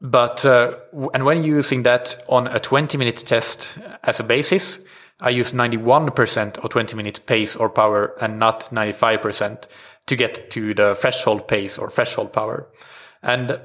But, 0.00 0.44
uh, 0.44 0.76
and 1.12 1.24
when 1.24 1.44
using 1.44 1.82
that 1.84 2.22
on 2.28 2.46
a 2.46 2.60
20 2.60 2.98
minute 2.98 3.16
test 3.16 3.78
as 4.02 4.20
a 4.20 4.24
basis, 4.24 4.84
I 5.20 5.30
use 5.30 5.52
91% 5.52 6.58
of 6.58 6.70
20 6.70 6.96
minute 6.96 7.20
pace 7.26 7.56
or 7.56 7.70
power 7.70 8.14
and 8.20 8.38
not 8.38 8.68
95% 8.72 9.66
to 10.06 10.16
get 10.16 10.50
to 10.50 10.74
the 10.74 10.94
threshold 10.94 11.48
pace 11.48 11.78
or 11.78 11.88
threshold 11.88 12.32
power. 12.32 12.68
And, 13.22 13.60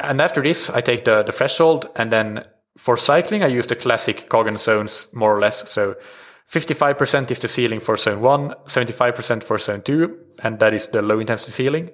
and 0.00 0.20
after 0.22 0.42
this, 0.42 0.70
I 0.70 0.80
take 0.80 1.04
the, 1.04 1.22
the 1.22 1.32
threshold 1.32 1.88
and 1.96 2.10
then 2.10 2.44
for 2.78 2.96
cycling, 2.96 3.42
I 3.42 3.48
use 3.48 3.66
the 3.66 3.76
classic 3.76 4.28
Coggan 4.30 4.56
zones 4.58 5.08
more 5.12 5.36
or 5.36 5.40
less. 5.40 5.68
So 5.68 5.96
55% 6.50 7.30
is 7.30 7.40
the 7.40 7.48
ceiling 7.48 7.80
for 7.80 7.96
zone 7.96 8.20
one, 8.20 8.54
75% 8.66 9.42
for 9.42 9.58
zone 9.58 9.82
two, 9.82 10.18
and 10.42 10.58
that 10.58 10.74
is 10.74 10.88
the 10.88 11.02
low 11.02 11.18
intensity 11.18 11.52
ceiling. 11.52 11.90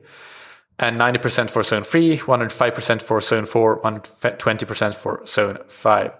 And 0.78 0.98
90% 0.98 1.50
for 1.50 1.62
zone 1.62 1.84
three, 1.84 2.18
105% 2.18 3.02
for 3.02 3.20
zone 3.20 3.44
four, 3.44 3.80
120% 3.82 4.94
for 4.94 5.24
zone 5.26 5.58
five. 5.68 6.12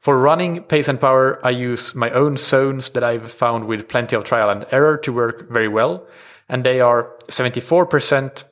For 0.00 0.18
running 0.18 0.64
pace 0.64 0.88
and 0.88 1.00
power, 1.00 1.38
I 1.46 1.50
use 1.50 1.94
my 1.94 2.10
own 2.10 2.36
zones 2.36 2.88
that 2.90 3.04
I've 3.04 3.30
found 3.30 3.68
with 3.68 3.86
plenty 3.86 4.16
of 4.16 4.24
trial 4.24 4.50
and 4.50 4.66
error 4.72 4.96
to 4.98 5.12
work 5.12 5.48
very 5.48 5.68
well. 5.68 6.04
And 6.48 6.64
they 6.64 6.80
are 6.80 7.12
74% 7.28 8.44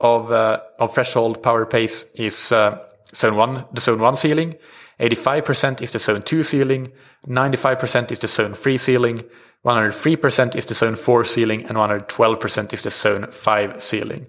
of, 0.00 0.32
uh, 0.32 0.60
of 0.80 0.94
threshold 0.94 1.42
power 1.42 1.66
pace 1.66 2.04
is 2.14 2.50
uh, 2.50 2.78
zone 3.14 3.36
one, 3.36 3.64
the 3.72 3.80
zone 3.80 4.00
one 4.00 4.16
ceiling. 4.16 4.56
85% 5.00 5.80
is 5.80 5.92
the 5.92 5.98
zone 6.00 6.22
2 6.22 6.42
ceiling, 6.42 6.90
95% 7.26 8.10
is 8.10 8.18
the 8.18 8.28
zone 8.28 8.54
3 8.54 8.76
ceiling, 8.76 9.24
103% 9.64 10.54
is 10.54 10.64
the 10.66 10.74
zone 10.74 10.96
4 10.96 11.24
ceiling, 11.24 11.64
and 11.66 11.76
112% 11.76 12.72
is 12.72 12.82
the 12.82 12.90
zone 12.90 13.26
5 13.30 13.82
ceiling. 13.82 14.26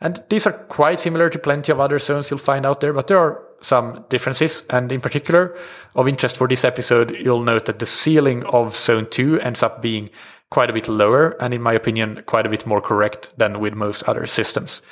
And 0.00 0.22
these 0.28 0.46
are 0.46 0.52
quite 0.52 0.98
similar 0.98 1.30
to 1.30 1.38
plenty 1.38 1.70
of 1.70 1.78
other 1.78 1.98
zones 2.00 2.30
you'll 2.30 2.38
find 2.38 2.66
out 2.66 2.80
there, 2.80 2.92
but 2.92 3.06
there 3.06 3.18
are 3.18 3.40
some 3.60 4.04
differences. 4.08 4.64
And 4.68 4.90
in 4.90 5.00
particular, 5.00 5.56
of 5.94 6.08
interest 6.08 6.36
for 6.36 6.48
this 6.48 6.64
episode, 6.64 7.16
you'll 7.16 7.44
note 7.44 7.66
that 7.66 7.78
the 7.78 7.86
ceiling 7.86 8.44
of 8.46 8.76
zone 8.76 9.06
two 9.08 9.40
ends 9.40 9.62
up 9.62 9.80
being 9.80 10.10
quite 10.50 10.68
a 10.68 10.72
bit 10.72 10.88
lower, 10.88 11.36
and 11.40 11.54
in 11.54 11.62
my 11.62 11.72
opinion, 11.72 12.22
quite 12.26 12.46
a 12.46 12.50
bit 12.50 12.66
more 12.66 12.80
correct 12.80 13.32
than 13.38 13.60
with 13.60 13.74
most 13.74 14.02
other 14.08 14.26
systems. 14.26 14.82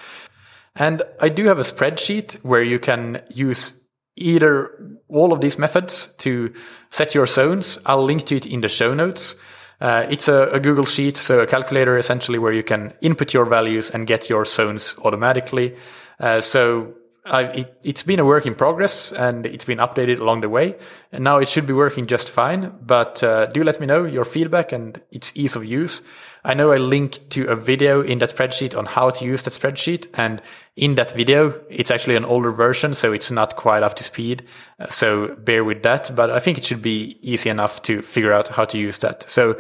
And 0.77 1.03
I 1.21 1.29
do 1.29 1.47
have 1.47 1.59
a 1.59 1.63
spreadsheet 1.63 2.35
where 2.45 2.63
you 2.63 2.79
can 2.79 3.23
use 3.29 3.73
either 4.17 4.71
all 5.09 5.33
of 5.33 5.41
these 5.41 5.59
methods 5.59 6.15
to 6.19 6.53
set 6.91 7.15
your 7.15 7.27
zones. 7.27 7.79
I'll 7.85 8.05
link 8.05 8.27
to 8.27 8.37
it 8.37 8.47
in 8.47 8.61
the 8.61 8.69
show 8.69 8.95
notes. 8.95 9.35
Uh, 9.81 10.07
it's 10.11 10.29
a, 10.29 10.51
a, 10.51 10.61
Google 10.61 10.85
Sheet, 10.85 11.17
so 11.17 11.41
a 11.41 11.47
calculator 11.47 11.97
essentially 11.97 12.39
where 12.39 12.53
you 12.53 12.63
can 12.63 12.93
input 13.01 13.33
your 13.33 13.47
values 13.47 13.91
and 13.91 14.07
get 14.07 14.29
your 14.29 14.45
zones 14.45 14.95
automatically. 15.05 15.75
Uh, 16.19 16.41
so 16.43 16.93
I, 17.25 17.45
it, 17.45 17.83
has 17.85 18.03
been 18.03 18.21
a 18.21 18.25
work 18.25 18.45
in 18.45 18.55
progress 18.55 19.13
and 19.13 19.47
it's 19.47 19.65
been 19.65 19.79
updated 19.79 20.21
along 20.21 20.43
the 20.43 20.49
way. 20.49 20.77
And 21.13 21.25
now 21.25 21.39
it 21.39 21.49
should 21.49 21.67
be 21.67 21.73
working 21.73 22.07
just 22.07 22.29
fine. 22.29 22.73
But 22.83 23.23
uh, 23.23 23.47
do 23.47 23.63
let 23.63 23.81
me 23.81 23.87
know 23.87 24.05
your 24.05 24.25
feedback 24.25 24.73
and 24.73 25.01
its 25.11 25.33
ease 25.35 25.57
of 25.57 25.65
use. 25.65 26.03
I 26.45 26.55
know 26.55 26.73
I 26.73 26.79
linked 26.79 27.31
to 27.31 27.47
a 27.49 27.57
video 27.57 28.01
in 28.01 28.19
that 28.19 28.35
spreadsheet 28.35 28.77
on 28.77 28.87
how 28.87 29.11
to 29.11 29.25
use 29.25 29.43
that 29.43 29.53
spreadsheet. 29.53 30.09
And 30.15 30.41
in 30.77 30.95
that 30.95 31.13
video, 31.13 31.61
it's 31.69 31.91
actually 31.91 32.17
an 32.17 32.25
older 32.25 32.51
version, 32.51 32.95
so 32.95 33.13
it's 33.13 33.31
not 33.31 33.57
quite 33.57 33.83
up 33.83 33.97
to 33.97 34.05
speed. 34.05 34.45
Uh, 34.79 34.89
so 34.89 35.35
bear 35.37 35.65
with 35.65 35.83
that. 35.83 36.15
But 36.15 36.31
I 36.31 36.39
think 36.39 36.59
it 36.59 36.65
should 36.65 36.83
be 36.83 37.19
easy 37.23 37.51
enough 37.51 37.83
to 37.83 38.03
figure 38.03 38.33
out 38.33 38.49
how 38.49 38.65
to 38.67 38.79
use 38.79 38.99
that. 38.99 39.29
So 39.29 39.59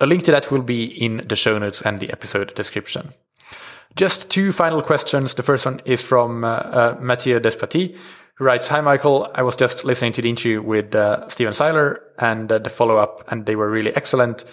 a 0.00 0.06
link 0.06 0.24
to 0.24 0.30
that 0.32 0.50
will 0.50 0.62
be 0.62 0.84
in 0.84 1.26
the 1.26 1.36
show 1.36 1.58
notes 1.58 1.82
and 1.82 2.00
the 2.00 2.10
episode 2.10 2.54
description. 2.54 3.12
Just 3.96 4.30
two 4.30 4.52
final 4.52 4.82
questions. 4.82 5.34
The 5.34 5.42
first 5.42 5.66
one 5.66 5.80
is 5.84 6.02
from 6.02 6.44
uh, 6.44 6.48
uh, 6.48 6.98
Mathieu 7.00 7.40
Despati, 7.40 7.96
who 8.34 8.44
writes, 8.44 8.68
Hi, 8.68 8.80
Michael. 8.80 9.30
I 9.34 9.42
was 9.42 9.56
just 9.56 9.84
listening 9.84 10.12
to 10.12 10.22
the 10.22 10.28
interview 10.30 10.62
with 10.62 10.94
uh, 10.94 11.28
Stephen 11.28 11.54
Seiler 11.54 12.00
and 12.18 12.50
uh, 12.52 12.58
the 12.58 12.70
follow 12.70 12.96
up, 12.96 13.24
and 13.32 13.46
they 13.46 13.56
were 13.56 13.68
really 13.68 13.94
excellent. 13.96 14.44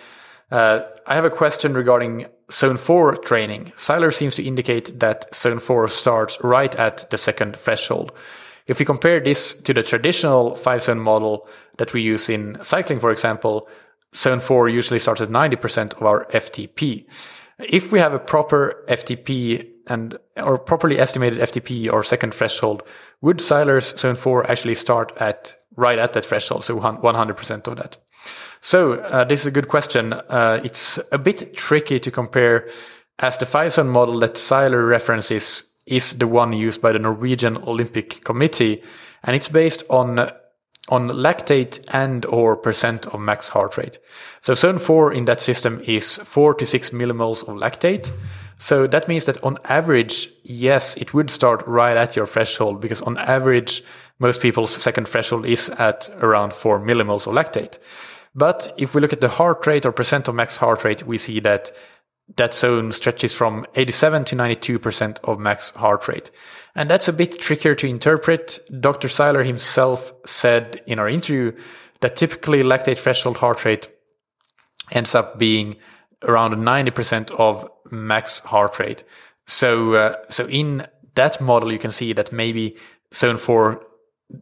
Uh, 0.52 0.82
I 1.06 1.16
have 1.16 1.26
a 1.26 1.30
question 1.30 1.74
regarding 1.74 2.28
Zone 2.52 2.78
4 2.78 3.18
training. 3.18 3.74
Seiler 3.76 4.12
seems 4.12 4.36
to 4.36 4.44
indicate 4.44 5.00
that 5.00 5.34
Zone 5.36 5.60
4 5.60 5.90
starts 5.90 6.38
right 6.42 6.74
at 6.80 7.10
the 7.10 7.18
second 7.18 7.58
threshold. 7.58 8.14
If 8.68 8.80
we 8.80 8.86
compare 8.86 9.20
this 9.20 9.54
to 9.54 9.74
the 9.74 9.84
traditional 9.84 10.56
five 10.56 10.84
zone 10.84 11.00
model 11.00 11.48
that 11.78 11.94
we 11.94 12.02
use 12.02 12.30
in 12.30 12.58
cycling, 12.62 13.00
for 13.00 13.12
example, 13.12 13.68
Zone 14.16 14.40
4 14.40 14.70
usually 14.70 15.00
starts 15.00 15.22
at 15.22 15.30
90% 15.30 15.94
of 15.94 16.04
our 16.04 16.26
FTP. 16.32 17.06
If 17.60 17.92
we 17.92 18.00
have 18.00 18.14
a 18.14 18.20
proper 18.20 18.86
FTP 18.88 19.68
and 19.88 20.18
or 20.36 20.58
properly 20.58 21.00
estimated 21.00 21.40
FTP 21.40 21.92
or 21.92 22.04
second 22.04 22.34
threshold, 22.34 22.84
would 23.22 23.42
Seiler's 23.42 23.98
Zone 23.98 24.16
4 24.16 24.50
actually 24.50 24.76
start 24.76 25.14
at 25.18 25.56
right 25.76 25.98
at 25.98 26.14
that 26.14 26.26
threshold, 26.26 26.64
so 26.64 26.78
100% 26.78 27.68
of 27.68 27.78
that? 27.78 27.98
So 28.62 28.94
uh, 28.94 29.24
this 29.24 29.42
is 29.42 29.46
a 29.46 29.52
good 29.52 29.68
question. 29.68 30.14
Uh, 30.14 30.60
it's 30.64 31.00
a 31.12 31.18
bit 31.18 31.56
tricky 31.56 32.00
to 32.00 32.12
compare 32.12 32.70
as 33.20 33.38
the 33.38 33.46
five 33.46 33.74
zone 33.74 33.90
model 33.90 34.20
that 34.20 34.38
Seiler 34.38 34.86
references 34.86 35.64
is 35.86 36.14
the 36.18 36.28
one 36.28 36.54
used 36.54 36.82
by 36.82 36.92
the 36.92 37.00
Norwegian 37.00 37.58
Olympic 37.58 38.24
Committee, 38.24 38.84
and 39.24 39.36
it's 39.36 39.48
based 39.48 39.84
on 39.90 40.32
on 40.90 41.10
lactate 41.10 41.84
and 41.90 42.26
or 42.28 42.56
percent 42.56 43.06
of 43.08 43.20
max 43.20 43.50
heart 43.50 43.78
rate. 43.78 44.00
So 44.42 44.54
zone 44.54 44.78
4 44.78 45.12
in 45.14 45.26
that 45.26 45.42
system 45.42 45.82
is 45.86 46.16
4 46.18 46.54
to 46.56 46.66
6 46.66 46.92
millimoles 46.92 47.42
of 47.42 47.58
lactate. 47.58 48.16
So 48.58 48.88
that 48.88 49.08
means 49.08 49.26
that 49.26 49.44
on 49.44 49.58
average, 49.66 50.30
yes, 50.44 50.96
it 50.96 51.14
would 51.14 51.30
start 51.30 51.62
right 51.68 51.98
at 51.98 52.16
your 52.16 52.26
threshold 52.26 52.80
because 52.80 53.02
on 53.02 53.18
average, 53.18 53.84
most 54.20 54.42
people's 54.42 54.72
second 54.72 55.08
threshold 55.08 55.46
is 55.46 55.70
at 55.72 56.10
around 56.22 56.54
4 56.54 56.80
millimoles 56.80 57.28
of 57.28 57.34
lactate. 57.34 57.80
But 58.38 58.72
if 58.78 58.94
we 58.94 59.02
look 59.02 59.14
at 59.14 59.22
the 59.22 59.30
heart 59.30 59.66
rate 59.66 59.86
or 59.86 59.92
percent 59.92 60.28
of 60.28 60.36
max 60.36 60.58
heart 60.58 60.84
rate, 60.84 61.06
we 61.06 61.18
see 61.18 61.40
that 61.42 61.72
that 62.36 62.54
zone 62.54 62.92
stretches 62.92 63.34
from 63.34 63.66
87 63.76 64.26
to 64.26 64.36
92% 64.36 65.18
of 65.24 65.40
max 65.40 65.72
heart 65.72 66.08
rate. 66.08 66.30
And 66.76 66.90
that's 66.90 67.08
a 67.08 67.14
bit 67.14 67.40
trickier 67.40 67.74
to 67.76 67.88
interpret. 67.88 68.60
Dr. 68.80 69.10
Seiler 69.10 69.44
himself 69.44 70.14
said 70.26 70.82
in 70.86 71.00
our 71.00 71.10
interview 71.10 71.54
that 72.02 72.16
typically 72.16 72.62
lactate 72.62 73.00
threshold 73.00 73.38
heart 73.38 73.66
rate 73.66 73.90
ends 74.92 75.16
up 75.16 75.40
being 75.40 75.78
around 76.22 76.54
90% 76.56 77.32
of 77.32 77.68
max 77.90 78.40
heart 78.40 78.78
rate. 78.78 79.04
So, 79.48 79.94
uh, 79.94 80.16
so 80.30 80.46
in 80.48 80.86
that 81.16 81.42
model, 81.42 81.72
you 81.72 81.80
can 81.80 81.92
see 81.92 82.14
that 82.14 82.32
maybe 82.32 82.76
zone 83.14 83.38
four, 83.38 83.82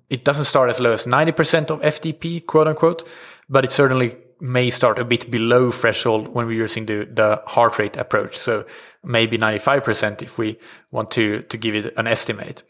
it 0.09 0.25
doesn't 0.25 0.45
start 0.45 0.69
as 0.69 0.79
low 0.79 0.91
as 0.91 1.05
90% 1.05 1.69
of 1.69 1.81
FTP, 1.81 2.45
quote 2.45 2.67
unquote, 2.67 3.07
but 3.49 3.65
it 3.65 3.71
certainly 3.71 4.17
may 4.39 4.69
start 4.69 4.99
a 4.99 5.05
bit 5.05 5.31
below 5.31 5.71
threshold 5.71 6.27
when 6.27 6.45
we're 6.45 6.61
using 6.61 6.85
the, 6.85 7.07
the 7.11 7.41
heart 7.47 7.79
rate 7.79 7.97
approach. 7.97 8.37
So 8.37 8.65
maybe 9.03 9.37
95% 9.37 10.21
if 10.21 10.37
we 10.37 10.59
want 10.91 11.11
to, 11.11 11.41
to 11.43 11.57
give 11.57 11.75
it 11.75 11.93
an 11.97 12.07
estimate. 12.07 12.63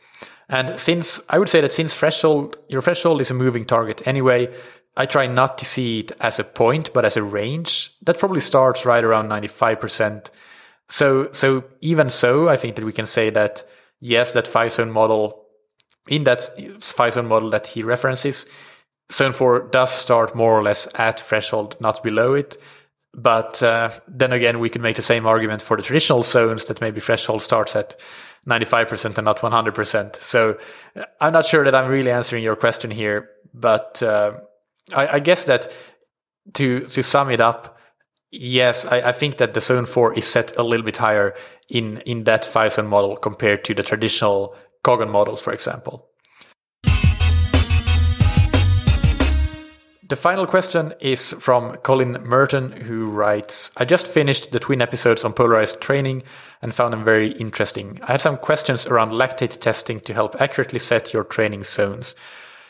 And 0.47 0.79
since 0.79 1.21
I 1.29 1.39
would 1.39 1.49
say 1.49 1.61
that 1.61 1.73
since 1.73 1.93
threshold, 1.93 2.57
your 2.69 2.81
threshold 2.81 3.19
is 3.19 3.31
a 3.31 3.33
moving 3.33 3.65
target 3.65 4.05
anyway, 4.05 4.53
I 4.97 5.05
try 5.05 5.27
not 5.27 5.57
to 5.57 5.65
see 5.65 5.99
it 5.99 6.11
as 6.21 6.39
a 6.39 6.43
point, 6.43 6.93
but 6.93 7.03
as 7.03 7.17
a 7.17 7.23
range. 7.23 7.93
That 8.03 8.19
probably 8.19 8.39
starts 8.39 8.85
right 8.85 9.03
around 9.03 9.29
95%. 9.29 10.29
So, 10.87 11.31
so 11.33 11.63
even 11.81 12.09
so, 12.09 12.47
I 12.47 12.55
think 12.55 12.75
that 12.75 12.85
we 12.85 12.93
can 12.93 13.05
say 13.05 13.29
that 13.31 13.63
yes, 13.99 14.31
that 14.31 14.47
five 14.47 14.71
zone 14.71 14.91
model, 14.91 15.45
in 16.07 16.23
that 16.25 16.49
five 16.81 17.13
zone 17.13 17.25
model 17.25 17.49
that 17.49 17.67
he 17.67 17.83
references, 17.83 18.45
Zone 19.11 19.33
4 19.33 19.69
does 19.71 19.91
start 19.91 20.35
more 20.35 20.57
or 20.57 20.63
less 20.63 20.87
at 20.95 21.19
threshold, 21.19 21.75
not 21.79 22.03
below 22.03 22.33
it. 22.33 22.57
But 23.13 23.63
uh, 23.63 23.91
then 24.07 24.33
again, 24.33 24.59
we 24.59 24.69
could 24.69 24.81
make 24.81 24.97
the 24.97 25.01
same 25.01 25.25
argument 25.25 25.61
for 25.61 25.77
the 25.77 25.83
traditional 25.83 26.23
zones 26.23 26.65
that 26.65 26.81
maybe 26.81 26.99
threshold 26.99 27.41
starts 27.41 27.75
at 27.75 27.95
95% 28.47 29.17
and 29.17 29.25
not 29.25 29.39
100%. 29.39 30.15
So 30.17 30.57
I'm 31.21 31.31
not 31.31 31.45
sure 31.45 31.63
that 31.63 31.73
I'm 31.73 31.89
really 31.89 32.11
answering 32.11 32.43
your 32.43 32.57
question 32.57 32.91
here, 32.91 33.29
but 33.53 34.03
uh, 34.03 34.33
I, 34.93 35.07
I, 35.07 35.19
guess 35.19 35.45
that 35.45 35.75
to 36.53 36.81
to 36.81 37.01
sum 37.01 37.31
it 37.31 37.41
up, 37.41 37.79
yes, 38.31 38.85
I, 38.85 38.97
I, 38.97 39.11
think 39.13 39.37
that 39.37 39.53
the 39.53 39.61
zone 39.61 39.85
4 39.85 40.13
is 40.13 40.27
set 40.27 40.55
a 40.57 40.63
little 40.63 40.85
bit 40.85 40.97
higher 40.97 41.33
in, 41.69 42.01
in 42.01 42.25
that 42.25 42.45
five 42.45 42.73
zone 42.73 42.87
model 42.87 43.15
compared 43.15 43.63
to 43.65 43.73
the 43.73 43.81
traditional 43.81 44.55
Coggan 44.83 45.09
models, 45.09 45.41
for 45.41 45.53
example. 45.53 46.07
The 50.07 50.15
final 50.15 50.45
question 50.45 50.93
is 50.99 51.31
from 51.39 51.77
Colin 51.77 52.21
Merton, 52.23 52.71
who 52.73 53.09
writes 53.09 53.71
I 53.77 53.85
just 53.85 54.05
finished 54.05 54.51
the 54.51 54.59
twin 54.59 54.79
episodes 54.79 55.25
on 55.25 55.33
polarized 55.33 55.81
training 55.81 56.21
and 56.61 56.75
found 56.75 56.93
them 56.93 57.03
very 57.03 57.31
interesting. 57.31 57.99
I 58.03 58.11
had 58.11 58.21
some 58.21 58.37
questions 58.37 58.85
around 58.85 59.13
lactate 59.13 59.59
testing 59.59 59.99
to 60.01 60.13
help 60.13 60.39
accurately 60.39 60.77
set 60.77 61.11
your 61.11 61.23
training 61.23 61.63
zones. 61.63 62.13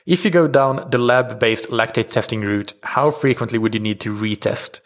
If 0.06 0.24
you 0.24 0.32
go 0.32 0.48
down 0.48 0.90
the 0.92 0.98
lab 0.98 1.38
based 1.38 1.72
lactate 1.72 2.10
testing 2.10 2.40
route, 2.40 2.74
how 2.84 3.12
frequently 3.12 3.60
would 3.60 3.74
you 3.74 3.82
need 3.82 4.00
to 4.02 4.16
retest? 4.16 4.80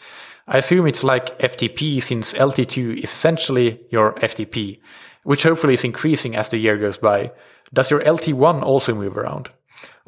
I 0.47 0.57
assume 0.57 0.87
it's 0.87 1.03
like 1.03 1.37
FTP 1.37 2.01
since 2.01 2.33
LT2 2.33 3.03
is 3.03 3.11
essentially 3.11 3.79
your 3.91 4.13
FTP, 4.13 4.79
which 5.21 5.43
hopefully 5.43 5.75
is 5.75 5.83
increasing 5.83 6.35
as 6.35 6.49
the 6.49 6.57
year 6.57 6.79
goes 6.79 6.97
by. 6.97 7.31
Does 7.71 7.91
your 7.91 8.01
LT1 8.01 8.63
also 8.63 8.95
move 8.95 9.19
around? 9.19 9.51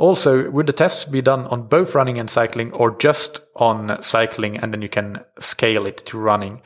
Also, 0.02 0.49
would 0.49 0.66
the 0.66 0.74
tests 0.74 1.06
be 1.06 1.22
done 1.22 1.45
on 1.45 1.68
both 1.68 1.93
running 1.93 2.18
and 2.18 2.28
cycling 2.28 2.74
or 2.74 2.97
just 2.97 3.39
on 3.56 4.02
cycling 4.02 4.58
and 4.58 4.74
then 4.74 4.82
you 4.82 4.89
can 4.89 5.24
scale 5.38 5.86
it 5.86 5.97
to 5.97 6.18
running? 6.18 6.60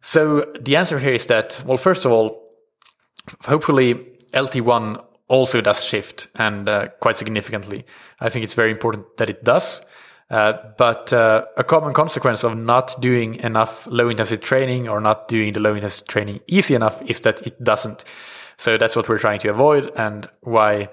So 0.00 0.52
the 0.60 0.74
answer 0.74 0.98
here 0.98 1.12
is 1.12 1.26
that, 1.26 1.62
well, 1.64 1.76
first 1.76 2.04
of 2.04 2.10
all, 2.10 2.42
hopefully 3.44 3.94
LT1 4.32 5.04
also 5.28 5.60
does 5.60 5.84
shift 5.84 6.26
and 6.36 6.68
uh, 6.68 6.88
quite 6.98 7.16
significantly. 7.16 7.84
I 8.18 8.28
think 8.28 8.42
it's 8.42 8.54
very 8.54 8.72
important 8.72 9.16
that 9.18 9.30
it 9.30 9.44
does. 9.44 9.80
Uh, 10.28 10.54
but 10.76 11.12
uh, 11.12 11.44
a 11.56 11.62
common 11.62 11.94
consequence 11.94 12.42
of 12.42 12.58
not 12.58 13.00
doing 13.00 13.36
enough 13.36 13.86
low 13.86 14.08
intensity 14.08 14.42
training 14.42 14.88
or 14.88 15.00
not 15.00 15.28
doing 15.28 15.52
the 15.52 15.60
low 15.60 15.76
intensity 15.76 16.06
training 16.08 16.40
easy 16.48 16.74
enough 16.74 17.02
is 17.02 17.20
that 17.20 17.40
it 17.46 17.62
doesn't. 17.62 18.02
So 18.56 18.78
that's 18.78 18.96
what 18.96 19.08
we're 19.08 19.18
trying 19.18 19.38
to 19.40 19.48
avoid 19.50 19.92
and 19.94 20.28
why 20.40 20.88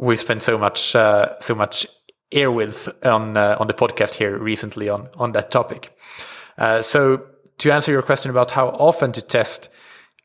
we 0.00 0.16
spent 0.16 0.42
so 0.42 0.56
much 0.56 0.96
uh, 0.96 1.38
so 1.40 1.54
much 1.54 1.86
airwidth 2.32 2.88
on 3.04 3.36
uh, 3.36 3.56
on 3.60 3.66
the 3.66 3.74
podcast 3.74 4.14
here 4.14 4.36
recently 4.38 4.88
on 4.88 5.08
on 5.16 5.32
that 5.32 5.50
topic. 5.50 5.96
Uh, 6.58 6.82
so 6.82 7.26
to 7.58 7.70
answer 7.70 7.92
your 7.92 8.02
question 8.02 8.30
about 8.30 8.50
how 8.50 8.68
often 8.68 9.12
to 9.12 9.22
test, 9.22 9.68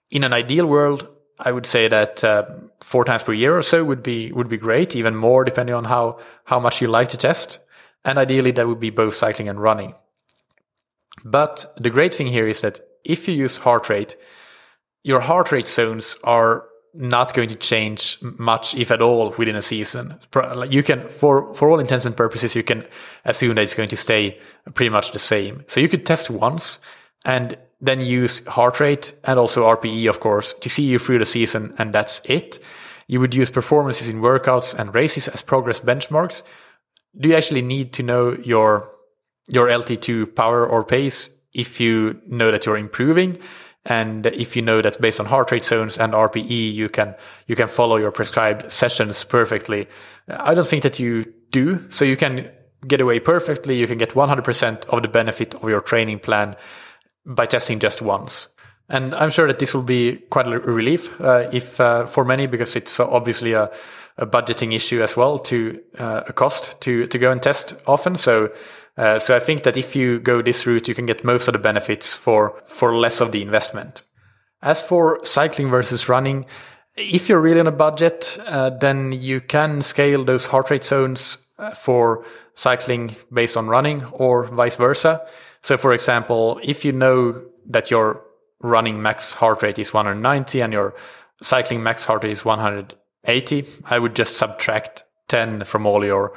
in 0.10 0.24
an 0.24 0.34
ideal 0.34 0.66
world, 0.66 1.08
I 1.38 1.52
would 1.52 1.66
say 1.66 1.90
that 1.90 2.24
uh, 2.24 2.46
four 2.82 3.04
times 3.04 3.24
per 3.24 3.34
year 3.34 3.58
or 3.58 3.64
so 3.64 3.84
would 3.84 4.02
be 4.02 4.32
would 4.32 4.48
be 4.48 4.58
great. 4.58 4.96
Even 4.96 5.16
more 5.16 5.44
depending 5.44 5.76
on 5.76 5.86
how 5.86 6.20
how 6.46 6.60
much 6.60 6.82
you 6.82 6.88
like 6.88 7.10
to 7.10 7.18
test, 7.18 7.60
and 8.06 8.18
ideally 8.18 8.52
that 8.52 8.68
would 8.68 8.80
be 8.80 8.92
both 8.92 9.16
cycling 9.16 9.50
and 9.50 9.62
running. 9.62 9.94
But 11.26 11.74
the 11.78 11.90
great 11.90 12.14
thing 12.14 12.28
here 12.28 12.48
is 12.48 12.62
that 12.62 12.80
if 13.04 13.28
you 13.28 13.34
use 13.34 13.58
heart 13.58 13.90
rate, 13.90 14.16
your 15.04 15.22
heart 15.22 15.52
rate 15.52 15.68
zones 15.68 16.16
are 16.24 16.64
not 16.96 17.34
going 17.34 17.50
to 17.50 17.56
change 17.56 18.18
much, 18.22 18.76
if 18.76 18.92
at 18.92 19.02
all, 19.02 19.34
within 19.38 19.56
a 19.56 19.62
season. 19.62 20.16
You 20.70 20.84
can, 20.84 21.08
for, 21.10 21.54
for 21.54 21.70
all 21.70 21.80
intents 21.80 22.06
and 22.06 22.16
purposes, 22.16 22.56
you 22.56 22.64
can 22.64 22.86
assume 23.26 23.56
that 23.56 23.62
it's 23.62 23.76
going 23.76 23.90
to 23.90 23.98
stay 23.98 24.40
pretty 24.74 24.90
much 24.90 25.12
the 25.12 25.20
same. 25.20 25.64
So 25.68 25.80
you 25.80 25.90
could 25.90 26.06
test 26.06 26.30
once 26.30 26.80
and 27.26 27.58
then 27.82 28.02
use 28.02 28.46
heart 28.48 28.80
rate 28.80 29.14
and 29.24 29.38
also 29.38 29.66
RPE, 29.66 30.10
of 30.10 30.20
course, 30.20 30.54
to 30.62 30.70
see 30.70 30.84
you 30.84 31.00
through 31.00 31.20
the 31.20 31.26
season. 31.26 31.74
And 31.78 31.94
that's 31.94 32.22
it. 32.24 32.60
You 33.08 33.20
would 33.20 33.36
use 33.36 33.50
performances 33.50 34.10
in 34.10 34.22
workouts 34.22 34.74
and 34.74 34.96
races 34.96 35.28
as 35.28 35.42
progress 35.42 35.80
benchmarks. 35.80 36.44
Do 37.18 37.30
you 37.30 37.36
actually 37.36 37.62
need 37.62 37.94
to 37.94 38.04
know 38.04 38.34
your, 38.44 38.90
your 39.48 39.68
LT2 39.68 40.36
power 40.36 40.66
or 40.66 40.84
pace 40.84 41.30
if 41.54 41.80
you 41.80 42.20
know 42.28 42.52
that 42.52 42.66
you're 42.66 42.78
improving? 42.78 43.40
And 43.86 44.26
if 44.26 44.56
you 44.56 44.62
know 44.62 44.82
that 44.82 45.00
based 45.00 45.20
on 45.20 45.28
heart 45.28 45.52
rate 45.52 45.66
zones 45.66 45.98
and 45.98 46.14
RPE, 46.14 46.74
you 46.74 46.90
can, 46.90 47.16
you 47.48 47.56
can 47.56 47.68
follow 47.68 47.98
your 47.98 48.12
prescribed 48.12 48.72
sessions 48.72 49.24
perfectly. 49.24 49.88
I 50.28 50.54
don't 50.56 50.68
think 50.68 50.84
that 50.84 51.00
you 51.00 51.32
do. 51.52 51.86
So 51.90 52.04
you 52.04 52.18
can 52.18 52.50
get 52.88 53.02
away 53.02 53.20
perfectly. 53.20 53.78
You 53.78 53.88
can 53.88 53.98
get 53.98 54.12
100% 54.12 54.86
of 54.90 55.02
the 55.02 55.08
benefit 55.08 55.54
of 55.56 55.70
your 55.70 55.82
training 55.82 56.20
plan 56.20 56.56
by 57.26 57.46
testing 57.46 57.80
just 57.80 58.02
once. 58.02 58.50
And 58.90 59.16
I'm 59.16 59.32
sure 59.32 59.48
that 59.48 59.60
this 59.60 59.74
will 59.74 59.84
be 59.84 60.18
quite 60.30 60.48
a 60.48 60.60
relief, 60.60 61.10
uh, 61.20 61.50
if, 61.52 61.80
uh, 61.80 62.06
for 62.06 62.24
many, 62.24 62.46
because 62.46 62.76
it's 62.76 63.00
obviously 63.00 63.54
a, 63.54 63.72
a 64.18 64.28
budgeting 64.28 64.76
issue 64.76 65.02
as 65.02 65.18
well 65.18 65.40
to, 65.40 65.82
uh, 65.98 66.22
a 66.28 66.34
cost 66.34 66.80
to, 66.82 67.08
to 67.08 67.18
go 67.18 67.32
and 67.32 67.42
test 67.42 67.76
often. 67.88 68.16
So, 68.16 68.52
uh, 68.98 69.20
so 69.20 69.36
I 69.36 69.40
think 69.40 69.64
that 69.64 69.78
if 69.78 69.96
you 69.96 70.20
go 70.20 70.42
this 70.42 70.66
route, 70.66 70.88
you 70.88 70.96
can 70.96 71.06
get 71.06 71.24
most 71.24 71.48
of 71.48 71.54
the 71.54 71.60
benefits 71.60 72.14
for, 72.14 72.62
for 72.66 72.96
less 72.96 73.20
of 73.20 73.32
the 73.32 73.42
investment. 73.42 74.04
As 74.62 74.82
for 74.82 75.20
cycling 75.24 75.70
versus 75.70 76.08
running, 76.08 76.46
if 76.96 77.28
you're 77.28 77.42
really 77.42 77.60
on 77.60 77.68
a 77.68 77.74
budget, 77.74 78.38
uh, 78.48 78.70
then 78.70 79.12
you 79.12 79.42
can 79.42 79.82
scale 79.82 80.24
those 80.24 80.46
heart 80.46 80.70
rate 80.70 80.86
zones 80.86 81.38
uh, 81.60 81.72
for 81.72 82.26
cycling 82.54 83.16
based 83.34 83.58
on 83.58 83.68
running 83.68 84.06
or 84.06 84.46
vice 84.46 84.78
versa. 84.78 85.22
So 85.62 85.76
for 85.76 85.94
example, 85.94 86.60
if 86.64 86.86
you 86.86 86.94
know 86.94 87.44
that 87.68 87.92
your 87.92 88.22
running 88.62 89.02
max 89.02 89.34
heart 89.34 89.62
rate 89.62 89.78
is 89.78 89.94
190 89.94 90.62
and 90.62 90.72
your 90.72 90.96
cycling 91.42 91.84
max 91.84 92.06
heart 92.06 92.24
rate 92.24 92.32
is 92.32 92.46
180, 92.46 93.68
I 93.86 94.00
would 94.00 94.16
just 94.16 94.38
subtract 94.38 95.04
10 95.28 95.66
from 95.66 95.86
all 95.86 96.06
your 96.06 96.34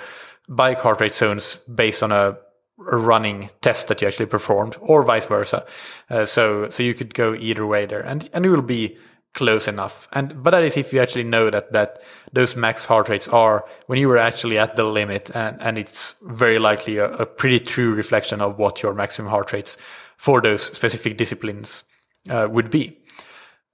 bike 0.49 0.81
heart 0.81 1.01
rate 1.01 1.15
zones 1.15 1.57
based 1.73 2.03
on 2.03 2.11
a 2.11 2.31
a 2.31 2.39
running 2.79 3.51
test 3.61 3.89
that 3.89 4.01
you 4.01 4.09
actually 4.09 4.26
performed 4.26 4.76
or 4.81 5.03
vice 5.03 5.26
versa. 5.26 5.66
Uh, 6.09 6.24
so, 6.24 6.70
so 6.70 6.83
you 6.83 6.95
could 6.95 7.12
go 7.12 7.35
either 7.35 7.66
way 7.66 7.87
there 7.87 8.01
and, 8.01 8.31
and 8.33 8.47
it 8.47 8.51
will 8.51 8.62
be 8.62 8.97
close 9.35 9.68
enough. 9.68 10.09
And, 10.12 10.43
but 10.43 10.51
that 10.51 10.62
is 10.62 10.76
if 10.76 10.93
you 10.93 11.01
actually 11.01 11.24
know 11.24 11.51
that, 11.51 11.72
that 11.72 12.01
those 12.33 12.57
max 12.57 12.85
heart 12.85 13.09
rates 13.09 13.29
are 13.29 13.64
when 13.87 13.99
you 13.99 14.09
were 14.09 14.18
actually 14.18 14.59
at 14.59 14.76
the 14.76 14.85
limit 14.85 15.31
and, 15.35 15.61
and 15.61 15.76
it's 15.76 16.14
very 16.22 16.59
likely 16.59 16.97
a, 16.97 17.12
a 17.12 17.26
pretty 17.26 17.61
true 17.61 17.95
reflection 17.95 18.41
of 18.41 18.59
what 18.59 18.83
your 18.83 18.95
maximum 18.95 19.31
heart 19.31 19.53
rates 19.53 19.76
for 20.16 20.41
those 20.41 20.62
specific 20.62 21.16
disciplines 21.16 21.85
uh, 22.31 22.49
would 22.51 22.70
be. 22.70 22.97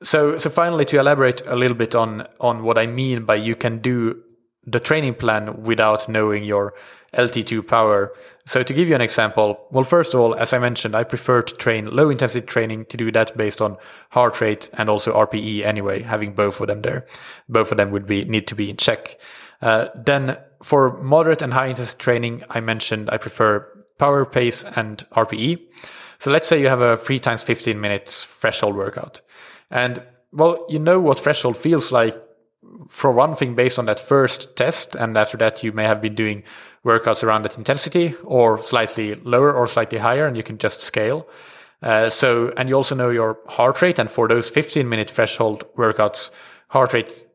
So, 0.02 0.38
so 0.38 0.50
finally, 0.50 0.84
to 0.86 0.98
elaborate 0.98 1.46
a 1.46 1.56
little 1.56 1.76
bit 1.76 1.94
on, 1.94 2.26
on 2.40 2.62
what 2.62 2.76
I 2.76 2.86
mean 2.86 3.24
by 3.24 3.36
you 3.36 3.54
can 3.54 3.78
do 3.78 4.22
the 4.66 4.80
training 4.80 5.14
plan 5.14 5.62
without 5.62 6.08
knowing 6.08 6.44
your 6.44 6.74
LT2 7.14 7.66
power. 7.66 8.12
So 8.46 8.62
to 8.62 8.74
give 8.74 8.88
you 8.88 8.94
an 8.94 9.00
example, 9.00 9.66
well, 9.70 9.84
first 9.84 10.14
of 10.14 10.20
all, 10.20 10.34
as 10.34 10.52
I 10.52 10.58
mentioned, 10.58 10.94
I 10.96 11.04
prefer 11.04 11.42
to 11.42 11.54
train 11.54 11.94
low 11.94 12.10
intensity 12.10 12.46
training 12.46 12.86
to 12.86 12.96
do 12.96 13.10
that 13.12 13.36
based 13.36 13.62
on 13.62 13.76
heart 14.10 14.40
rate 14.40 14.68
and 14.74 14.88
also 14.88 15.14
RPE 15.14 15.64
anyway, 15.64 16.02
having 16.02 16.34
both 16.34 16.60
of 16.60 16.66
them 16.66 16.82
there. 16.82 17.06
Both 17.48 17.70
of 17.70 17.78
them 17.78 17.90
would 17.90 18.06
be, 18.06 18.24
need 18.24 18.46
to 18.48 18.54
be 18.54 18.70
in 18.70 18.76
check. 18.76 19.18
Uh, 19.62 19.88
then 19.94 20.36
for 20.62 20.96
moderate 20.98 21.42
and 21.42 21.54
high 21.54 21.66
intensity 21.66 22.02
training, 22.02 22.42
I 22.50 22.60
mentioned 22.60 23.10
I 23.10 23.18
prefer 23.18 23.66
power 23.98 24.24
pace 24.24 24.64
and 24.64 24.98
RPE. 25.12 25.60
So 26.18 26.30
let's 26.30 26.48
say 26.48 26.60
you 26.60 26.68
have 26.68 26.80
a 26.80 26.96
three 26.96 27.20
times 27.20 27.42
15 27.42 27.80
minutes 27.80 28.24
threshold 28.24 28.76
workout 28.76 29.20
and 29.70 30.02
well, 30.32 30.66
you 30.68 30.78
know 30.78 31.00
what 31.00 31.20
threshold 31.20 31.56
feels 31.56 31.92
like 31.92 32.20
for 32.88 33.10
one 33.10 33.34
thing, 33.34 33.54
based 33.54 33.78
on 33.78 33.86
that 33.86 34.00
first 34.00 34.56
test, 34.56 34.94
and 34.94 35.16
after 35.16 35.36
that, 35.38 35.62
you 35.62 35.72
may 35.72 35.84
have 35.84 36.00
been 36.00 36.14
doing 36.14 36.42
workouts 36.84 37.22
around 37.22 37.42
that 37.42 37.56
intensity 37.56 38.14
or 38.24 38.58
slightly 38.62 39.14
lower 39.16 39.52
or 39.52 39.66
slightly 39.66 39.98
higher, 39.98 40.26
and 40.26 40.36
you 40.36 40.42
can 40.42 40.58
just 40.58 40.80
scale. 40.80 41.26
Uh, 41.82 42.08
so, 42.08 42.52
and 42.56 42.68
you 42.68 42.74
also 42.74 42.94
know 42.94 43.10
your 43.10 43.38
heart 43.46 43.82
rate, 43.82 43.98
and 43.98 44.10
for 44.10 44.28
those 44.28 44.48
15 44.48 44.88
minute 44.88 45.10
threshold 45.10 45.64
workouts, 45.76 46.30
heart 46.68 46.92
rate 46.92 47.26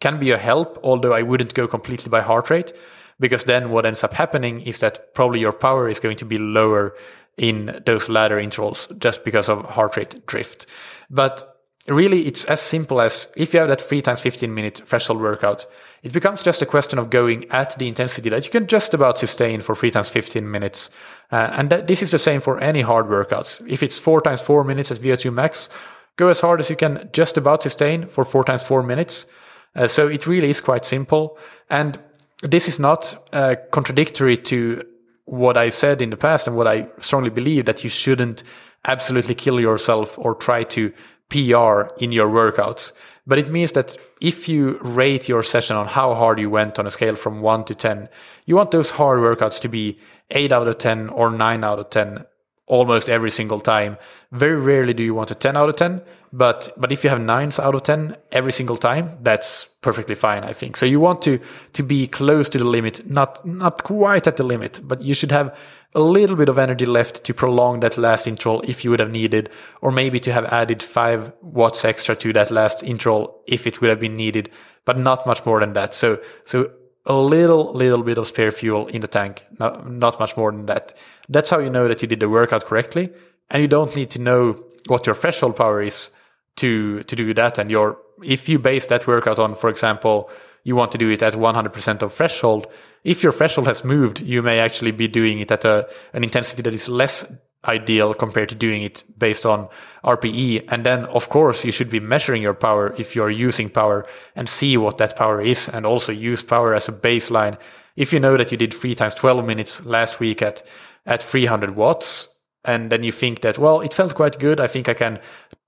can 0.00 0.18
be 0.18 0.30
a 0.30 0.38
help, 0.38 0.78
although 0.82 1.12
I 1.12 1.22
wouldn't 1.22 1.54
go 1.54 1.66
completely 1.66 2.10
by 2.10 2.20
heart 2.20 2.50
rate, 2.50 2.72
because 3.20 3.44
then 3.44 3.70
what 3.70 3.86
ends 3.86 4.04
up 4.04 4.12
happening 4.12 4.60
is 4.60 4.78
that 4.78 5.14
probably 5.14 5.40
your 5.40 5.52
power 5.52 5.88
is 5.88 6.00
going 6.00 6.16
to 6.18 6.24
be 6.24 6.38
lower 6.38 6.94
in 7.36 7.82
those 7.86 8.08
latter 8.08 8.38
intervals 8.38 8.88
just 8.98 9.24
because 9.24 9.48
of 9.48 9.64
heart 9.64 9.96
rate 9.96 10.26
drift. 10.26 10.66
But 11.10 11.53
really 11.86 12.26
it's 12.26 12.44
as 12.46 12.60
simple 12.60 13.00
as 13.00 13.28
if 13.36 13.52
you 13.52 13.60
have 13.60 13.68
that 13.68 13.80
3 13.80 14.00
times 14.02 14.20
15 14.20 14.54
minute 14.54 14.82
threshold 14.84 15.20
workout, 15.20 15.66
it 16.02 16.12
becomes 16.12 16.42
just 16.42 16.62
a 16.62 16.66
question 16.66 16.98
of 16.98 17.10
going 17.10 17.50
at 17.50 17.76
the 17.78 17.88
intensity 17.88 18.30
that 18.30 18.44
you 18.44 18.50
can 18.50 18.66
just 18.66 18.94
about 18.94 19.18
sustain 19.18 19.60
for 19.60 19.74
3 19.74 19.90
times 19.90 20.08
15 20.08 20.50
minutes. 20.50 20.90
Uh, 21.30 21.50
and 21.52 21.70
that, 21.70 21.86
this 21.86 22.02
is 22.02 22.10
the 22.10 22.18
same 22.18 22.40
for 22.40 22.58
any 22.60 22.80
hard 22.80 23.06
workouts. 23.06 23.60
If 23.68 23.82
it's 23.82 23.98
4 23.98 24.22
times 24.22 24.40
4 24.40 24.64
minutes 24.64 24.90
at 24.90 24.98
VO2 24.98 25.32
max, 25.32 25.68
go 26.16 26.28
as 26.28 26.40
hard 26.40 26.60
as 26.60 26.70
you 26.70 26.76
can 26.76 27.08
just 27.12 27.36
about 27.36 27.62
sustain 27.62 28.06
for 28.06 28.24
4 28.24 28.44
times 28.44 28.62
4 28.62 28.82
minutes. 28.82 29.26
Uh, 29.74 29.86
so 29.86 30.08
it 30.08 30.26
really 30.26 30.50
is 30.50 30.60
quite 30.60 30.84
simple. 30.84 31.38
And 31.68 31.98
this 32.42 32.68
is 32.68 32.78
not 32.78 33.28
uh, 33.32 33.56
contradictory 33.70 34.36
to 34.36 34.84
what 35.24 35.56
I 35.56 35.70
said 35.70 36.02
in 36.02 36.10
the 36.10 36.16
past 36.16 36.46
and 36.46 36.56
what 36.56 36.66
I 36.66 36.88
strongly 37.00 37.30
believe 37.30 37.64
that 37.64 37.82
you 37.82 37.90
shouldn't 37.90 38.42
absolutely 38.86 39.34
kill 39.34 39.58
yourself 39.60 40.18
or 40.18 40.34
try 40.34 40.64
to 40.64 40.92
PR 41.28 41.94
in 41.98 42.12
your 42.12 42.28
workouts. 42.28 42.92
But 43.26 43.38
it 43.38 43.48
means 43.48 43.72
that 43.72 43.96
if 44.20 44.48
you 44.48 44.78
rate 44.82 45.28
your 45.28 45.42
session 45.42 45.76
on 45.76 45.88
how 45.88 46.14
hard 46.14 46.38
you 46.38 46.50
went 46.50 46.78
on 46.78 46.86
a 46.86 46.90
scale 46.90 47.16
from 47.16 47.40
1 47.40 47.64
to 47.64 47.74
10, 47.74 48.08
you 48.46 48.56
want 48.56 48.70
those 48.70 48.90
hard 48.90 49.18
workouts 49.18 49.60
to 49.60 49.68
be 49.68 49.98
8 50.30 50.52
out 50.52 50.68
of 50.68 50.78
10 50.78 51.08
or 51.08 51.30
9 51.30 51.64
out 51.64 51.78
of 51.78 51.90
10 51.90 52.24
almost 52.66 53.08
every 53.08 53.30
single 53.30 53.60
time. 53.60 53.98
Very 54.32 54.58
rarely 54.58 54.94
do 54.94 55.02
you 55.02 55.14
want 55.14 55.30
a 55.30 55.34
10 55.34 55.56
out 55.56 55.68
of 55.68 55.76
10, 55.76 56.02
but 56.32 56.70
but 56.76 56.90
if 56.92 57.04
you 57.04 57.10
have 57.10 57.18
9s 57.18 57.62
out 57.62 57.74
of 57.74 57.82
10 57.82 58.16
every 58.32 58.52
single 58.52 58.76
time, 58.76 59.18
that's 59.22 59.66
perfectly 59.82 60.14
fine, 60.14 60.44
I 60.44 60.52
think. 60.52 60.76
So 60.76 60.86
you 60.86 61.00
want 61.00 61.22
to 61.22 61.38
to 61.74 61.82
be 61.82 62.06
close 62.06 62.48
to 62.50 62.58
the 62.58 62.64
limit, 62.64 63.08
not 63.08 63.44
not 63.44 63.84
quite 63.84 64.26
at 64.26 64.36
the 64.36 64.44
limit, 64.44 64.80
but 64.82 65.02
you 65.02 65.14
should 65.14 65.32
have 65.32 65.54
a 65.94 66.00
little 66.00 66.36
bit 66.36 66.48
of 66.48 66.58
energy 66.58 66.86
left 66.86 67.22
to 67.24 67.34
prolong 67.34 67.80
that 67.80 67.96
last 67.96 68.26
interval 68.26 68.62
if 68.62 68.84
you 68.84 68.90
would 68.90 69.00
have 69.00 69.10
needed, 69.10 69.48
or 69.80 69.92
maybe 69.92 70.18
to 70.20 70.32
have 70.32 70.44
added 70.46 70.82
5 70.82 71.32
watts 71.42 71.84
extra 71.84 72.16
to 72.16 72.32
that 72.32 72.50
last 72.50 72.82
interval 72.82 73.42
if 73.46 73.66
it 73.66 73.80
would 73.80 73.90
have 73.90 74.00
been 74.00 74.16
needed, 74.16 74.50
but 74.84 74.98
not 74.98 75.26
much 75.26 75.46
more 75.46 75.60
than 75.60 75.72
that. 75.74 75.94
So 75.94 76.20
so 76.44 76.70
a 77.06 77.14
little 77.14 77.72
little 77.74 78.02
bit 78.02 78.18
of 78.18 78.26
spare 78.26 78.50
fuel 78.50 78.86
in 78.88 79.02
the 79.02 79.08
tank, 79.08 79.44
not, 79.58 79.90
not 79.90 80.18
much 80.18 80.36
more 80.36 80.50
than 80.50 80.66
that. 80.66 80.94
That's 81.28 81.50
how 81.50 81.58
you 81.58 81.70
know 81.70 81.86
that 81.88 82.02
you 82.02 82.08
did 82.08 82.20
the 82.20 82.28
workout 82.28 82.64
correctly. 82.64 83.12
And 83.50 83.62
you 83.62 83.68
don't 83.68 83.94
need 83.94 84.10
to 84.10 84.18
know 84.18 84.64
what 84.86 85.06
your 85.06 85.14
threshold 85.14 85.56
power 85.56 85.82
is 85.82 86.10
to, 86.56 87.02
to 87.04 87.16
do 87.16 87.34
that. 87.34 87.58
And 87.58 87.70
your, 87.70 87.98
if 88.22 88.48
you 88.48 88.58
base 88.58 88.86
that 88.86 89.06
workout 89.06 89.38
on, 89.38 89.54
for 89.54 89.68
example, 89.68 90.30
you 90.62 90.76
want 90.76 90.92
to 90.92 90.98
do 90.98 91.10
it 91.10 91.22
at 91.22 91.34
100% 91.34 92.02
of 92.02 92.12
threshold. 92.12 92.66
If 93.04 93.22
your 93.22 93.32
threshold 93.32 93.66
has 93.66 93.84
moved, 93.84 94.20
you 94.20 94.42
may 94.42 94.58
actually 94.58 94.92
be 94.92 95.08
doing 95.08 95.38
it 95.38 95.50
at 95.52 95.64
a, 95.64 95.88
an 96.12 96.24
intensity 96.24 96.62
that 96.62 96.74
is 96.74 96.88
less 96.88 97.24
ideal 97.66 98.14
compared 98.14 98.48
to 98.50 98.54
doing 98.54 98.82
it 98.82 99.04
based 99.18 99.46
on 99.46 99.68
RPE. 100.04 100.66
And 100.68 100.84
then, 100.84 101.04
of 101.06 101.28
course, 101.28 101.64
you 101.64 101.72
should 101.72 101.90
be 101.90 102.00
measuring 102.00 102.42
your 102.42 102.54
power 102.54 102.94
if 102.98 103.14
you're 103.14 103.30
using 103.30 103.70
power 103.70 104.06
and 104.34 104.48
see 104.48 104.76
what 104.76 104.98
that 104.98 105.16
power 105.16 105.40
is 105.40 105.68
and 105.68 105.86
also 105.86 106.12
use 106.12 106.42
power 106.42 106.74
as 106.74 106.88
a 106.88 106.92
baseline. 106.92 107.58
If 107.96 108.12
you 108.12 108.20
know 108.20 108.36
that 108.36 108.50
you 108.50 108.58
did 108.58 108.74
three 108.74 108.94
times 108.94 109.14
12 109.14 109.46
minutes 109.46 109.84
last 109.84 110.20
week 110.20 110.42
at 110.42 110.62
at 111.06 111.22
300 111.22 111.76
watts 111.76 112.28
and 112.64 112.90
then 112.90 113.02
you 113.02 113.12
think 113.12 113.42
that 113.42 113.58
well 113.58 113.80
it 113.80 113.92
felt 113.92 114.14
quite 114.14 114.38
good 114.38 114.58
i 114.58 114.66
think 114.66 114.88
i 114.88 114.94
can 114.94 115.18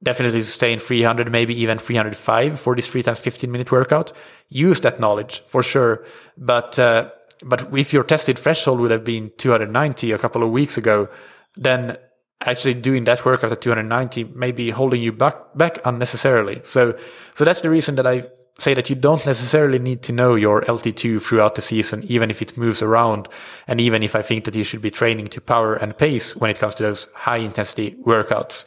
definitely 0.03 0.41
sustain 0.41 0.79
300 0.79 1.31
maybe 1.31 1.55
even 1.61 1.79
305 1.79 2.59
for 2.59 2.75
this 2.75 2.87
3 2.87 3.03
times 3.03 3.19
15 3.19 3.51
minute 3.51 3.71
workout 3.71 4.13
use 4.49 4.81
that 4.81 4.99
knowledge 4.99 5.43
for 5.47 5.63
sure 5.63 6.05
but 6.37 6.79
uh, 6.79 7.11
but 7.45 7.69
if 7.77 7.93
your 7.93 8.05
tested 8.05 8.39
threshold 8.39 8.81
would 8.81 8.91
have 8.91 9.05
been 9.05 9.31
290 9.37 10.13
a 10.13 10.19
couple 10.19 10.43
of 10.43 10.51
weeks 10.51 10.77
ago 10.79 11.09
then 11.57 11.97
actually 12.43 12.75
doing 12.75 13.05
that 13.05 13.25
workout 13.25 13.53
at 13.53 13.61
290 13.61 14.25
may 14.35 14.53
be 14.53 14.71
holding 14.71 15.03
you 15.03 15.13
back 15.13 15.37
back 15.55 15.79
unnecessarily 15.85 16.61
so 16.65 16.97
so 17.35 17.45
that's 17.45 17.61
the 17.61 17.71
reason 17.71 17.97
that 17.97 18.07
i 18.07 18.27
say 18.59 18.75
that 18.75 18.89
you 18.89 18.97
don't 18.97 19.27
necessarily 19.27 19.79
need 19.79 20.03
to 20.03 20.13
know 20.13 20.35
your 20.35 20.63
LT2 20.63 21.21
throughout 21.21 21.57
the 21.57 21.63
season, 21.63 22.03
even 22.09 22.31
if 22.31 22.41
it 22.41 22.57
moves 22.57 22.81
around. 22.81 23.29
And 23.67 23.81
even 23.81 24.03
if 24.03 24.17
I 24.17 24.23
think 24.23 24.45
that 24.45 24.55
you 24.55 24.65
should 24.65 24.81
be 24.81 24.91
training 24.91 25.27
to 25.29 25.41
power 25.41 25.75
and 25.75 25.97
pace 25.97 26.35
when 26.37 26.51
it 26.51 26.59
comes 26.59 26.75
to 26.77 26.83
those 26.83 27.09
high 27.15 27.39
intensity 27.39 27.97
workouts. 28.07 28.65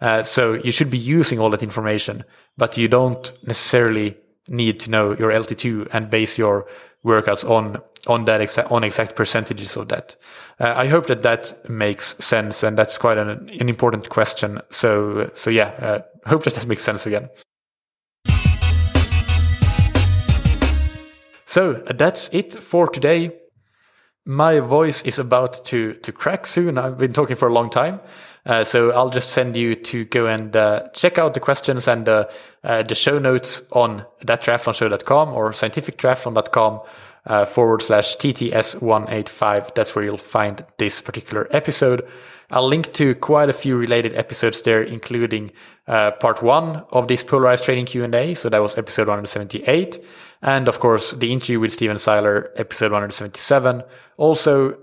Uh, 0.00 0.22
so 0.22 0.54
you 0.54 0.72
should 0.72 0.90
be 0.90 0.98
using 0.98 1.38
all 1.38 1.50
that 1.50 1.62
information, 1.62 2.24
but 2.56 2.76
you 2.76 2.88
don't 2.88 3.32
necessarily 3.46 4.16
need 4.48 4.80
to 4.80 4.90
know 4.90 5.16
your 5.16 5.30
LT2 5.30 5.88
and 5.92 6.10
base 6.10 6.38
your 6.38 6.66
workouts 7.04 7.48
on 7.48 7.76
on 8.06 8.24
that 8.24 8.40
exa- 8.40 8.70
on 8.70 8.84
exact 8.84 9.14
percentages 9.14 9.76
of 9.76 9.88
that. 9.88 10.16
Uh, 10.58 10.74
I 10.76 10.88
hope 10.88 11.06
that 11.06 11.22
that 11.22 11.68
makes 11.68 12.16
sense, 12.24 12.62
and 12.62 12.76
that's 12.76 12.98
quite 12.98 13.18
an, 13.18 13.28
an 13.60 13.68
important 13.68 14.08
question. 14.08 14.60
So 14.70 15.30
so 15.34 15.50
yeah, 15.50 15.68
uh, 15.80 16.00
hope 16.28 16.44
that 16.44 16.54
that 16.54 16.66
makes 16.66 16.82
sense 16.82 17.06
again. 17.06 17.28
So 21.46 21.74
that's 21.94 22.30
it 22.32 22.54
for 22.54 22.88
today. 22.88 23.32
My 24.24 24.60
voice 24.60 25.02
is 25.02 25.18
about 25.18 25.64
to 25.66 25.94
to 25.94 26.12
crack 26.12 26.46
soon. 26.46 26.78
I've 26.78 26.98
been 26.98 27.12
talking 27.12 27.36
for 27.36 27.48
a 27.48 27.52
long 27.52 27.70
time. 27.70 28.00
Uh, 28.44 28.64
so 28.64 28.90
I'll 28.90 29.10
just 29.10 29.30
send 29.30 29.54
you 29.54 29.74
to 29.76 30.04
go 30.04 30.26
and 30.26 30.54
uh, 30.56 30.88
check 30.94 31.16
out 31.16 31.34
the 31.34 31.40
questions 31.40 31.86
and 31.86 32.08
uh, 32.08 32.28
uh 32.64 32.82
the 32.82 32.94
show 32.94 33.18
notes 33.18 33.62
on 33.72 34.04
thattriathlonshow.com 34.24 35.32
or 35.32 35.52
scientifictriathlon.com 35.52 36.80
uh, 37.26 37.44
forward 37.44 37.82
slash 37.82 38.16
TTS185. 38.16 39.74
That's 39.74 39.94
where 39.94 40.04
you'll 40.04 40.18
find 40.18 40.64
this 40.78 41.00
particular 41.00 41.46
episode. 41.50 42.06
I'll 42.50 42.66
link 42.66 42.92
to 42.94 43.14
quite 43.14 43.48
a 43.48 43.52
few 43.52 43.76
related 43.76 44.14
episodes 44.14 44.62
there, 44.62 44.82
including 44.82 45.52
uh, 45.86 46.10
part 46.12 46.42
one 46.42 46.84
of 46.90 47.08
this 47.08 47.22
polarized 47.22 47.64
training 47.64 47.86
Q&A. 47.86 48.34
So 48.34 48.48
that 48.48 48.60
was 48.60 48.76
episode 48.76 49.08
178. 49.08 50.04
And 50.42 50.68
of 50.68 50.80
course, 50.80 51.12
the 51.12 51.32
interview 51.32 51.60
with 51.60 51.72
Stephen 51.72 51.98
Seiler, 51.98 52.50
episode 52.56 52.90
177. 52.90 53.82
Also, 54.16 54.76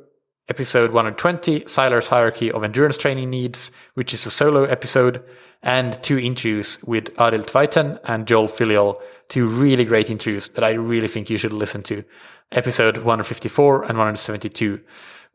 episode 0.49 0.91
120, 0.91 1.65
Seiler's 1.67 2.09
Hierarchy 2.09 2.51
of 2.51 2.63
Endurance 2.63 2.97
Training 2.97 3.29
Needs, 3.29 3.71
which 3.93 4.13
is 4.13 4.25
a 4.25 4.31
solo 4.31 4.63
episode, 4.63 5.23
and 5.61 6.01
two 6.01 6.17
interviews 6.17 6.79
with 6.83 7.15
Arild 7.17 7.45
Tveiten 7.45 7.99
and 8.05 8.27
Joel 8.27 8.47
Filliol, 8.47 8.99
two 9.27 9.45
really 9.45 9.85
great 9.85 10.09
interviews 10.09 10.49
that 10.49 10.63
I 10.63 10.71
really 10.71 11.07
think 11.07 11.29
you 11.29 11.37
should 11.37 11.53
listen 11.53 11.83
to. 11.83 12.03
Episode 12.51 12.97
154 12.97 13.83
and 13.83 13.97
172. 13.97 14.79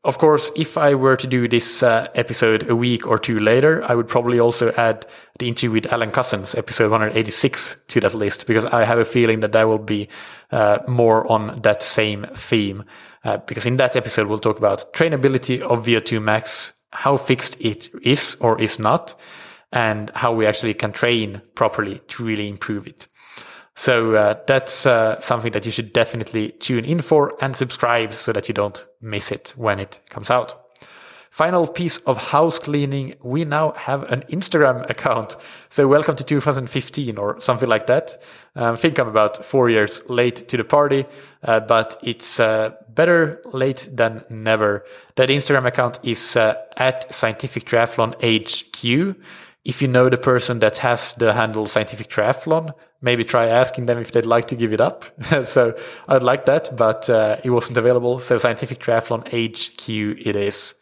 Of 0.04 0.18
course, 0.18 0.50
if 0.54 0.76
I 0.76 0.94
were 0.94 1.16
to 1.16 1.26
do 1.26 1.48
this 1.48 1.82
uh, 1.82 2.08
episode 2.14 2.68
a 2.68 2.76
week 2.76 3.06
or 3.06 3.18
two 3.18 3.38
later, 3.38 3.82
I 3.88 3.94
would 3.94 4.06
probably 4.06 4.38
also 4.38 4.70
add 4.72 5.06
the 5.38 5.48
interview 5.48 5.70
with 5.70 5.90
Alan 5.90 6.10
Couzens, 6.10 6.56
episode 6.58 6.90
186, 6.90 7.78
to 7.88 8.00
that 8.00 8.14
list 8.14 8.46
because 8.46 8.66
I 8.66 8.84
have 8.84 8.98
a 8.98 9.04
feeling 9.06 9.40
that 9.40 9.52
that 9.52 9.66
will 9.66 9.78
be 9.78 10.08
uh, 10.50 10.80
more 10.86 11.30
on 11.32 11.62
that 11.62 11.82
same 11.82 12.26
theme. 12.34 12.84
Uh, 13.24 13.38
because 13.38 13.66
in 13.66 13.78
that 13.78 13.96
episode, 13.96 14.26
we'll 14.26 14.38
talk 14.38 14.58
about 14.58 14.92
trainability 14.92 15.60
of 15.60 15.86
VO2 15.86 16.22
max, 16.22 16.74
how 16.92 17.16
fixed 17.16 17.60
it 17.60 17.88
is 18.02 18.36
or 18.40 18.60
is 18.60 18.78
not, 18.78 19.14
and 19.72 20.10
how 20.14 20.32
we 20.32 20.46
actually 20.46 20.74
can 20.74 20.92
train 20.92 21.40
properly 21.54 22.00
to 22.08 22.24
really 22.24 22.48
improve 22.48 22.86
it. 22.86 23.08
So 23.76 24.14
uh, 24.14 24.34
that's 24.46 24.86
uh, 24.86 25.20
something 25.20 25.52
that 25.52 25.64
you 25.64 25.72
should 25.72 25.92
definitely 25.92 26.52
tune 26.52 26.84
in 26.84 27.00
for 27.00 27.34
and 27.40 27.56
subscribe 27.56 28.12
so 28.12 28.32
that 28.32 28.46
you 28.48 28.54
don't 28.54 28.86
miss 29.00 29.32
it 29.32 29.52
when 29.56 29.80
it 29.80 30.00
comes 30.10 30.30
out. 30.30 30.60
Final 31.30 31.66
piece 31.66 31.98
of 32.06 32.16
house 32.16 32.60
cleaning. 32.60 33.16
We 33.24 33.44
now 33.44 33.72
have 33.72 34.04
an 34.04 34.22
Instagram 34.30 34.88
account. 34.88 35.34
So 35.68 35.88
welcome 35.88 36.14
to 36.14 36.22
2015 36.22 37.18
or 37.18 37.40
something 37.40 37.68
like 37.68 37.88
that. 37.88 38.22
Um, 38.54 38.74
I 38.74 38.76
think 38.76 39.00
I'm 39.00 39.08
about 39.08 39.44
four 39.44 39.68
years 39.68 40.00
late 40.08 40.48
to 40.48 40.56
the 40.56 40.62
party, 40.62 41.04
uh, 41.42 41.58
but 41.58 41.96
it's 42.04 42.38
uh, 42.38 42.74
better 42.94 43.40
late 43.52 43.88
than 43.92 44.24
never. 44.28 44.84
That 45.16 45.28
Instagram 45.28 45.66
account 45.66 45.98
is 46.02 46.36
uh, 46.36 46.54
at 46.76 47.12
Scientific 47.12 47.64
Triathlon 47.64 48.14
HQ. 48.22 49.16
If 49.64 49.80
you 49.80 49.88
know 49.88 50.08
the 50.08 50.18
person 50.18 50.58
that 50.58 50.78
has 50.78 51.14
the 51.14 51.32
handle 51.32 51.66
Scientific 51.66 52.08
Triathlon, 52.08 52.74
maybe 53.00 53.24
try 53.24 53.46
asking 53.46 53.86
them 53.86 53.98
if 53.98 54.12
they'd 54.12 54.26
like 54.26 54.46
to 54.48 54.56
give 54.56 54.72
it 54.72 54.80
up. 54.80 55.04
so 55.44 55.74
I'd 56.08 56.22
like 56.22 56.46
that, 56.46 56.76
but 56.76 57.08
uh, 57.08 57.38
it 57.44 57.50
wasn't 57.50 57.78
available. 57.78 58.18
So 58.18 58.38
Scientific 58.38 58.78
Triathlon 58.78 59.26
HQ 59.28 59.88
it 60.26 60.36
is. 60.36 60.74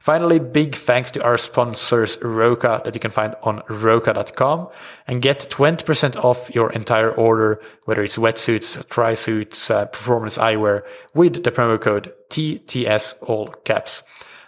Finally, 0.00 0.38
big 0.38 0.74
thanks 0.74 1.10
to 1.10 1.22
our 1.22 1.36
sponsors 1.36 2.18
Roka 2.22 2.80
that 2.84 2.94
you 2.94 3.00
can 3.00 3.10
find 3.10 3.34
on 3.42 3.62
roka.com 3.68 4.68
and 5.06 5.20
get 5.20 5.48
20% 5.50 6.16
off 6.24 6.54
your 6.54 6.72
entire 6.72 7.10
order, 7.12 7.60
whether 7.84 8.02
it's 8.02 8.16
wetsuits, 8.16 9.16
suits, 9.16 9.70
uh, 9.70 9.86
performance 9.86 10.38
eyewear 10.38 10.82
with 11.14 11.42
the 11.42 11.50
promo 11.50 11.80
code 11.80 12.12
TTS 12.30 13.14
all 13.22 13.48
caps. 13.64 14.02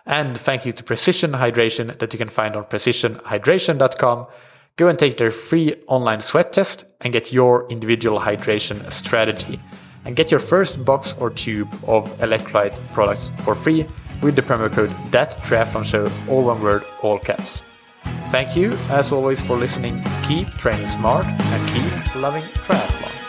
And 0.07 0.39
thank 0.39 0.65
you 0.65 0.73
to 0.73 0.83
Precision 0.83 1.33
Hydration 1.33 1.99
that 1.99 2.13
you 2.13 2.19
can 2.19 2.29
find 2.29 2.57
on 2.57 2.65
precisionhydration.com. 2.65 4.27
Go 4.77 4.89
and 4.89 4.99
take 4.99 5.19
their 5.19 5.31
free 5.31 5.75
online 5.89 6.23
sweat 6.23 6.53
test 6.53 6.85
and 7.01 7.13
get 7.13 7.33
your 7.33 7.69
individual 7.69 8.21
hydration 8.21 8.91
strategy. 8.91 9.61
And 10.05 10.17
get 10.17 10.31
your 10.31 10.41
first 10.41 10.83
box 10.85 11.15
or 11.21 11.29
tube 11.29 11.69
of 11.87 12.09
electrolyte 12.21 12.75
products 12.95 13.31
for 13.45 13.55
free 13.55 13.87
with 14.23 14.37
the 14.37 14.43
promo 14.43 14.71
code 14.71 14.91
triathlon 15.11 15.85
show, 15.85 16.09
all 16.29 16.45
one 16.45 16.63
word, 16.63 16.83
all 17.03 17.19
caps. 17.19 17.63
Thank 18.31 18.57
you, 18.57 18.73
as 18.91 19.13
always, 19.13 19.41
for 19.45 19.57
listening. 19.57 20.05
Keep 20.27 20.49
training 20.55 20.87
smart 20.87 21.27
and 21.27 21.69
keep 21.69 22.23
loving 22.23 22.43
triathlon. 22.43 23.20